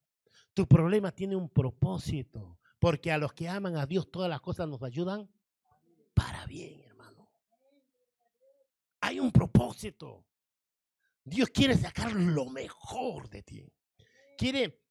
Tu 0.52 0.66
problema 0.66 1.12
tiene 1.12 1.36
un 1.36 1.48
propósito, 1.48 2.58
porque 2.80 3.12
a 3.12 3.16
los 3.16 3.32
que 3.32 3.48
aman 3.48 3.76
a 3.76 3.86
Dios 3.86 4.10
todas 4.10 4.28
las 4.28 4.40
cosas 4.40 4.66
nos 4.66 4.82
ayudan 4.82 5.30
para 6.12 6.44
bien, 6.44 6.80
hermano. 6.80 7.30
Hay 9.00 9.20
un 9.20 9.30
propósito. 9.30 10.26
Dios 11.22 11.50
quiere 11.50 11.76
sacar 11.76 12.12
lo 12.12 12.46
mejor 12.46 13.28
de 13.30 13.44
ti. 13.44 13.72
Quiere 14.36 14.82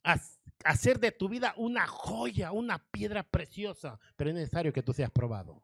hacer 0.64 0.98
de 0.98 1.12
tu 1.12 1.28
vida 1.28 1.54
una 1.58 1.86
joya, 1.88 2.54
una 2.54 2.80
piedra 2.90 3.22
preciosa, 3.24 4.00
pero 4.16 4.30
es 4.30 4.36
necesario 4.38 4.72
que 4.72 4.82
tú 4.82 4.94
seas 4.94 5.12
probado. 5.12 5.62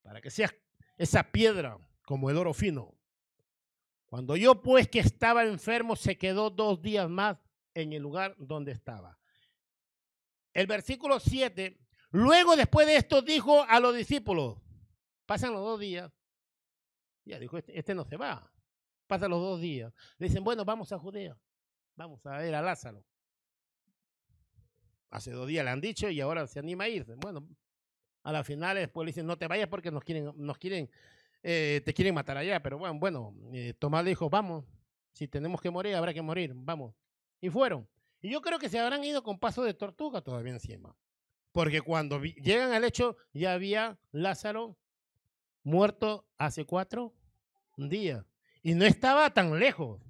Para 0.00 0.20
que 0.20 0.30
seas 0.30 0.54
esa 0.96 1.32
piedra 1.32 1.76
como 2.06 2.30
el 2.30 2.36
oro 2.38 2.54
fino. 2.54 3.01
Cuando 4.12 4.36
yo 4.36 4.60
pues 4.60 4.88
que 4.88 4.98
estaba 4.98 5.42
enfermo, 5.42 5.96
se 5.96 6.18
quedó 6.18 6.50
dos 6.50 6.82
días 6.82 7.08
más 7.08 7.38
en 7.72 7.94
el 7.94 8.02
lugar 8.02 8.36
donde 8.36 8.70
estaba. 8.70 9.18
El 10.52 10.66
versículo 10.66 11.18
7, 11.18 11.80
luego 12.10 12.54
después 12.54 12.86
de 12.86 12.96
esto 12.96 13.22
dijo 13.22 13.62
a 13.62 13.80
los 13.80 13.96
discípulos, 13.96 14.58
pasan 15.24 15.54
los 15.54 15.62
dos 15.62 15.80
días, 15.80 16.12
ya 17.24 17.38
dijo, 17.38 17.56
este, 17.56 17.78
este, 17.78 17.94
no 17.94 18.04
se 18.04 18.18
va. 18.18 18.52
Pasan 19.06 19.30
los 19.30 19.40
dos 19.40 19.62
días. 19.62 19.94
Dicen, 20.18 20.44
bueno, 20.44 20.66
vamos 20.66 20.92
a 20.92 20.98
Judea. 20.98 21.34
Vamos 21.96 22.26
a 22.26 22.36
ver 22.36 22.54
a 22.54 22.60
Lázaro. 22.60 23.02
Hace 25.08 25.30
dos 25.30 25.48
días 25.48 25.64
le 25.64 25.70
han 25.70 25.80
dicho 25.80 26.10
y 26.10 26.20
ahora 26.20 26.46
se 26.46 26.58
anima 26.58 26.84
a 26.84 26.88
irse. 26.90 27.14
Bueno, 27.14 27.48
a 28.24 28.30
la 28.30 28.44
final 28.44 28.76
después 28.76 29.06
le 29.06 29.12
dicen, 29.12 29.24
no 29.24 29.38
te 29.38 29.48
vayas 29.48 29.68
porque 29.68 29.90
nos 29.90 30.04
quieren, 30.04 30.34
nos 30.36 30.58
quieren, 30.58 30.90
eh, 31.42 31.82
te 31.84 31.94
quieren 31.94 32.14
matar 32.14 32.36
allá. 32.36 32.60
Pero 32.62 32.78
bueno, 32.78 32.98
bueno, 32.98 33.34
eh, 33.52 33.74
Tomás 33.78 34.04
dijo, 34.04 34.30
vamos, 34.30 34.64
si 35.12 35.28
tenemos 35.28 35.60
que 35.60 35.70
morir, 35.70 35.94
habrá 35.94 36.12
que 36.14 36.22
morir, 36.22 36.52
vamos. 36.54 36.94
Y 37.40 37.50
fueron. 37.50 37.88
Y 38.20 38.30
yo 38.30 38.40
creo 38.40 38.58
que 38.58 38.68
se 38.68 38.78
habrán 38.78 39.02
ido 39.04 39.22
con 39.22 39.38
paso 39.38 39.64
de 39.64 39.74
tortuga 39.74 40.20
todavía 40.20 40.52
encima. 40.52 40.96
Porque 41.50 41.80
cuando 41.82 42.22
llegan 42.22 42.72
al 42.72 42.84
hecho, 42.84 43.16
ya 43.32 43.52
había 43.52 43.98
Lázaro 44.10 44.78
muerto 45.62 46.26
hace 46.38 46.64
cuatro 46.64 47.14
días. 47.76 48.24
Y 48.62 48.74
no 48.74 48.84
estaba 48.84 49.30
tan 49.30 49.58
lejos. 49.58 50.00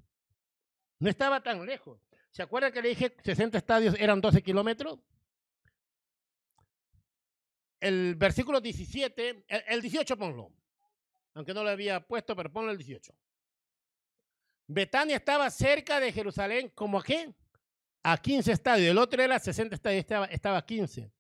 No 0.98 1.08
estaba 1.08 1.42
tan 1.42 1.64
lejos. 1.66 1.98
¿Se 2.30 2.42
acuerdan 2.42 2.72
que 2.72 2.80
le 2.80 2.90
dije 2.90 3.14
60 3.22 3.58
estadios 3.58 3.94
eran 3.98 4.20
12 4.20 4.42
kilómetros? 4.42 4.98
El 7.80 8.14
versículo 8.14 8.60
17, 8.60 9.44
el, 9.48 9.82
18 9.82 10.16
ponlo. 10.16 10.52
Aunque 11.34 11.54
no 11.54 11.62
lo 11.62 11.70
había 11.70 12.00
puesto, 12.00 12.36
pero 12.36 12.52
ponlo 12.52 12.70
el 12.70 12.78
18. 12.78 13.12
Betania 14.66 15.16
estaba 15.16 15.50
cerca 15.50 16.00
de 16.00 16.12
Jerusalén, 16.12 16.70
¿como 16.74 16.98
a 16.98 17.02
qué? 17.02 17.34
A 18.02 18.16
15 18.16 18.52
estadios. 18.52 18.90
El 18.90 18.98
otro 18.98 19.22
era 19.22 19.38
60 19.38 19.74
estadios, 19.74 20.00
estaba, 20.00 20.26
estaba 20.26 20.58
a 20.58 20.66
15. 20.66 21.10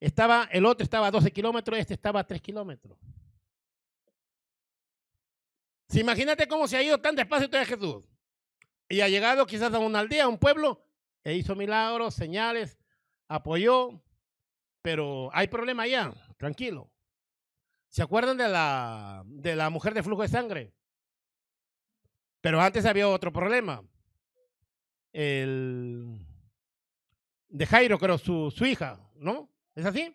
Estaba, 0.00 0.48
el 0.50 0.66
otro 0.66 0.84
estaba 0.84 1.06
a 1.06 1.10
12 1.10 1.30
kilómetros, 1.30 1.78
este 1.78 1.94
estaba 1.94 2.20
a 2.20 2.26
3 2.26 2.40
kilómetros. 2.40 2.98
Imagínate 5.92 6.48
cómo 6.48 6.66
se 6.66 6.76
ha 6.76 6.82
ido 6.82 6.98
tan 7.00 7.14
despacio 7.14 7.48
todo 7.48 7.64
Jesús. 7.64 8.04
Y 8.88 9.00
ha 9.00 9.08
llegado 9.08 9.46
quizás 9.46 9.72
a 9.72 9.78
una 9.78 10.00
aldea, 10.00 10.24
a 10.24 10.28
un 10.28 10.38
pueblo, 10.38 10.84
e 11.22 11.34
hizo 11.34 11.54
milagros, 11.54 12.14
señales, 12.14 12.78
apoyó, 13.28 14.02
pero 14.82 15.30
hay 15.32 15.48
problema 15.48 15.84
allá, 15.84 16.12
tranquilo. 16.36 16.90
¿Se 17.94 18.02
acuerdan 18.02 18.36
de 18.36 18.48
la, 18.48 19.22
de 19.24 19.54
la 19.54 19.70
mujer 19.70 19.94
de 19.94 20.02
flujo 20.02 20.22
de 20.22 20.28
sangre? 20.28 20.74
Pero 22.40 22.60
antes 22.60 22.84
había 22.86 23.08
otro 23.08 23.32
problema. 23.32 23.88
El 25.12 26.18
de 27.46 27.66
Jairo, 27.66 27.96
creo, 28.00 28.18
su, 28.18 28.50
su 28.50 28.66
hija, 28.66 29.00
¿no? 29.14 29.48
¿Es 29.76 29.86
así? 29.86 30.12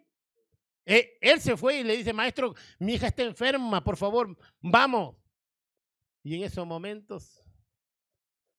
E, 0.86 1.18
él 1.22 1.40
se 1.40 1.56
fue 1.56 1.80
y 1.80 1.84
le 1.86 1.96
dice, 1.96 2.12
maestro, 2.12 2.54
mi 2.80 2.96
hija 2.96 3.08
está 3.08 3.24
enferma, 3.24 3.82
por 3.82 3.96
favor, 3.96 4.38
vamos. 4.60 5.16
Y 6.22 6.36
en 6.36 6.44
esos 6.44 6.68
momentos, 6.68 7.42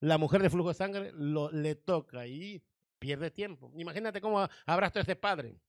la 0.00 0.16
mujer 0.16 0.40
de 0.40 0.48
flujo 0.48 0.70
de 0.70 0.76
sangre 0.76 1.12
le 1.12 1.74
toca 1.74 2.26
y 2.26 2.64
pierde 2.98 3.30
tiempo. 3.30 3.70
Imagínate 3.76 4.22
cómo 4.22 4.48
habrá 4.64 4.86
estado 4.86 5.02
ese 5.02 5.16
padre. 5.16 5.60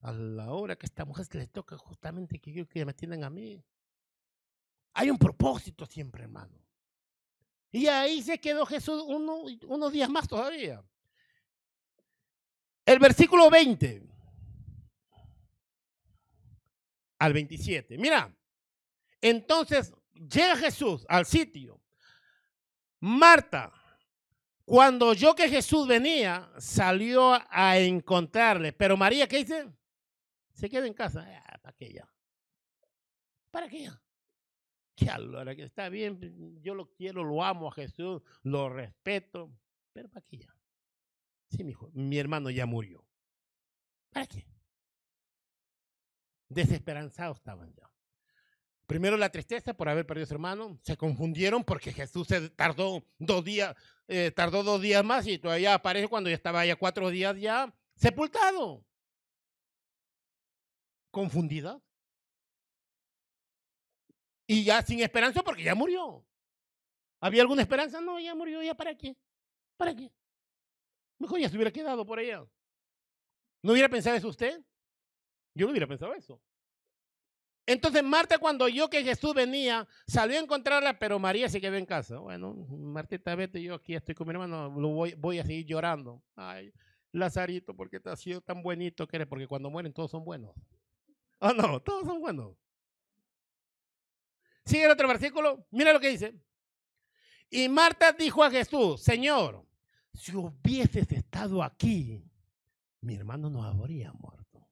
A 0.00 0.12
la 0.12 0.52
hora 0.52 0.76
que 0.76 0.86
esta 0.86 1.04
mujer 1.04 1.26
le 1.32 1.46
toca 1.46 1.76
justamente 1.76 2.38
que 2.38 2.52
yo 2.52 2.66
que 2.66 2.84
me 2.84 2.94
tienen 2.94 3.22
a 3.22 3.30
mí. 3.30 3.62
Hay 4.94 5.10
un 5.10 5.18
propósito 5.18 5.86
siempre, 5.86 6.22
hermano. 6.24 6.58
Y 7.70 7.86
ahí 7.86 8.22
se 8.22 8.40
quedó 8.40 8.66
Jesús 8.66 9.04
unos 9.06 9.92
días 9.92 10.08
más 10.08 10.26
todavía. 10.26 10.82
El 12.84 12.98
versículo 12.98 13.48
20 13.50 14.02
al 17.18 17.32
27. 17.32 17.98
Mira, 17.98 18.34
entonces 19.20 19.92
llega 20.12 20.56
Jesús 20.56 21.04
al 21.08 21.26
sitio. 21.26 21.80
Marta, 22.98 23.72
cuando 24.64 25.08
oyó 25.08 25.34
que 25.34 25.48
Jesús 25.48 25.86
venía, 25.86 26.50
salió 26.58 27.38
a 27.48 27.78
encontrarle. 27.78 28.72
Pero 28.72 28.96
María, 28.96 29.28
¿qué 29.28 29.36
dice? 29.36 29.70
Se 30.60 30.68
queda 30.68 30.86
en 30.86 30.92
casa. 30.92 31.26
Ah, 31.26 31.58
¿Para 31.62 31.74
qué 31.74 31.90
ya? 31.90 32.06
¿Para 33.50 33.66
qué 33.66 33.84
ya? 33.84 34.02
Que 34.94 35.06
que 35.56 35.62
está 35.62 35.88
bien, 35.88 36.60
yo 36.60 36.74
lo 36.74 36.92
quiero, 36.92 37.24
lo 37.24 37.42
amo 37.42 37.68
a 37.68 37.72
Jesús, 37.72 38.20
lo 38.42 38.68
respeto, 38.68 39.50
pero 39.94 40.10
¿para 40.10 40.26
qué 40.26 40.36
ya? 40.36 40.54
Sí, 41.48 41.64
mi 41.64 41.70
hijo, 41.70 41.90
mi 41.94 42.18
hermano 42.18 42.50
ya 42.50 42.66
murió. 42.66 43.02
¿Para 44.10 44.26
qué? 44.26 44.46
Desesperanzados 46.50 47.38
estaban 47.38 47.72
ya. 47.72 47.90
Primero 48.86 49.16
la 49.16 49.30
tristeza 49.30 49.72
por 49.72 49.88
haber 49.88 50.04
perdido 50.04 50.24
a 50.24 50.28
su 50.28 50.34
hermano. 50.34 50.78
Se 50.82 50.98
confundieron 50.98 51.64
porque 51.64 51.92
Jesús 51.92 52.26
se 52.28 52.50
tardó 52.50 53.02
dos 53.18 53.42
días, 53.42 53.74
eh, 54.08 54.30
tardó 54.30 54.62
dos 54.62 54.82
días 54.82 55.02
más 55.02 55.26
y 55.26 55.38
todavía 55.38 55.72
aparece 55.72 56.08
cuando 56.08 56.28
ya 56.28 56.36
estaba 56.36 56.66
ya 56.66 56.76
cuatro 56.76 57.08
días 57.08 57.38
ya 57.38 57.74
sepultado. 57.94 58.84
Confundida. 61.10 61.80
Y 64.46 64.64
ya 64.64 64.82
sin 64.82 65.00
esperanza 65.00 65.42
porque 65.42 65.62
ya 65.62 65.74
murió. 65.74 66.26
¿Había 67.20 67.42
alguna 67.42 67.62
esperanza? 67.62 68.00
No, 68.00 68.18
ya 68.18 68.34
murió, 68.34 68.62
¿ya 68.62 68.74
para 68.74 68.96
qué? 68.96 69.16
¿Para 69.76 69.94
qué? 69.94 70.10
Mejor 71.18 71.38
ya 71.38 71.48
se 71.48 71.56
hubiera 71.56 71.70
quedado 71.70 72.04
por 72.06 72.18
allá. 72.18 72.44
¿No 73.62 73.72
hubiera 73.72 73.88
pensado 73.88 74.16
eso 74.16 74.28
usted? 74.28 74.64
Yo 75.54 75.66
no 75.66 75.72
hubiera 75.72 75.86
pensado 75.86 76.14
eso. 76.14 76.40
Entonces 77.66 78.02
Marta 78.02 78.38
cuando 78.38 78.64
oyó 78.64 78.90
que 78.90 79.04
Jesús 79.04 79.34
venía, 79.34 79.86
salió 80.06 80.38
a 80.38 80.42
encontrarla, 80.42 80.98
pero 80.98 81.18
María 81.18 81.48
se 81.48 81.60
quedó 81.60 81.76
en 81.76 81.86
casa. 81.86 82.18
Bueno, 82.18 82.54
Martita, 82.68 83.34
vete, 83.36 83.62
yo 83.62 83.74
aquí 83.74 83.94
estoy 83.94 84.14
con 84.14 84.26
mi 84.26 84.32
hermano, 84.32 84.70
lo 84.76 84.88
voy, 84.88 85.38
a 85.38 85.44
seguir 85.44 85.66
llorando. 85.66 86.22
Ay, 86.34 86.72
Lazarito, 87.12 87.76
porque 87.76 88.00
te 88.00 88.10
has 88.10 88.18
sido 88.18 88.40
tan 88.40 88.62
bonito 88.62 89.06
que 89.06 89.16
eres, 89.18 89.28
porque 89.28 89.46
cuando 89.46 89.70
mueren 89.70 89.92
todos 89.92 90.10
son 90.10 90.24
buenos. 90.24 90.52
Oh, 91.40 91.52
no, 91.52 91.80
todos 91.80 92.06
son 92.06 92.20
buenos. 92.20 92.56
Sigue 94.64 94.84
el 94.84 94.90
otro 94.90 95.08
versículo, 95.08 95.66
mira 95.70 95.92
lo 95.92 96.00
que 96.00 96.10
dice. 96.10 96.38
Y 97.48 97.68
Marta 97.68 98.12
dijo 98.12 98.44
a 98.44 98.50
Jesús, 98.50 99.02
Señor, 99.02 99.66
si 100.14 100.34
hubieses 100.36 101.10
estado 101.10 101.62
aquí, 101.62 102.24
mi 103.00 103.16
hermano 103.16 103.50
no 103.50 103.64
habría 103.64 104.12
muerto. 104.12 104.68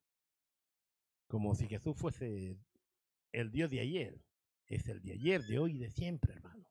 Como 1.26 1.54
si 1.54 1.66
Jesús 1.66 1.96
fuese 1.96 2.58
el 3.32 3.50
Dios 3.50 3.70
de 3.70 3.80
ayer. 3.80 4.20
Es 4.66 4.86
el 4.88 5.00
de 5.00 5.12
ayer, 5.12 5.42
de 5.44 5.58
hoy 5.58 5.76
y 5.76 5.78
de 5.78 5.90
siempre, 5.90 6.34
hermano. 6.34 6.70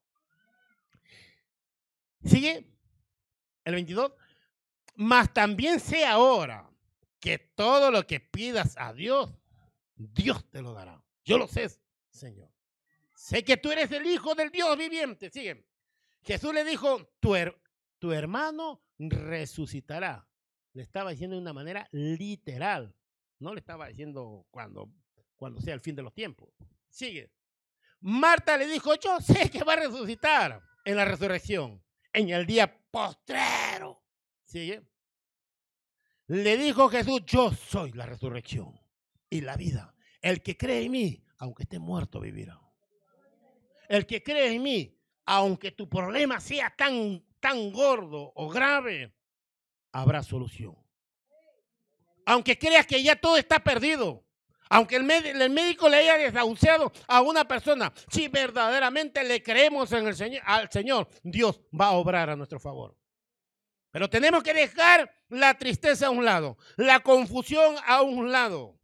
Sigue 2.24 2.72
el 3.66 3.74
22. 3.74 4.14
Mas 4.96 5.34
también 5.34 5.80
sé 5.80 6.06
ahora 6.06 6.70
que 7.20 7.40
todo 7.40 7.92
lo 7.92 8.06
que 8.06 8.20
pidas 8.20 8.76
a 8.78 8.94
Dios, 8.94 9.32
Dios 9.98 10.50
te 10.50 10.62
lo 10.62 10.74
dará. 10.74 11.04
Yo 11.26 11.38
lo 11.38 11.48
sé, 11.48 11.68
Señor. 12.10 12.50
Sé 13.16 13.44
que 13.44 13.58
tú 13.58 13.72
eres 13.72 13.92
el 13.92 14.06
Hijo 14.06 14.36
del 14.36 14.52
Dios 14.52 14.78
viviente. 14.78 15.30
Sigue. 15.30 15.68
Jesús 16.24 16.54
le 16.54 16.64
dijo, 16.64 17.10
tu, 17.20 18.12
hermano 18.14 18.84
resucitará. 19.00 20.28
Le 20.74 20.84
estaba 20.84 21.12
diciendo 21.12 21.36
de 21.36 21.42
una 21.42 21.54
manera 21.54 21.88
literal. 21.92 22.96
No 23.40 23.54
le 23.54 23.60
estaba 23.60 23.88
diciendo 23.88 24.46
cuando 24.52 24.92
cuando 25.36 25.62
sea 25.62 25.76
el 25.76 25.82
fin 25.82 25.96
de 25.96 26.02
los 26.02 26.14
tiempos. 26.14 26.50
Sigue. 26.90 27.32
Marta 28.00 28.58
le 28.58 28.68
dijo, 28.68 28.96
yo 28.96 29.20
sé 29.20 29.50
que 29.50 29.64
va 29.64 29.74
a 29.74 29.78
resucitar 29.78 30.62
en 30.84 30.96
la 30.96 31.06
resurrección, 31.06 31.84
en 32.12 32.30
el 32.30 32.46
día 32.46 32.76
postrero. 32.90 34.04
Sigue. 34.44 34.84
Le 36.28 36.58
dijo 36.58 36.90
Jesús, 36.90 37.22
yo 37.26 37.52
soy 37.52 37.92
la 37.94 38.06
resurrección 38.06 38.87
y 39.30 39.42
la 39.42 39.56
vida. 39.56 39.94
El 40.22 40.42
que 40.42 40.58
cree 40.58 40.86
en 40.86 40.92
mí, 40.92 41.24
aunque 41.38 41.64
esté 41.64 41.80
muerto, 41.80 42.20
vivirá. 42.20 42.60
El 43.90 44.06
que 44.06 44.24
cree 44.24 44.54
en 44.54 44.64
mí, 44.64 44.98
aunque 45.26 45.72
tu 45.72 45.90
problema 45.90 46.40
sea 46.40 46.74
tan, 46.76 47.24
tan 47.40 47.72
gordo 47.72 48.32
o 48.36 48.50
grave, 48.50 49.14
habrá 49.92 50.24
solución. 50.24 50.76
Aunque 52.26 52.58
creas 52.58 52.86
que 52.86 53.02
ya 53.02 53.16
todo 53.16 53.38
está 53.38 53.60
perdido, 53.60 54.26
aunque 54.70 54.98
el, 54.98 55.04
médico 55.04 55.88
le 55.88 55.98
haya 55.98 56.18
desahuciado 56.18 56.92
a 57.08 57.22
una 57.22 57.48
persona, 57.48 57.94
si 58.10 58.28
verdaderamente 58.28 59.24
le 59.24 59.42
creemos 59.42 59.92
en 59.94 60.08
el 60.08 60.16
señor, 60.16 60.42
al 60.46 60.70
Señor, 60.70 61.08
Dios 61.24 61.62
va 61.80 61.88
a 61.88 61.92
obrar 61.92 62.30
a 62.30 62.36
nuestro 62.36 62.60
favor. 62.60 62.98
Pero 63.92 64.10
tenemos 64.10 64.44
que 64.44 64.54
dejar 64.54 65.10
la 65.30 65.58
tristeza 65.58 66.08
a 66.08 66.10
un 66.10 66.26
lado, 66.26 66.58
la 66.76 67.00
confusión 67.00 67.76
a 67.86 68.02
un 68.02 68.32
lado 68.32 68.77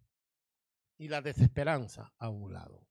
y 1.03 1.07
la 1.07 1.21
desesperanza 1.21 2.13
a 2.17 2.29
un 2.29 2.53
lado. 2.53 2.87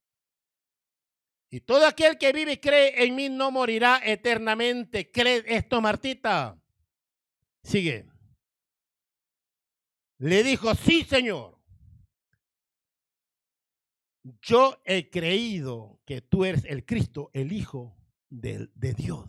Y 1.51 1.61
todo 1.61 1.87
aquel 1.87 2.17
que 2.19 2.33
vive 2.33 2.53
y 2.53 2.57
cree 2.59 3.05
en 3.05 3.15
mí 3.15 3.29
no 3.29 3.51
morirá 3.51 4.01
eternamente. 4.05 5.11
¿Cree 5.11 5.45
esto, 5.47 5.81
Martita? 5.81 6.59
Sigue. 7.63 8.09
Le 10.19 10.43
dijo, 10.43 10.75
sí, 10.75 11.05
Señor 11.05 11.63
yo 14.41 14.81
he 14.85 15.11
creído 15.11 16.01
que 16.05 16.21
tú 16.21 16.45
eres 16.45 16.65
el 16.65 16.85
Cristo, 16.85 17.31
el 17.33 17.53
Hijo 17.53 17.97
de, 18.29 18.69
de 18.75 18.95
Dios 18.95 19.29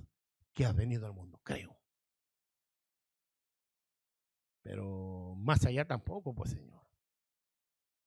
que 0.53 0.65
has 0.65 0.75
venido 0.75 1.05
al 1.07 1.13
mundo, 1.13 1.39
creo. 1.43 1.79
Pero 4.61 5.36
más 5.38 5.65
allá 5.65 5.86
tampoco, 5.86 6.34
pues 6.34 6.51
Señor. 6.51 6.82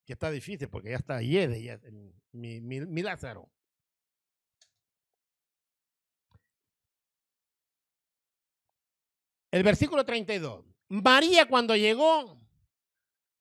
Que 0.06 0.12
está 0.12 0.30
difícil 0.30 0.68
porque 0.68 0.90
ya 0.90 0.96
está 0.96 1.20
Yede, 1.20 1.62
ya, 1.62 1.80
mi, 2.32 3.02
Lázaro. 3.02 3.50
El 9.50 9.62
versículo 9.62 10.04
32. 10.04 10.64
María 10.88 11.46
cuando 11.46 11.74
llegó 11.74 12.40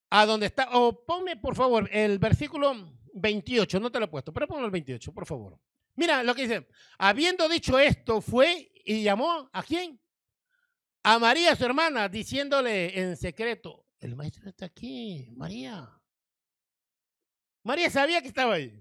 a 0.09 0.25
donde 0.25 0.47
está, 0.47 0.69
o 0.77 1.05
ponme 1.05 1.37
por 1.37 1.55
favor 1.55 1.87
el 1.91 2.17
versículo 2.17 2.97
28, 3.13 3.79
no 3.79 3.91
te 3.91 3.99
lo 3.99 4.05
he 4.05 4.09
puesto, 4.09 4.33
pero 4.33 4.47
ponlo 4.47 4.65
el 4.65 4.71
28, 4.71 5.13
por 5.13 5.25
favor. 5.27 5.59
Mira 5.95 6.23
lo 6.23 6.33
que 6.33 6.43
dice. 6.43 6.67
Habiendo 6.97 7.47
dicho 7.47 7.77
esto, 7.77 8.21
fue 8.21 8.71
y 8.83 9.03
llamó 9.03 9.49
a 9.53 9.61
quién? 9.61 9.99
A 11.03 11.19
María, 11.19 11.55
su 11.55 11.63
hermana, 11.63 12.09
diciéndole 12.09 12.99
en 12.99 13.15
secreto, 13.15 13.85
el 13.99 14.15
maestro 14.15 14.49
está 14.49 14.65
aquí, 14.65 15.31
María. 15.35 15.87
María 17.65 17.89
sabía 17.89 18.21
que 18.21 18.27
estaba 18.27 18.53
ahí. 18.53 18.79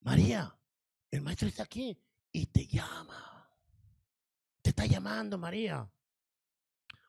María, 0.00 0.54
el 1.10 1.22
maestro 1.22 1.48
está 1.48 1.62
aquí 1.62 1.98
y 2.30 2.44
te 2.46 2.66
llama. 2.66 3.50
Te 4.60 4.70
está 4.70 4.84
llamando, 4.84 5.38
María. 5.38 5.90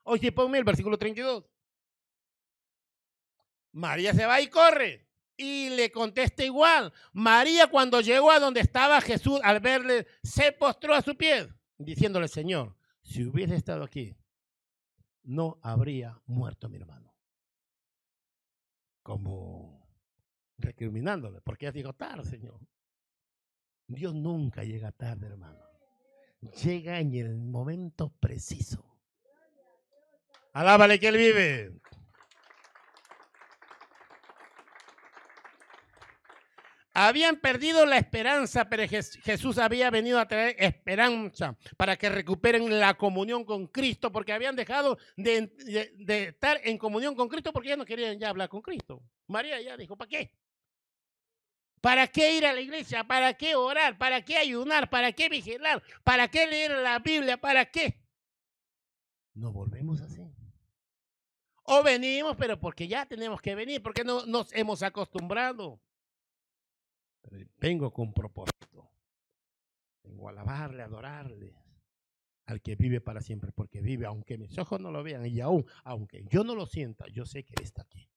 Oye, 0.03 0.31
ponme 0.31 0.57
el 0.57 0.63
versículo 0.63 0.97
32. 0.97 1.43
María 3.73 4.13
se 4.13 4.25
va 4.25 4.39
y 4.39 4.47
corre 4.47 5.05
y 5.35 5.69
le 5.71 5.91
contesta 5.91 6.45
igual. 6.45 6.93
María 7.11 7.67
cuando 7.67 7.99
llegó 7.99 8.31
a 8.31 8.39
donde 8.39 8.61
estaba 8.61 9.01
Jesús, 9.01 9.41
al 9.43 9.59
verle, 9.59 10.07
se 10.23 10.53
postró 10.53 10.95
a 10.95 11.01
su 11.01 11.17
pie, 11.17 11.53
diciéndole, 11.77 12.29
Señor, 12.29 12.73
si 13.01 13.25
hubiese 13.25 13.55
estado 13.55 13.83
aquí, 13.83 14.15
no 15.23 15.59
habría 15.61 16.21
muerto 16.25 16.69
mi 16.69 16.77
hermano. 16.77 17.13
Como 19.03 19.78
recriminándole, 20.59 21.41
porque 21.41 21.65
ya 21.65 21.71
dijo 21.71 21.93
tarde, 21.93 22.29
Señor. 22.29 22.59
Dios 23.87 24.13
nunca 24.13 24.63
llega 24.63 24.91
tarde, 24.91 25.27
hermano. 25.27 25.59
Llega 26.63 26.99
en 26.99 27.13
el 27.15 27.37
momento 27.37 28.13
preciso. 28.19 28.85
Alábale 30.53 30.99
que 30.99 31.07
Él 31.07 31.17
vive. 31.17 31.71
Habían 36.93 37.37
perdido 37.37 37.85
la 37.85 37.97
esperanza, 37.97 38.67
pero 38.67 38.83
Jesús 38.85 39.57
había 39.57 39.89
venido 39.89 40.19
a 40.19 40.27
traer 40.27 40.55
esperanza 40.59 41.57
para 41.77 41.95
que 41.95 42.09
recuperen 42.09 42.77
la 42.77 42.95
comunión 42.95 43.45
con 43.45 43.67
Cristo, 43.67 44.11
porque 44.11 44.33
habían 44.33 44.55
dejado 44.55 44.97
de, 45.15 45.49
estar 46.27 46.59
en 46.63 46.77
comunión 46.77 47.15
con 47.15 47.29
Cristo 47.29 47.53
porque 47.53 47.69
ya 47.69 47.77
no 47.77 47.85
querían 47.85 48.19
ya 48.19 48.27
hablar 48.27 48.49
con 48.49 48.61
Cristo. 48.61 49.01
María 49.27 49.61
ya 49.61 49.77
dijo, 49.77 49.95
¿para 49.95 50.09
qué? 50.09 50.38
¿Para 51.81 52.07
qué 52.07 52.37
ir 52.37 52.45
a 52.45 52.53
la 52.53 52.61
iglesia? 52.61 53.03
¿Para 53.03 53.33
qué 53.35 53.55
orar? 53.55 53.97
¿Para 53.97 54.23
qué 54.23 54.37
ayunar? 54.37 54.89
¿Para 54.89 55.11
qué 55.13 55.29
vigilar? 55.29 55.81
¿Para 56.03 56.27
qué 56.27 56.47
leer 56.47 56.71
la 56.71 56.99
Biblia? 56.99 57.37
¿Para 57.37 57.65
qué? 57.65 57.99
No 59.33 59.51
volvemos 59.51 60.01
así. 60.01 60.21
O 61.63 61.83
venimos, 61.83 62.35
pero 62.35 62.59
porque 62.59 62.87
ya 62.87 63.05
tenemos 63.05 63.41
que 63.41 63.55
venir, 63.55 63.81
porque 63.81 64.03
no 64.03 64.25
nos 64.25 64.51
hemos 64.53 64.81
acostumbrado 64.83 65.79
vengo 67.57 67.91
con 67.91 68.13
propósito. 68.13 68.91
Vengo 70.03 70.27
a 70.27 70.31
alabarle, 70.31 70.81
a 70.81 70.85
adorarle 70.85 71.55
al 72.45 72.61
que 72.61 72.75
vive 72.75 72.99
para 72.99 73.21
siempre, 73.21 73.51
porque 73.51 73.81
vive, 73.81 74.07
aunque 74.07 74.37
mis 74.37 74.57
ojos 74.57 74.81
no 74.81 74.91
lo 74.91 75.03
vean, 75.03 75.25
y 75.25 75.39
aún, 75.39 75.65
aunque 75.83 76.25
yo 76.31 76.43
no 76.43 76.55
lo 76.55 76.65
sienta, 76.65 77.05
yo 77.07 77.25
sé 77.25 77.43
que 77.43 77.53
está 77.61 77.83
aquí. 77.83 78.09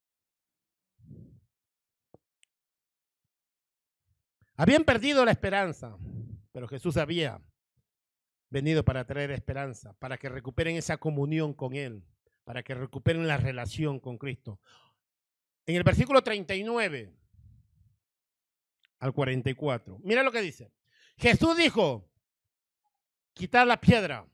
Habían 4.63 4.85
perdido 4.85 5.25
la 5.25 5.33
esperanza, 5.33 5.99
pero 6.53 6.69
Jesús 6.69 6.97
había 6.97 7.43
venido 8.49 8.85
para 8.85 9.05
traer 9.05 9.33
esperanza, 9.33 9.93
para 9.95 10.17
que 10.17 10.29
recuperen 10.29 10.77
esa 10.77 10.99
comunión 10.99 11.53
con 11.53 11.75
Él, 11.75 12.05
para 12.45 12.63
que 12.63 12.73
recuperen 12.73 13.27
la 13.27 13.39
relación 13.39 13.99
con 13.99 14.19
Cristo. 14.19 14.61
En 15.67 15.75
el 15.75 15.83
versículo 15.83 16.23
39 16.23 17.13
al 19.01 19.13
44. 19.13 19.99
Mira 20.05 20.23
lo 20.23 20.31
que 20.31 20.43
dice. 20.43 20.71
Jesús 21.17 21.57
dijo, 21.57 22.09
quitar 23.35 23.67
la 23.67 23.81
piedra. 23.81 24.25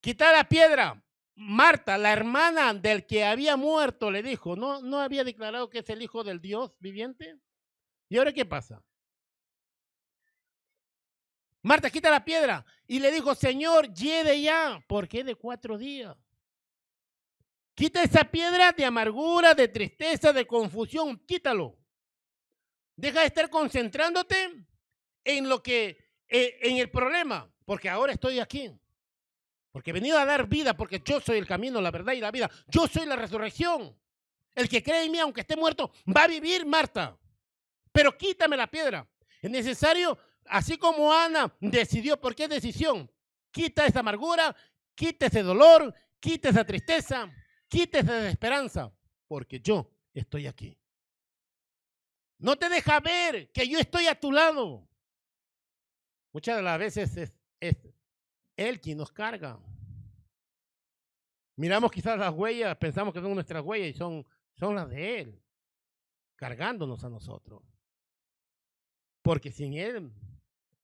Quitar 0.00 0.34
la 0.34 0.48
piedra. 0.48 1.00
Marta, 1.36 1.96
la 1.96 2.12
hermana 2.12 2.74
del 2.74 3.06
que 3.06 3.24
había 3.24 3.56
muerto, 3.56 4.10
le 4.10 4.20
dijo, 4.20 4.56
¿no, 4.56 4.82
no 4.82 4.98
había 4.98 5.22
declarado 5.22 5.70
que 5.70 5.78
es 5.78 5.90
el 5.90 6.02
hijo 6.02 6.24
del 6.24 6.40
Dios 6.40 6.74
viviente? 6.80 7.38
¿Y 8.08 8.18
ahora 8.18 8.32
qué 8.32 8.44
pasa? 8.44 8.82
Marta, 11.62 11.90
quita 11.90 12.10
la 12.10 12.24
piedra. 12.24 12.64
Y 12.86 12.98
le 12.98 13.10
dijo, 13.10 13.34
Señor, 13.34 13.92
lleve 13.92 14.40
ya. 14.40 14.82
¿Por 14.86 15.08
qué 15.08 15.24
de 15.24 15.34
cuatro 15.34 15.76
días? 15.76 16.16
Quita 17.74 18.02
esa 18.02 18.24
piedra 18.24 18.72
de 18.72 18.84
amargura, 18.84 19.54
de 19.54 19.68
tristeza, 19.68 20.32
de 20.32 20.46
confusión, 20.46 21.16
quítalo. 21.26 21.78
Deja 22.96 23.20
de 23.20 23.26
estar 23.26 23.48
concentrándote 23.50 24.66
en 25.22 25.48
lo 25.48 25.62
que, 25.62 25.96
eh, 26.26 26.58
en 26.62 26.78
el 26.78 26.90
problema, 26.90 27.48
porque 27.64 27.88
ahora 27.88 28.12
estoy 28.12 28.40
aquí. 28.40 28.72
Porque 29.70 29.90
he 29.90 29.92
venido 29.92 30.18
a 30.18 30.24
dar 30.24 30.48
vida, 30.48 30.76
porque 30.76 31.00
yo 31.04 31.20
soy 31.20 31.38
el 31.38 31.46
camino, 31.46 31.80
la 31.80 31.92
verdad 31.92 32.14
y 32.14 32.20
la 32.20 32.32
vida. 32.32 32.50
Yo 32.66 32.88
soy 32.88 33.06
la 33.06 33.14
resurrección. 33.14 33.96
El 34.56 34.68
que 34.68 34.82
cree 34.82 35.04
en 35.04 35.12
mí, 35.12 35.20
aunque 35.20 35.42
esté 35.42 35.56
muerto, 35.56 35.92
va 36.04 36.24
a 36.24 36.26
vivir, 36.26 36.66
Marta. 36.66 37.16
Pero 37.92 38.18
quítame 38.18 38.56
la 38.56 38.66
piedra. 38.66 39.08
Es 39.40 39.50
necesario, 39.50 40.18
así 40.50 40.78
como 40.78 41.12
Ana 41.12 41.54
decidió, 41.60 42.20
¿por 42.20 42.34
qué 42.34 42.48
decisión? 42.48 43.10
Quita 43.50 43.86
esa 43.86 44.00
amargura, 44.00 44.54
quita 44.94 45.26
ese 45.26 45.42
dolor, 45.42 45.94
quita 46.20 46.50
esa 46.50 46.64
tristeza, 46.64 47.30
quita 47.68 48.00
esa 48.00 48.14
desesperanza, 48.14 48.92
porque 49.26 49.60
yo 49.60 49.90
estoy 50.12 50.46
aquí. 50.46 50.78
No 52.38 52.56
te 52.56 52.68
deja 52.68 53.00
ver 53.00 53.50
que 53.52 53.68
yo 53.68 53.78
estoy 53.78 54.06
a 54.06 54.18
tu 54.18 54.30
lado. 54.30 54.88
Muchas 56.32 56.56
de 56.56 56.62
las 56.62 56.78
veces 56.78 57.16
es, 57.16 57.32
es 57.60 57.76
Él 58.56 58.80
quien 58.80 58.98
nos 58.98 59.10
carga. 59.10 59.58
Miramos 61.56 61.90
quizás 61.90 62.16
las 62.18 62.32
huellas, 62.32 62.76
pensamos 62.76 63.12
que 63.12 63.20
son 63.20 63.34
nuestras 63.34 63.64
huellas 63.64 63.88
y 63.88 63.98
son, 63.98 64.24
son 64.54 64.76
las 64.76 64.88
de 64.88 65.20
Él, 65.20 65.42
cargándonos 66.36 67.02
a 67.02 67.08
nosotros. 67.08 67.62
Porque 69.22 69.50
sin 69.50 69.74
Él, 69.74 70.12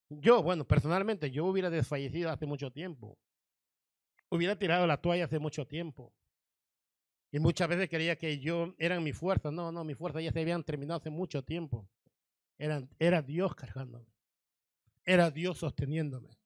yo, 0.09 0.43
bueno, 0.43 0.67
personalmente, 0.67 1.31
yo 1.31 1.45
hubiera 1.47 1.71
desfallecido 1.71 2.31
hace 2.31 2.47
mucho 2.47 2.71
tiempo. 2.71 3.19
Hubiera 4.31 4.59
tirado 4.59 4.87
la 4.87 5.01
toalla 5.01 5.25
hace 5.25 5.39
mucho 5.39 5.67
tiempo. 5.67 6.13
Y 7.31 7.39
muchas 7.39 7.69
veces 7.69 7.89
creía 7.89 8.17
que 8.17 8.39
yo 8.39 8.75
eran 8.79 9.03
mi 9.03 9.13
fuerza. 9.13 9.51
No, 9.51 9.73
no, 9.73 9.85
mi 9.85 9.95
fuerza 9.95 10.21
ya 10.21 10.33
se 10.33 10.41
habían 10.41 10.63
terminado 10.63 11.01
hace 11.01 11.11
mucho 11.11 11.43
tiempo. 11.43 11.89
Era, 12.59 12.87
era 12.99 13.23
Dios 13.23 13.55
cargándome. 13.55 14.07
Era 15.05 15.31
Dios 15.31 15.59
sosteniéndome. 15.59 16.39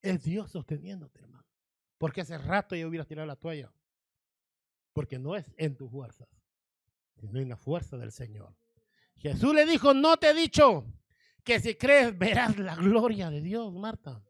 Es 0.00 0.22
Dios 0.22 0.50
sosteniéndote, 0.50 1.20
hermano. 1.20 1.46
Porque 1.98 2.20
hace 2.20 2.38
rato 2.38 2.76
ya 2.76 2.86
hubiera 2.86 3.04
tirado 3.04 3.26
la 3.26 3.36
toalla. 3.36 3.72
Porque 4.92 5.18
no 5.18 5.36
es 5.36 5.52
en 5.56 5.76
tus 5.76 5.90
fuerzas, 5.90 6.28
sino 7.16 7.40
en 7.40 7.48
la 7.48 7.56
fuerza 7.56 7.96
del 7.96 8.12
Señor. 8.12 8.54
Jesús 9.16 9.52
le 9.54 9.66
dijo, 9.66 9.92
no 9.94 10.16
te 10.16 10.30
he 10.30 10.34
dicho 10.34 10.84
que 11.48 11.60
si 11.60 11.74
crees 11.76 12.16
verás 12.18 12.58
la 12.58 12.74
gloria 12.74 13.30
de 13.30 13.40
Dios, 13.40 13.72
Marta. 13.72 14.22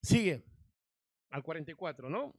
Sigue 0.00 0.44
al 1.28 1.42
44, 1.42 2.08
¿no? 2.08 2.36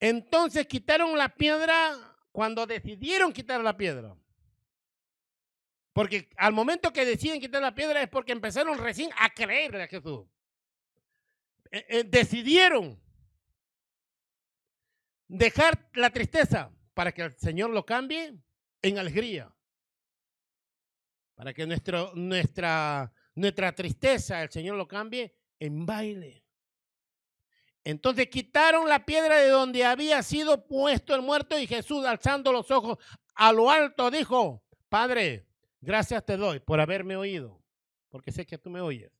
Entonces 0.00 0.66
quitaron 0.66 1.16
la 1.16 1.36
piedra 1.36 1.94
cuando 2.32 2.66
decidieron 2.66 3.32
quitar 3.32 3.60
la 3.60 3.76
piedra. 3.76 4.16
Porque 5.92 6.28
al 6.36 6.52
momento 6.52 6.92
que 6.92 7.04
deciden 7.04 7.40
quitar 7.40 7.62
la 7.62 7.76
piedra 7.76 8.02
es 8.02 8.08
porque 8.08 8.32
empezaron 8.32 8.76
recién 8.78 9.10
a 9.20 9.30
creerle 9.30 9.84
a 9.84 9.86
Jesús. 9.86 10.26
Eh, 11.70 11.86
eh, 11.88 12.04
decidieron 12.04 13.00
dejar 15.28 15.88
la 15.94 16.10
tristeza 16.10 16.75
para 16.96 17.12
que 17.12 17.20
el 17.20 17.36
Señor 17.36 17.68
lo 17.68 17.84
cambie 17.84 18.34
en 18.80 18.98
alegría. 18.98 19.54
Para 21.34 21.52
que 21.52 21.66
nuestra, 21.66 22.10
nuestra 23.34 23.74
tristeza 23.74 24.42
el 24.42 24.50
Señor 24.50 24.76
lo 24.76 24.88
cambie 24.88 25.36
en 25.58 25.84
baile. 25.84 26.42
Entonces 27.84 28.28
quitaron 28.28 28.88
la 28.88 29.04
piedra 29.04 29.36
de 29.36 29.50
donde 29.50 29.84
había 29.84 30.22
sido 30.22 30.66
puesto 30.66 31.14
el 31.14 31.20
muerto 31.20 31.58
y 31.58 31.66
Jesús 31.66 32.06
alzando 32.06 32.50
los 32.50 32.70
ojos 32.70 32.96
a 33.34 33.52
lo 33.52 33.70
alto 33.70 34.10
dijo, 34.10 34.64
Padre, 34.88 35.46
gracias 35.82 36.24
te 36.24 36.38
doy 36.38 36.60
por 36.60 36.80
haberme 36.80 37.14
oído, 37.14 37.62
porque 38.08 38.32
sé 38.32 38.46
que 38.46 38.56
tú 38.56 38.70
me 38.70 38.80
oyes. 38.80 39.12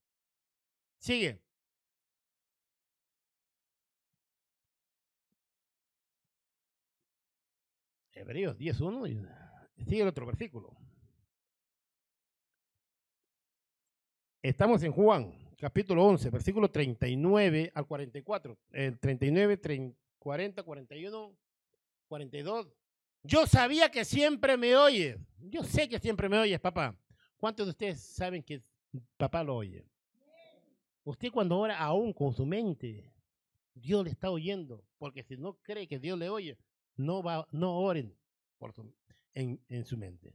Sigue. 0.96 1.42
Hebreos 8.26 8.58
10.1 8.58 9.08
y 9.76 9.84
sigue 9.84 10.02
el 10.02 10.08
otro 10.08 10.26
versículo. 10.26 10.76
Estamos 14.42 14.82
en 14.82 14.90
Juan 14.90 15.32
capítulo 15.56 16.04
11, 16.04 16.30
versículo 16.30 16.68
39 16.68 17.70
al 17.72 17.86
44. 17.86 18.58
El 18.72 18.98
39, 18.98 19.56
30, 19.58 19.96
40, 20.18 20.62
41, 20.64 21.36
42. 22.08 22.68
Yo 23.22 23.46
sabía 23.46 23.92
que 23.92 24.04
siempre 24.04 24.56
me 24.56 24.74
oyes. 24.74 25.16
Yo 25.38 25.62
sé 25.62 25.88
que 25.88 26.00
siempre 26.00 26.28
me 26.28 26.38
oyes, 26.40 26.58
papá. 26.58 26.98
¿Cuántos 27.36 27.66
de 27.66 27.70
ustedes 27.70 28.00
saben 28.00 28.42
que 28.42 28.60
papá 29.16 29.44
lo 29.44 29.54
oye? 29.54 29.86
Usted 31.04 31.30
cuando 31.30 31.56
ora 31.58 31.78
aún 31.78 32.12
con 32.12 32.34
su 32.34 32.44
mente, 32.44 33.08
Dios 33.72 34.02
le 34.02 34.10
está 34.10 34.32
oyendo. 34.32 34.82
Porque 34.98 35.22
si 35.22 35.36
no 35.36 35.54
cree 35.62 35.86
que 35.86 36.00
Dios 36.00 36.18
le 36.18 36.28
oye, 36.28 36.58
no, 36.96 37.22
va, 37.22 37.46
no 37.52 37.78
oren 37.78 38.16
por 38.58 38.74
en, 39.34 39.62
en 39.68 39.84
su 39.84 39.96
mente. 39.96 40.32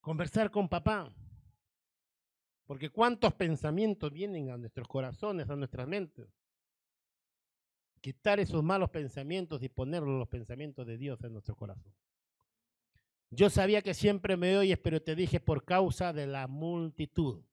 Conversar 0.00 0.50
con 0.50 0.68
papá. 0.68 1.14
Porque 2.66 2.90
cuántos 2.90 3.34
pensamientos 3.34 4.12
vienen 4.12 4.50
a 4.50 4.56
nuestros 4.56 4.86
corazones, 4.88 5.50
a 5.50 5.56
nuestras 5.56 5.86
mentes. 5.86 6.28
Quitar 8.00 8.40
esos 8.40 8.62
malos 8.62 8.90
pensamientos 8.90 9.62
y 9.62 9.68
ponerlos 9.68 10.18
los 10.18 10.28
pensamientos 10.28 10.86
de 10.86 10.96
Dios 10.96 11.22
en 11.22 11.32
nuestro 11.32 11.54
corazón. 11.54 11.92
Yo 13.30 13.50
sabía 13.50 13.82
que 13.82 13.94
siempre 13.94 14.36
me 14.36 14.56
oyes, 14.56 14.78
pero 14.78 15.02
te 15.02 15.14
dije 15.14 15.38
por 15.38 15.64
causa 15.64 16.12
de 16.12 16.26
la 16.26 16.48
multitud 16.48 17.44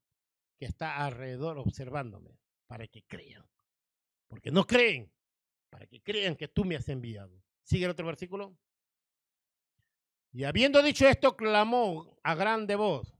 que 0.58 0.64
está 0.64 1.04
alrededor 1.04 1.58
observándome, 1.58 2.38
para 2.66 2.86
que 2.88 3.04
crean. 3.04 3.46
Porque 4.26 4.50
no 4.50 4.66
creen, 4.66 5.12
para 5.70 5.86
que 5.86 6.00
crean 6.02 6.34
que 6.34 6.48
tú 6.48 6.64
me 6.64 6.76
has 6.76 6.88
enviado. 6.88 7.42
Sigue 7.68 7.84
el 7.84 7.90
otro 7.90 8.06
versículo. 8.06 8.56
Y 10.32 10.44
habiendo 10.44 10.82
dicho 10.82 11.06
esto, 11.06 11.36
clamó 11.36 12.18
a 12.22 12.34
grande 12.34 12.74
voz, 12.76 13.14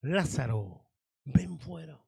Lázaro, 0.00 0.84
ven 1.22 1.56
fuera. 1.60 2.04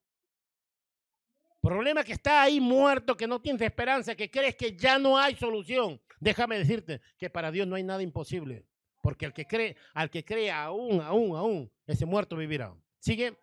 Problema 1.60 2.02
que 2.02 2.14
está 2.14 2.42
ahí 2.42 2.58
muerto, 2.60 3.16
que 3.16 3.28
no 3.28 3.40
tienes 3.40 3.62
esperanza, 3.62 4.16
que 4.16 4.28
crees 4.28 4.56
que 4.56 4.76
ya 4.76 4.98
no 4.98 5.16
hay 5.16 5.36
solución. 5.36 6.00
Déjame 6.18 6.58
decirte 6.58 7.00
que 7.16 7.30
para 7.30 7.52
Dios 7.52 7.68
no 7.68 7.76
hay 7.76 7.84
nada 7.84 8.02
imposible. 8.02 8.66
Porque 9.00 9.26
al 9.26 9.32
que 9.32 9.46
cree, 9.46 9.76
al 9.94 10.10
que 10.10 10.24
cree 10.24 10.50
aún, 10.50 11.00
aún, 11.00 11.36
aún, 11.36 11.72
ese 11.86 12.06
muerto 12.06 12.36
vivirá. 12.36 12.74
Sigue. 12.98 13.38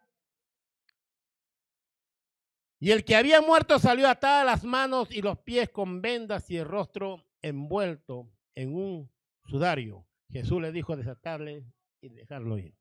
Y 2.80 2.92
el 2.92 3.06
que 3.06 3.16
había 3.16 3.40
muerto 3.40 3.80
salió 3.80 4.10
atadas 4.10 4.46
las 4.46 4.66
manos 4.66 5.10
y 5.10 5.22
los 5.22 5.40
pies 5.40 5.70
con 5.70 6.02
vendas 6.02 6.52
y 6.52 6.58
el 6.58 6.66
rostro 6.66 7.25
envuelto 7.46 8.28
en 8.56 8.76
un 8.76 9.12
sudario. 9.46 10.08
Jesús 10.30 10.60
le 10.60 10.72
dijo 10.72 10.98
desatarle 10.98 11.64
y 12.02 12.10
dejarlo 12.10 12.58
ir. 12.58 12.76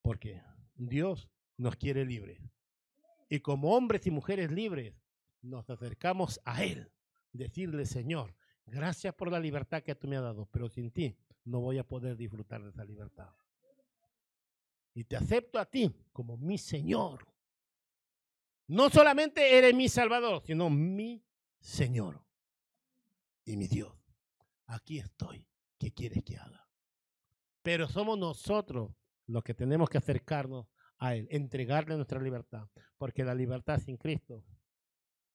¿Por 0.00 0.20
qué? 0.20 0.40
Dios 0.76 1.28
nos 1.56 1.74
quiere 1.74 2.04
libres. 2.04 2.40
Y 3.28 3.40
como 3.40 3.74
hombres 3.74 4.06
y 4.06 4.12
mujeres 4.12 4.52
libres, 4.52 4.94
nos 5.42 5.68
acercamos 5.68 6.40
a 6.44 6.62
Él. 6.62 6.92
Decirle, 7.32 7.84
Señor, 7.84 8.34
gracias 8.64 9.12
por 9.14 9.30
la 9.30 9.40
libertad 9.40 9.82
que 9.82 9.96
tú 9.96 10.06
me 10.06 10.16
has 10.16 10.22
dado, 10.22 10.46
pero 10.46 10.68
sin 10.68 10.92
ti 10.92 11.16
no 11.44 11.60
voy 11.60 11.78
a 11.78 11.86
poder 11.86 12.16
disfrutar 12.16 12.62
de 12.62 12.70
esa 12.70 12.84
libertad. 12.84 13.30
Y 14.94 15.02
te 15.02 15.16
acepto 15.16 15.58
a 15.58 15.66
ti 15.66 15.92
como 16.12 16.36
mi 16.36 16.58
Señor. 16.58 17.26
No 18.68 18.88
solamente 18.88 19.58
eres 19.58 19.74
mi 19.74 19.88
Salvador, 19.88 20.42
sino 20.44 20.70
mi 20.70 21.24
Señor 21.58 22.29
y 23.50 23.56
mi 23.56 23.66
Dios. 23.66 23.92
Aquí 24.66 24.98
estoy. 24.98 25.46
¿Qué 25.78 25.92
quieres 25.92 26.22
que 26.24 26.36
haga? 26.36 26.68
Pero 27.62 27.88
somos 27.88 28.18
nosotros 28.18 28.92
los 29.26 29.42
que 29.42 29.54
tenemos 29.54 29.88
que 29.88 29.98
acercarnos 29.98 30.66
a 30.98 31.14
Él, 31.14 31.26
entregarle 31.30 31.96
nuestra 31.96 32.20
libertad, 32.20 32.68
porque 32.98 33.24
la 33.24 33.34
libertad 33.34 33.78
sin 33.78 33.96
Cristo 33.96 34.44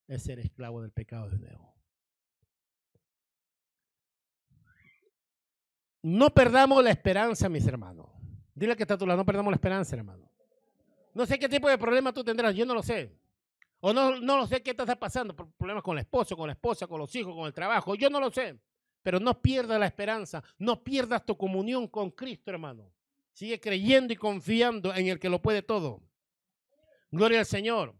es 0.08 0.24
ser 0.24 0.40
esclavo 0.40 0.82
del 0.82 0.92
pecado 0.92 1.30
de 1.30 1.40
nuevo. 1.40 1.76
No 6.04 6.30
perdamos 6.30 6.84
la 6.84 6.92
esperanza, 6.92 7.50
mis 7.50 7.66
hermanos. 7.66 8.08
Dile 8.54 8.76
que 8.76 8.84
está 8.84 8.94
a 8.94 8.98
tu 8.98 9.08
lado, 9.08 9.18
no 9.18 9.26
perdamos 9.26 9.52
la 9.52 9.56
esperanza, 9.56 9.96
hermano. 9.96 10.32
No 11.14 11.26
sé 11.26 11.40
qué 11.40 11.50
tipo 11.50 11.68
de 11.68 11.78
problema 11.78 12.14
tú 12.14 12.24
tendrás, 12.24 12.56
yo 12.56 12.66
no 12.66 12.76
lo 12.76 12.84
sé. 12.84 13.18
O 13.88 13.94
no, 13.94 14.20
no 14.20 14.38
lo 14.38 14.48
sé 14.48 14.64
qué 14.64 14.72
está 14.72 14.96
pasando, 14.96 15.36
problemas 15.36 15.84
con 15.84 15.96
el 15.96 16.02
esposo, 16.02 16.36
con 16.36 16.48
la 16.48 16.54
esposa, 16.54 16.88
con 16.88 16.98
los 16.98 17.16
hijos, 17.16 17.36
con 17.36 17.46
el 17.46 17.54
trabajo, 17.54 17.94
yo 17.94 18.10
no 18.10 18.20
lo 18.20 18.32
sé. 18.32 18.60
Pero 19.04 19.20
no 19.20 19.40
pierdas 19.40 19.80
la 19.80 19.86
esperanza, 19.86 20.44
no 20.58 20.84
pierdas 20.84 21.24
tu 21.24 21.38
comunión 21.38 21.88
con 21.88 22.10
Cristo, 22.10 22.50
hermano. 22.50 22.92
Sigue 23.32 23.60
creyendo 23.60 24.12
y 24.12 24.16
confiando 24.16 24.92
en 24.92 25.06
el 25.06 25.20
que 25.20 25.30
lo 25.30 25.40
puede 25.40 25.62
todo. 25.62 26.02
Gloria 27.12 27.38
al 27.38 27.46
Señor. 27.46 27.94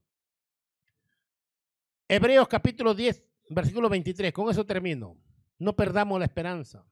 Hebreos 2.08 2.48
capítulo 2.48 2.96
10, 2.96 3.24
versículo 3.52 3.88
23. 3.88 4.34
Con 4.34 4.50
eso 4.50 4.66
termino. 4.66 5.16
No 5.60 5.76
perdamos 5.76 6.18
la 6.18 6.26
esperanza. 6.26 6.84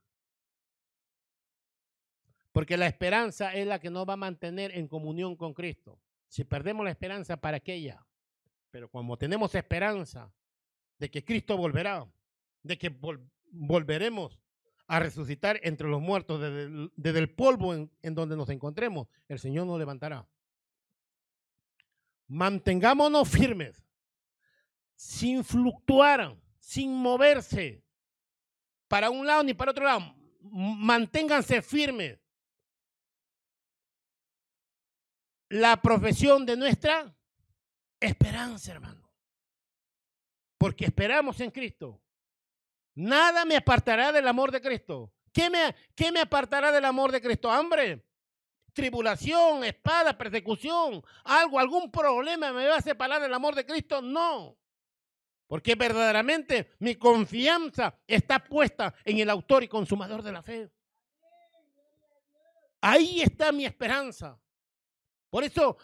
Porque 2.52 2.78
la 2.78 2.86
esperanza 2.86 3.56
es 3.56 3.66
la 3.66 3.80
que 3.80 3.90
nos 3.90 4.08
va 4.08 4.14
a 4.14 4.18
mantener 4.18 4.78
en 4.78 4.88
comunión 4.88 5.36
con 5.36 5.56
Cristo. 5.56 6.00
Si 6.28 6.44
perdemos 6.44 6.86
la 6.86 6.92
esperanza, 6.92 7.38
¿para 7.38 7.60
qué 7.60 7.82
ya? 7.82 8.06
Pero 8.74 8.90
como 8.90 9.20
tenemos 9.20 9.54
esperanza 9.54 10.34
de 10.98 11.12
que 11.12 11.24
Cristo 11.24 11.56
volverá, 11.56 12.12
de 12.64 12.76
que 12.76 12.90
volveremos 13.52 14.40
a 14.88 15.00
resucitar 15.00 15.60
entre 15.62 15.88
los 15.88 16.02
muertos 16.02 16.42
desde 16.42 17.20
el, 17.20 17.30
polvo 17.36 17.76
en, 17.76 17.92
en 18.02 18.16
donde 18.16 18.36
nos 18.36 18.50
encontremos, 18.50 19.08
el 19.28 19.38
Señor 19.38 19.68
nos 19.68 19.78
levantará. 19.78 20.28
Mantengámonos 22.28 23.30
firmes, 23.30 23.86
sin 24.96 25.44
fluctuar, 25.44 26.36
sin 26.58 26.96
moverse 26.96 27.86
para 28.88 29.12
un 29.12 29.28
lado 29.28 29.44
ni 29.44 29.54
para 29.54 29.70
otro 29.70 29.86
lado. 29.86 30.16
Manténganse 30.42 31.62
firmes. 31.62 32.20
La 35.48 35.80
profesión 35.80 36.44
de 36.44 36.58
nuestra 36.58 37.16
esperanza, 38.06 38.72
hermano. 38.72 39.10
Porque 40.58 40.86
esperamos 40.86 41.40
en 41.40 41.52
Cristo. 41.52 42.02
Nada 42.96 43.46
me 43.46 43.58
apartará 43.58 44.12
del 44.12 44.28
amor 44.28 44.52
de 44.52 44.62
Cristo. 44.62 45.14
¿Qué 45.32 45.50
me, 45.50 45.76
qué 45.96 46.12
me 46.12 46.22
apartará 46.22 46.72
del 46.72 46.86
amor 46.86 47.12
de 47.12 47.22
Cristo? 47.22 47.52
Hambre, 47.52 48.06
tribulación, 48.72 49.64
espada, 49.64 50.18
persecución, 50.18 51.04
algo, 51.24 51.60
algún 51.60 51.92
problema 51.92 52.54
me 52.54 52.68
va 52.68 52.78
a 52.78 52.82
separar 52.82 53.22
del 53.22 53.34
amor 53.34 53.56
de 53.56 53.66
Cristo. 53.66 54.02
No. 54.02 54.58
Porque 55.48 55.76
verdaderamente 55.76 56.72
mi 56.80 56.96
confianza 56.96 58.00
está 58.08 58.44
puesta 58.44 58.94
en 59.04 59.20
el 59.20 59.30
autor 59.30 59.64
y 59.64 59.68
consumador 59.68 60.22
de 60.22 60.32
la 60.32 60.42
fe. 60.42 60.72
Ahí 62.82 63.22
está 63.22 63.52
mi 63.52 63.66
esperanza. 63.66 64.40
Por 65.30 65.44
eso 65.44 65.78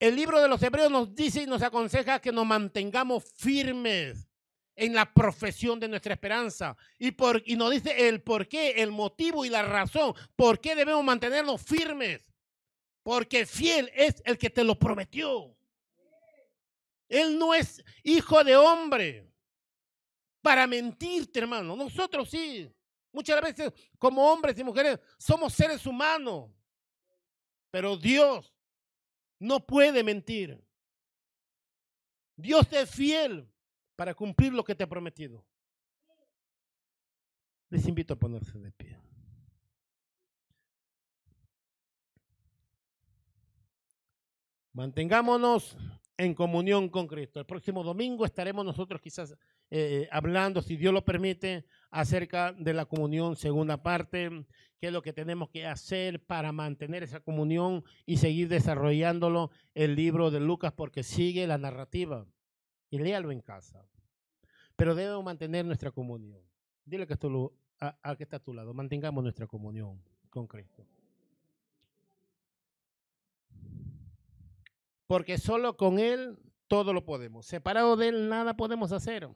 el 0.00 0.14
libro 0.14 0.40
de 0.40 0.48
los 0.48 0.62
Hebreos 0.62 0.90
nos 0.90 1.14
dice 1.14 1.42
y 1.42 1.46
nos 1.46 1.62
aconseja 1.62 2.20
que 2.20 2.32
nos 2.32 2.46
mantengamos 2.46 3.24
firmes 3.36 4.28
en 4.76 4.94
la 4.94 5.12
profesión 5.12 5.80
de 5.80 5.88
nuestra 5.88 6.14
esperanza. 6.14 6.76
Y, 6.98 7.10
por, 7.10 7.42
y 7.44 7.56
nos 7.56 7.72
dice 7.72 8.08
el 8.08 8.22
por 8.22 8.46
qué, 8.46 8.70
el 8.82 8.92
motivo 8.92 9.44
y 9.44 9.48
la 9.48 9.62
razón. 9.62 10.14
¿Por 10.36 10.60
qué 10.60 10.76
debemos 10.76 11.04
mantenernos 11.04 11.60
firmes? 11.60 12.24
Porque 13.02 13.44
fiel 13.44 13.90
es 13.92 14.22
el 14.24 14.38
que 14.38 14.50
te 14.50 14.62
lo 14.62 14.78
prometió. 14.78 15.56
Él 17.08 17.38
no 17.38 17.54
es 17.54 17.82
hijo 18.04 18.44
de 18.44 18.56
hombre 18.56 19.32
para 20.42 20.66
mentirte, 20.68 21.40
hermano. 21.40 21.74
Nosotros 21.74 22.30
sí. 22.30 22.72
Muchas 23.10 23.40
veces 23.40 23.72
como 23.98 24.30
hombres 24.30 24.56
y 24.58 24.62
mujeres 24.62 25.00
somos 25.18 25.54
seres 25.54 25.84
humanos. 25.86 26.50
Pero 27.70 27.96
Dios 27.96 28.54
no 29.38 29.64
puede 29.64 30.02
mentir. 30.02 30.62
Dios 32.36 32.66
es 32.72 32.90
fiel 32.90 33.48
para 33.96 34.14
cumplir 34.14 34.52
lo 34.52 34.64
que 34.64 34.74
te 34.74 34.84
ha 34.84 34.88
prometido. 34.88 35.44
Les 37.70 37.86
invito 37.86 38.14
a 38.14 38.18
ponerse 38.18 38.58
de 38.58 38.72
pie. 38.72 38.98
Mantengámonos 44.72 45.76
en 46.16 46.34
comunión 46.34 46.88
con 46.88 47.06
Cristo. 47.06 47.40
El 47.40 47.46
próximo 47.46 47.82
domingo 47.82 48.24
estaremos 48.24 48.64
nosotros 48.64 49.00
quizás 49.00 49.36
eh, 49.70 50.08
hablando, 50.12 50.62
si 50.62 50.76
Dios 50.76 50.94
lo 50.94 51.04
permite, 51.04 51.66
acerca 51.90 52.52
de 52.52 52.74
la 52.74 52.84
comunión, 52.84 53.36
segunda 53.36 53.82
parte, 53.82 54.44
qué 54.78 54.88
es 54.88 54.92
lo 54.92 55.02
que 55.02 55.12
tenemos 55.12 55.48
que 55.50 55.66
hacer 55.66 56.22
para 56.24 56.52
mantener 56.52 57.02
esa 57.02 57.20
comunión 57.20 57.84
y 58.06 58.18
seguir 58.18 58.48
desarrollándolo 58.48 59.50
el 59.74 59.96
libro 59.96 60.30
de 60.30 60.40
Lucas, 60.40 60.72
porque 60.72 61.02
sigue 61.02 61.46
la 61.46 61.58
narrativa 61.58 62.26
y 62.90 62.98
léalo 62.98 63.32
en 63.32 63.40
casa. 63.40 63.84
Pero 64.76 64.94
debemos 64.94 65.24
mantener 65.24 65.64
nuestra 65.64 65.90
comunión. 65.90 66.40
Dile 66.84 67.06
que, 67.06 67.14
esto 67.14 67.52
a, 67.80 68.16
que 68.16 68.22
está 68.22 68.36
a 68.36 68.42
tu 68.42 68.54
lado. 68.54 68.72
Mantengamos 68.74 69.22
nuestra 69.22 69.46
comunión 69.46 70.00
con 70.30 70.46
Cristo. 70.46 70.86
Porque 75.06 75.38
solo 75.38 75.76
con 75.76 75.98
Él 75.98 76.38
todo 76.68 76.92
lo 76.92 77.04
podemos. 77.04 77.46
Separado 77.46 77.96
de 77.96 78.08
Él 78.08 78.28
nada 78.28 78.56
podemos 78.56 78.92
hacer. 78.92 79.28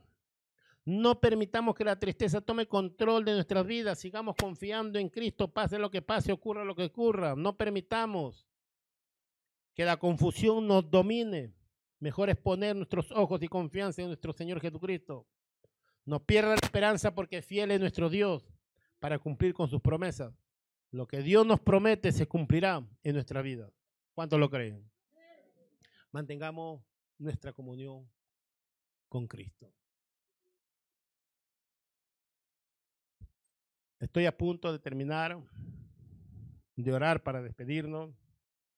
No 0.85 1.21
permitamos 1.21 1.77
que 1.77 1.85
la 1.85 1.99
tristeza 1.99 2.41
tome 2.41 2.67
control 2.67 3.25
de 3.25 3.33
nuestras 3.35 3.65
vidas. 3.65 3.99
Sigamos 4.01 4.35
confiando 4.37 4.99
en 4.99 5.09
Cristo, 5.09 5.49
pase 5.49 5.79
lo 5.79 5.91
que 5.91 6.03
pase, 6.03 6.33
ocurra 6.33 6.65
lo 6.65 6.75
que 6.75 6.85
ocurra. 6.85 7.37
No 7.37 7.57
permitamos 7.57 8.49
que 9.75 9.85
la 9.85 9.97
confusión 9.97 10.67
nos 10.67 10.91
domine. 10.91 11.55
Mejor 12.01 12.31
es 12.31 12.37
poner 12.37 12.75
nuestros 12.75 13.13
ojos 13.13 13.41
y 13.43 13.49
confianza 13.49 14.03
en 14.03 14.09
nuestro 14.09 14.33
Señor 14.33 14.61
Jesucristo. 14.61 15.27
No 16.05 16.25
pierda 16.25 16.51
la 16.51 16.55
esperanza 16.57 17.15
porque 17.15 17.43
fiel 17.43 17.71
es 17.71 17.79
nuestro 17.79 18.11
Dios 18.11 18.53
para 18.99 19.21
cumplir 19.21 19.55
con 19.55 19.69
sus 19.69 19.81
promesas. 19.81 20.35
Lo 20.91 21.07
que 21.07 21.23
Dios 21.23 21.47
nos 21.47 21.61
promete 21.61 22.11
se 22.11 22.27
cumplirá 22.27 22.85
en 23.05 23.15
nuestra 23.15 23.41
vida. 23.41 23.71
¿Cuántos 24.15 24.41
lo 24.41 24.51
creen? 24.51 24.91
Mantengamos 26.11 26.83
nuestra 27.19 27.53
comunión 27.53 28.11
con 29.09 29.29
Cristo. 29.29 29.73
Estoy 34.03 34.27
a 34.27 34.37
punto 34.37 34.73
de 34.73 34.81
terminar 34.81 35.41
de 36.75 36.93
orar 36.93 37.23
para 37.23 37.41
despedirnos, 37.41 38.13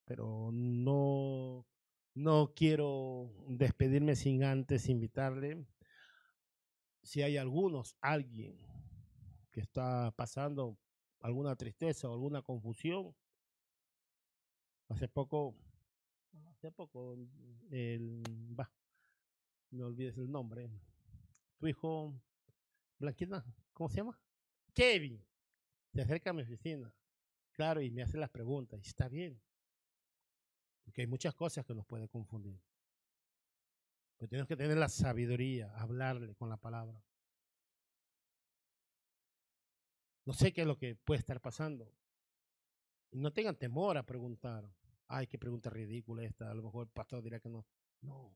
pero 0.05 0.51
no 0.53 1.67
no 2.13 2.53
quiero 2.55 3.33
despedirme 3.49 4.17
sin 4.17 4.45
antes 4.45 4.87
invitarle. 4.91 5.67
Si 7.03 7.23
hay 7.23 7.39
algunos, 7.39 7.97
alguien 8.03 8.59
que 9.51 9.61
está 9.61 10.13
pasando 10.15 10.77
alguna 11.21 11.57
tristeza 11.57 12.07
o 12.11 12.13
alguna 12.13 12.43
confusión, 12.43 13.17
hace 14.91 15.09
poco, 15.09 15.57
hace 16.51 16.71
poco, 16.71 17.15
el, 17.71 18.23
va, 18.61 18.71
no 19.71 19.87
olvides 19.87 20.19
el 20.19 20.31
nombre, 20.31 20.71
tu 21.57 21.67
hijo, 21.67 22.15
Blanquina, 22.99 23.43
¿cómo 23.73 23.89
se 23.89 23.97
llama? 23.97 24.21
Kevin, 24.75 25.25
se 25.93 26.03
acerca 26.03 26.31
a 26.31 26.33
mi 26.33 26.43
oficina, 26.43 26.93
claro, 27.53 27.81
y 27.81 27.91
me 27.91 28.03
hace 28.03 28.19
las 28.19 28.31
preguntas, 28.31 28.81
y 28.85 28.89
está 28.89 29.09
bien, 29.09 29.41
porque 30.85 31.03
hay 31.03 31.07
muchas 31.07 31.35
cosas 31.35 31.65
que 31.65 31.75
nos 31.75 31.87
pueden 31.87 32.09
confundir. 32.09 32.61
Pero 34.17 34.29
tenemos 34.29 34.49
que 34.49 34.57
tener 34.57 34.77
la 34.77 34.89
sabiduría, 34.89 35.73
hablarle 35.77 36.35
con 36.35 36.49
la 36.49 36.57
palabra. 36.57 37.03
No 40.25 40.33
sé 40.33 40.53
qué 40.53 40.63
es 40.63 40.67
lo 40.67 40.79
que 40.79 40.97
puede 40.97 41.21
estar 41.21 41.41
pasando. 41.41 41.93
Y 43.11 43.19
no 43.19 43.33
tengan 43.33 43.57
temor 43.57 43.99
a 43.99 44.07
preguntar. 44.07 44.69
Ay, 45.07 45.27
qué 45.27 45.39
pregunta 45.39 45.69
ridícula 45.69 46.23
esta. 46.23 46.51
A 46.51 46.55
lo 46.55 46.63
mejor 46.63 46.87
el 46.87 46.93
pastor 46.93 47.23
dirá 47.23 47.41
que 47.41 47.49
no. 47.49 47.67
No. 48.01 48.35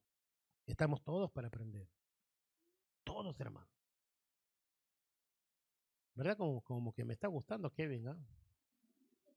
Estamos 0.67 1.03
todos 1.03 1.31
para 1.31 1.49
aprender. 1.49 1.89
Todos, 3.05 3.41
hermanos. 3.41 3.78
¿Verdad? 6.19 6.37
Como, 6.37 6.61
como 6.63 6.93
que 6.93 7.05
me 7.05 7.13
está 7.13 7.29
gustando 7.29 7.73
Kevin. 7.73 8.09
¿ah? 8.09 8.19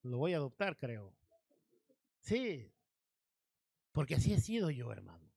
Lo 0.01 0.17
voy 0.17 0.33
a 0.33 0.37
adoptar, 0.37 0.75
creo. 0.79 1.13
Sí, 2.21 2.73
porque 3.91 4.15
así 4.15 4.33
he 4.33 4.39
sido 4.39 4.71
yo, 4.71 4.91
hermano. 4.91 5.31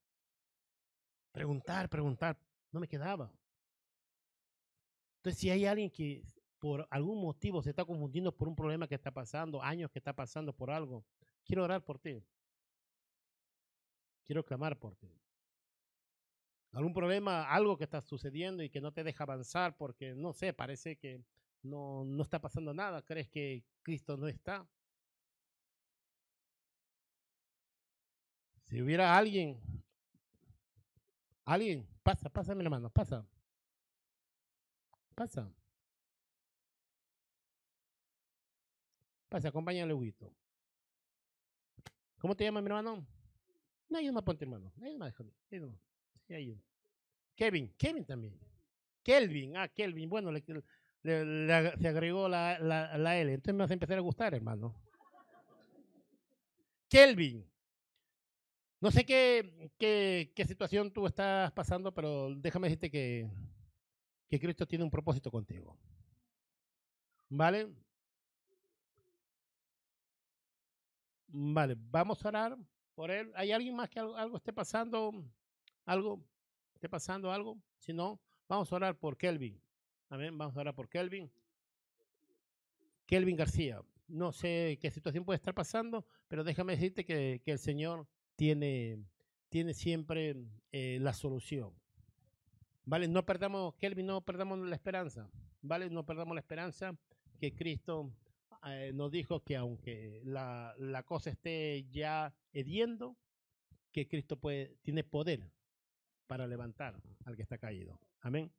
Preguntar, 1.32 1.90
preguntar, 1.90 2.38
no 2.72 2.80
me 2.80 2.88
quedaba. 2.88 3.30
Entonces, 5.16 5.38
si 5.38 5.50
hay 5.50 5.66
alguien 5.66 5.90
que 5.90 6.24
por 6.58 6.88
algún 6.90 7.20
motivo 7.20 7.62
se 7.62 7.70
está 7.70 7.84
confundiendo 7.84 8.34
por 8.34 8.48
un 8.48 8.56
problema 8.56 8.88
que 8.88 8.94
está 8.94 9.10
pasando, 9.10 9.60
años 9.60 9.90
que 9.90 9.98
está 9.98 10.14
pasando 10.14 10.54
por 10.54 10.70
algo, 10.70 11.04
quiero 11.44 11.64
orar 11.64 11.84
por 11.84 11.98
ti. 11.98 12.24
Quiero 14.24 14.42
clamar 14.46 14.78
por 14.78 14.96
ti. 14.96 15.12
Algún 16.72 16.94
problema, 16.94 17.44
algo 17.50 17.76
que 17.76 17.84
está 17.84 18.00
sucediendo 18.00 18.62
y 18.62 18.70
que 18.70 18.80
no 18.80 18.92
te 18.92 19.04
deja 19.04 19.24
avanzar 19.24 19.76
porque, 19.76 20.14
no 20.14 20.32
sé, 20.32 20.54
parece 20.54 20.96
que 20.96 21.22
no, 21.64 22.04
no 22.04 22.22
está 22.22 22.40
pasando 22.40 22.72
nada. 22.72 23.02
¿Crees 23.02 23.28
que 23.28 23.64
Cristo 23.82 24.16
no 24.16 24.28
está? 24.28 24.66
Si 28.66 28.80
hubiera 28.80 29.16
alguien, 29.16 29.60
alguien, 31.44 31.86
pasa, 32.02 32.28
pasa 32.28 32.54
mi 32.54 32.64
hermano, 32.64 32.90
pasa. 32.90 33.26
Pasa. 35.14 35.52
Pasa, 39.28 39.48
acompáñale, 39.48 39.92
Huguito. 39.92 40.32
¿Cómo 42.18 42.36
te 42.36 42.44
llamas, 42.44 42.62
mi 42.62 42.68
hermano? 42.68 43.06
No, 43.88 43.98
hay 43.98 44.10
más 44.10 44.22
ponte, 44.22 44.44
hermano. 44.44 44.72
Ahí 44.80 44.96
más, 44.96 45.12
déjame. 45.50 45.78
Kevin, 47.36 47.74
Kevin 47.76 48.04
también. 48.04 48.38
Kelvin, 49.04 49.56
ah, 49.56 49.68
Kelvin. 49.68 50.08
Bueno, 50.08 50.32
le, 50.32 50.42
se 51.04 51.88
agregó 51.88 52.28
la, 52.28 52.58
la, 52.58 53.18
L. 53.18 53.32
Entonces 53.32 53.54
me 53.54 53.60
vas 53.64 53.70
a 53.70 53.74
empezar 53.74 53.98
a 53.98 54.00
gustar, 54.00 54.34
hermano. 54.34 54.74
Kelvin. 56.88 57.46
No 58.80 58.90
sé 58.90 59.04
qué, 59.04 59.70
qué, 59.78 60.44
situación 60.46 60.92
tú 60.92 61.06
estás 61.06 61.52
pasando, 61.52 61.92
pero 61.92 62.34
déjame 62.34 62.68
decirte 62.68 62.90
que, 62.90 63.30
que 64.28 64.40
Cristo 64.40 64.66
tiene 64.66 64.84
un 64.84 64.90
propósito 64.90 65.30
contigo. 65.30 65.78
¿Vale? 67.28 67.72
Vale, 71.28 71.74
vamos 71.78 72.24
a 72.24 72.28
orar 72.28 72.58
por 72.94 73.10
él. 73.10 73.32
¿Hay 73.34 73.52
alguien 73.52 73.74
más 73.74 73.90
que 73.90 73.98
algo, 74.00 74.36
esté 74.36 74.52
pasando? 74.52 75.12
¿Algo? 75.84 76.24
¿Esté 76.74 76.88
pasando 76.88 77.32
algo? 77.32 77.58
Si 77.78 77.92
no, 77.92 78.20
vamos 78.48 78.72
a 78.72 78.76
orar 78.76 78.98
por 78.98 79.16
Kelvin. 79.16 79.63
Amén. 80.14 80.38
Vamos 80.38 80.56
a 80.56 80.60
orar 80.60 80.74
por 80.76 80.88
Kelvin. 80.88 81.28
Kelvin 83.04 83.34
García. 83.34 83.82
No 84.06 84.30
sé 84.30 84.78
qué 84.80 84.92
situación 84.92 85.24
puede 85.24 85.38
estar 85.38 85.54
pasando, 85.54 86.06
pero 86.28 86.44
déjame 86.44 86.74
decirte 86.76 87.04
que, 87.04 87.42
el 87.44 87.58
Señor 87.58 88.06
tiene, 88.36 89.02
tiene 89.48 89.74
siempre 89.74 90.36
eh, 90.70 90.98
la 91.00 91.14
solución. 91.14 91.74
¿Vale? 92.84 93.08
No 93.08 93.26
perdamos, 93.26 93.74
Kelvin, 93.74 94.06
no 94.06 94.20
perdamos 94.20 94.60
la 94.60 94.76
esperanza. 94.76 95.28
¿Vale? 95.62 95.90
No 95.90 96.06
perdamos 96.06 96.36
la 96.36 96.42
esperanza 96.42 96.96
que 97.40 97.52
Cristo 97.52 98.12
eh, 98.68 98.92
nos 98.94 99.10
dijo 99.10 99.42
que 99.42 99.56
aunque 99.56 100.22
la, 100.22 100.76
la, 100.78 101.02
cosa 101.02 101.30
esté 101.30 101.88
ya 101.90 102.32
hediendo, 102.52 103.16
que 103.90 104.06
Cristo 104.06 104.38
puede, 104.38 104.76
tiene 104.82 105.02
poder 105.02 105.50
para 106.28 106.46
levantar 106.46 107.02
al 107.24 107.34
que 107.34 107.42
está 107.42 107.58
caído. 107.58 107.98
Amén. 108.20 108.52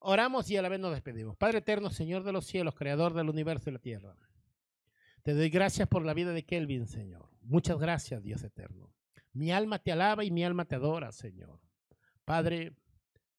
Oramos 0.00 0.50
y 0.50 0.56
a 0.56 0.62
la 0.62 0.68
vez 0.68 0.80
nos 0.80 0.92
despedimos. 0.92 1.36
Padre 1.36 1.58
eterno, 1.58 1.90
Señor 1.90 2.22
de 2.22 2.32
los 2.32 2.46
cielos, 2.46 2.74
creador 2.74 3.14
del 3.14 3.28
universo 3.28 3.70
y 3.70 3.72
la 3.72 3.78
tierra. 3.78 4.14
Te 5.22 5.34
doy 5.34 5.50
gracias 5.50 5.88
por 5.88 6.04
la 6.04 6.14
vida 6.14 6.32
de 6.32 6.44
Kelvin, 6.44 6.86
Señor. 6.86 7.28
Muchas 7.42 7.78
gracias, 7.78 8.22
Dios 8.22 8.42
eterno. 8.42 8.92
Mi 9.32 9.50
alma 9.50 9.78
te 9.78 9.92
alaba 9.92 10.24
y 10.24 10.30
mi 10.30 10.44
alma 10.44 10.64
te 10.64 10.76
adora, 10.76 11.12
Señor. 11.12 11.60
Padre, 12.24 12.72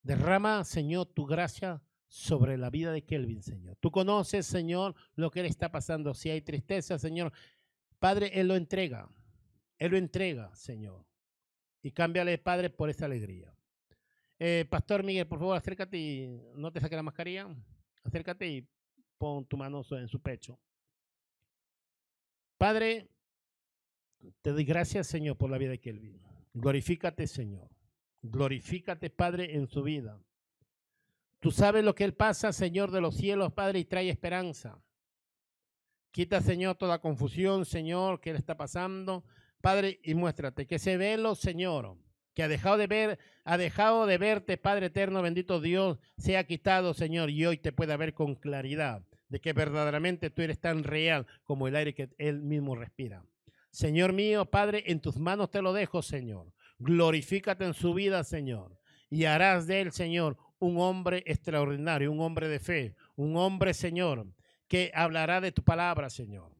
derrama, 0.04 0.64
Señor, 0.66 1.08
tu 1.08 1.26
gracia 1.26 1.82
sobre 2.08 2.58
la 2.58 2.70
vida 2.70 2.92
de 2.92 3.04
Kelvin, 3.04 3.44
Señor. 3.44 3.78
Tú 3.80 3.92
conoces, 3.92 4.46
Señor, 4.46 4.96
lo 5.16 5.32
que 5.32 5.42
él 5.42 5.46
está 5.46 5.72
pasando. 5.72 6.14
Si 6.14 6.30
hay 6.30 6.42
tristeza, 6.42 7.00
Señor, 7.00 7.32
Padre, 8.00 8.32
Él 8.40 8.48
lo 8.48 8.56
entrega. 8.56 9.10
Él 9.78 9.92
lo 9.92 9.98
entrega, 9.98 10.54
Señor. 10.56 11.06
Y 11.82 11.92
cámbiale, 11.92 12.38
Padre, 12.38 12.70
por 12.70 12.90
esa 12.90 13.06
alegría. 13.06 13.54
Eh, 14.40 14.66
Pastor 14.70 15.04
Miguel, 15.04 15.28
por 15.28 15.40
favor, 15.40 15.58
acércate 15.58 15.98
y 15.98 16.28
no 16.56 16.72
te 16.72 16.80
saque 16.80 16.96
la 16.96 17.04
mascarilla. 17.04 17.48
Acércate 18.04 18.48
y 18.48 18.68
pon 19.18 19.46
tu 19.46 19.58
mano 19.58 19.82
en 19.92 20.08
su 20.08 20.22
pecho. 20.22 20.58
Padre, 22.58 23.10
te 24.42 24.52
doy 24.52 24.64
gracias, 24.64 25.08
Señor, 25.08 25.38
por 25.38 25.50
la 25.50 25.58
vida 25.58 25.72
de 25.72 25.80
Kelvin. 25.80 26.22
Glorifícate, 26.54 27.28
Señor. 27.28 27.70
Glorifícate, 28.22 29.10
Padre, 29.10 29.56
en 29.56 29.68
su 29.68 29.84
vida. 29.84 30.22
Tú 31.40 31.52
sabes 31.52 31.84
lo 31.84 31.96
que 31.96 32.04
Él 32.06 32.14
pasa, 32.14 32.52
Señor 32.52 32.92
de 32.92 33.02
los 33.02 33.16
cielos, 33.16 33.54
Padre, 33.54 33.80
y 33.80 33.86
trae 33.86 34.10
esperanza. 34.10 34.82
Quita, 36.12 36.42
Señor, 36.42 36.76
toda 36.76 37.00
confusión, 37.00 37.66
Señor, 37.66 38.20
que 38.20 38.32
Él 38.32 38.36
está 38.38 38.58
pasando. 38.58 39.24
Padre, 39.62 40.00
y 40.04 40.16
muéstrate 40.16 40.66
que 40.66 40.76
ese 40.76 40.98
velo, 40.98 41.36
Señor, 41.36 41.98
que 42.34 42.44
ha 42.44 42.48
dejado 42.48 42.78
de 42.78 42.88
ver, 42.88 43.20
ha 43.44 43.58
dejado 43.58 44.06
de 44.06 44.18
verte, 44.18 44.58
Padre 44.58 44.88
eterno, 44.88 45.22
bendito 45.22 45.60
Dios, 45.60 46.00
sea 46.18 46.46
quitado, 46.46 46.94
Señor, 46.94 47.30
y 47.30 47.46
hoy 47.46 47.58
te 47.58 47.72
pueda 47.72 47.98
ver 47.98 48.14
con 48.14 48.36
claridad 48.36 49.04
de 49.30 49.40
que 49.40 49.54
verdaderamente 49.54 50.30
tú 50.30 50.42
eres 50.42 50.60
tan 50.60 50.84
real 50.84 51.28
como 51.44 51.68
el 51.68 51.76
aire 51.76 51.94
que 51.94 52.10
Él 52.18 52.42
mismo 52.42 52.76
respira. 52.76 53.24
Señor 53.72 54.14
mío, 54.14 54.46
Padre, 54.46 54.84
en 54.88 55.00
tus 55.00 55.18
manos 55.18 55.52
te 55.52 55.62
lo 55.62 55.74
dejo, 55.74 56.02
Señor. 56.02 56.52
Glorifícate 56.80 57.66
en 57.66 57.74
su 57.74 57.94
vida, 57.94 58.24
Señor, 58.24 58.80
y 59.10 59.26
harás 59.26 59.68
de 59.68 59.82
él, 59.82 59.92
Señor, 59.92 60.38
un 60.60 60.80
hombre 60.80 61.24
extraordinario, 61.26 62.12
un 62.12 62.22
hombre 62.22 62.48
de 62.48 62.60
fe, 62.60 62.96
un 63.16 63.38
hombre, 63.38 63.74
Señor, 63.74 64.28
que 64.68 64.92
hablará 64.96 65.42
de 65.42 65.52
tu 65.52 65.64
palabra, 65.64 66.10
Señor. 66.10 66.52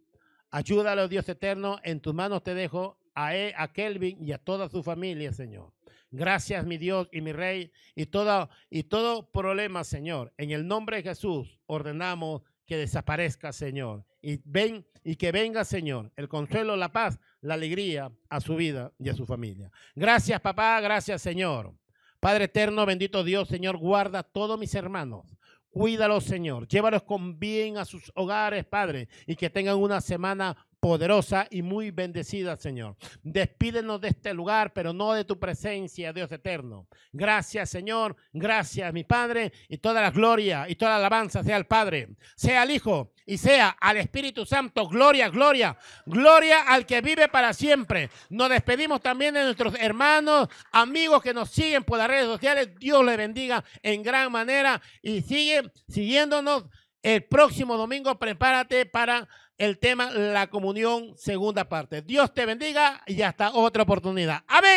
Ayúdalo, 0.52 1.08
Dios 1.08 1.28
eterno, 1.30 1.80
en 1.84 2.00
tus 2.00 2.14
manos 2.14 2.44
te 2.44 2.54
dejo 2.54 2.99
a, 3.16 3.36
él, 3.36 3.54
a 3.58 3.72
Kelvin 3.72 4.18
y 4.26 4.32
a 4.32 4.38
toda 4.38 4.70
su 4.70 4.84
familia, 4.84 5.32
Señor. 5.32 5.74
Gracias, 6.12 6.66
mi 6.66 6.78
Dios 6.78 7.08
y 7.12 7.22
mi 7.22 7.32
Rey, 7.32 7.72
y 7.96 8.08
todo, 8.08 8.50
y 8.70 8.84
todo 8.84 9.30
problema, 9.32 9.84
Señor. 9.84 10.34
En 10.38 10.52
el 10.52 10.68
nombre 10.68 10.98
de 10.98 11.04
Jesús 11.04 11.60
ordenamos 11.68 12.42
que 12.66 12.78
desaparezca, 12.78 13.52
Señor. 13.52 14.06
Y 14.22 14.40
ven 14.44 14.86
y 15.04 15.16
que 15.16 15.32
venga, 15.32 15.64
Señor, 15.64 16.12
el 16.16 16.28
consuelo, 16.28 16.76
la 16.76 16.92
paz, 16.92 17.20
la 17.42 17.54
alegría 17.54 18.12
a 18.30 18.42
su 18.42 18.56
vida 18.56 18.92
y 19.00 19.10
a 19.10 19.14
su 19.14 19.26
familia. 19.26 19.72
Gracias, 19.96 20.42
papá, 20.42 20.80
gracias, 20.82 21.22
Señor. 21.22 21.74
Padre 22.20 22.46
eterno, 22.46 22.86
bendito 22.86 23.24
Dios, 23.24 23.48
Señor, 23.48 23.78
guarda 23.78 24.20
a 24.20 24.24
todos 24.24 24.60
mis 24.60 24.76
hermanos. 24.76 25.26
Cuídalos, 25.70 26.24
Señor. 26.24 26.68
Llévalos 26.68 27.04
con 27.04 27.40
bien 27.40 27.78
a 27.78 27.86
sus 27.86 28.12
hogares, 28.16 28.66
Padre, 28.66 29.08
y 29.26 29.36
que 29.36 29.50
tengan 29.50 29.78
una 29.78 30.02
semana 30.02 30.58
poderosa 30.80 31.48
y 31.50 31.62
muy 31.62 31.92
bendecida, 31.92 32.56
Señor. 32.56 32.96
Despídenos 33.22 34.00
de 34.02 34.10
este 34.10 34.34
lugar, 34.34 34.74
pero 34.74 34.94
no 34.94 35.14
de 35.14 35.26
tu 35.26 35.40
presencia, 35.40 36.14
Dios 36.14 36.32
eterno. 36.32 36.88
Gracias, 37.12 37.70
Señor. 37.70 38.16
Gracias, 38.32 38.94
mi 38.94 39.04
Padre. 39.04 39.52
Y 39.68 39.78
toda 39.78 40.02
la 40.02 40.12
gloria 40.12 40.68
y 40.70 40.76
toda 40.76 40.92
la 40.92 40.98
alabanza 40.98 41.44
sea 41.44 41.56
al 41.56 41.68
Padre, 41.68 42.10
sea 42.36 42.62
al 42.62 42.72
Hijo 42.72 43.12
y 43.26 43.38
sea 43.38 43.70
al 43.80 43.98
Espíritu 43.98 44.46
Santo. 44.46 44.88
Gloria, 44.88 45.30
gloria, 45.30 45.78
gloria 46.06 46.62
al 46.62 46.86
que 46.86 47.02
vive 47.02 47.28
para 47.28 47.54
siempre. 47.54 48.10
Nos 48.30 48.50
despedimos 48.50 49.02
también 49.02 49.34
de 49.34 49.44
nuestros 49.44 49.76
hermanos, 49.80 50.48
amigos 50.72 51.22
que 51.22 51.34
nos 51.34 51.50
siguen 51.50 51.84
por 51.84 51.98
las 51.98 52.08
redes 52.08 52.26
sociales. 52.26 52.70
Dios 52.80 53.04
les 53.06 53.18
bendiga 53.18 53.64
en 53.84 54.02
gran 54.02 54.32
manera 54.32 54.82
y 55.02 55.22
sigue 55.22 55.72
siguiéndonos. 55.88 56.66
El 57.02 57.24
próximo 57.24 57.78
domingo 57.78 58.20
prepárate 58.20 58.86
para 58.86 59.28
el 59.60 59.78
tema 59.78 60.10
La 60.10 60.48
Comunión, 60.48 61.14
segunda 61.18 61.70
parte. 61.70 62.02
Dios 62.02 62.34
te 62.34 62.46
bendiga 62.46 63.04
y 63.06 63.22
hasta 63.22 63.52
otra 63.52 63.84
oportunidad. 63.84 64.44
Amén. 64.48 64.70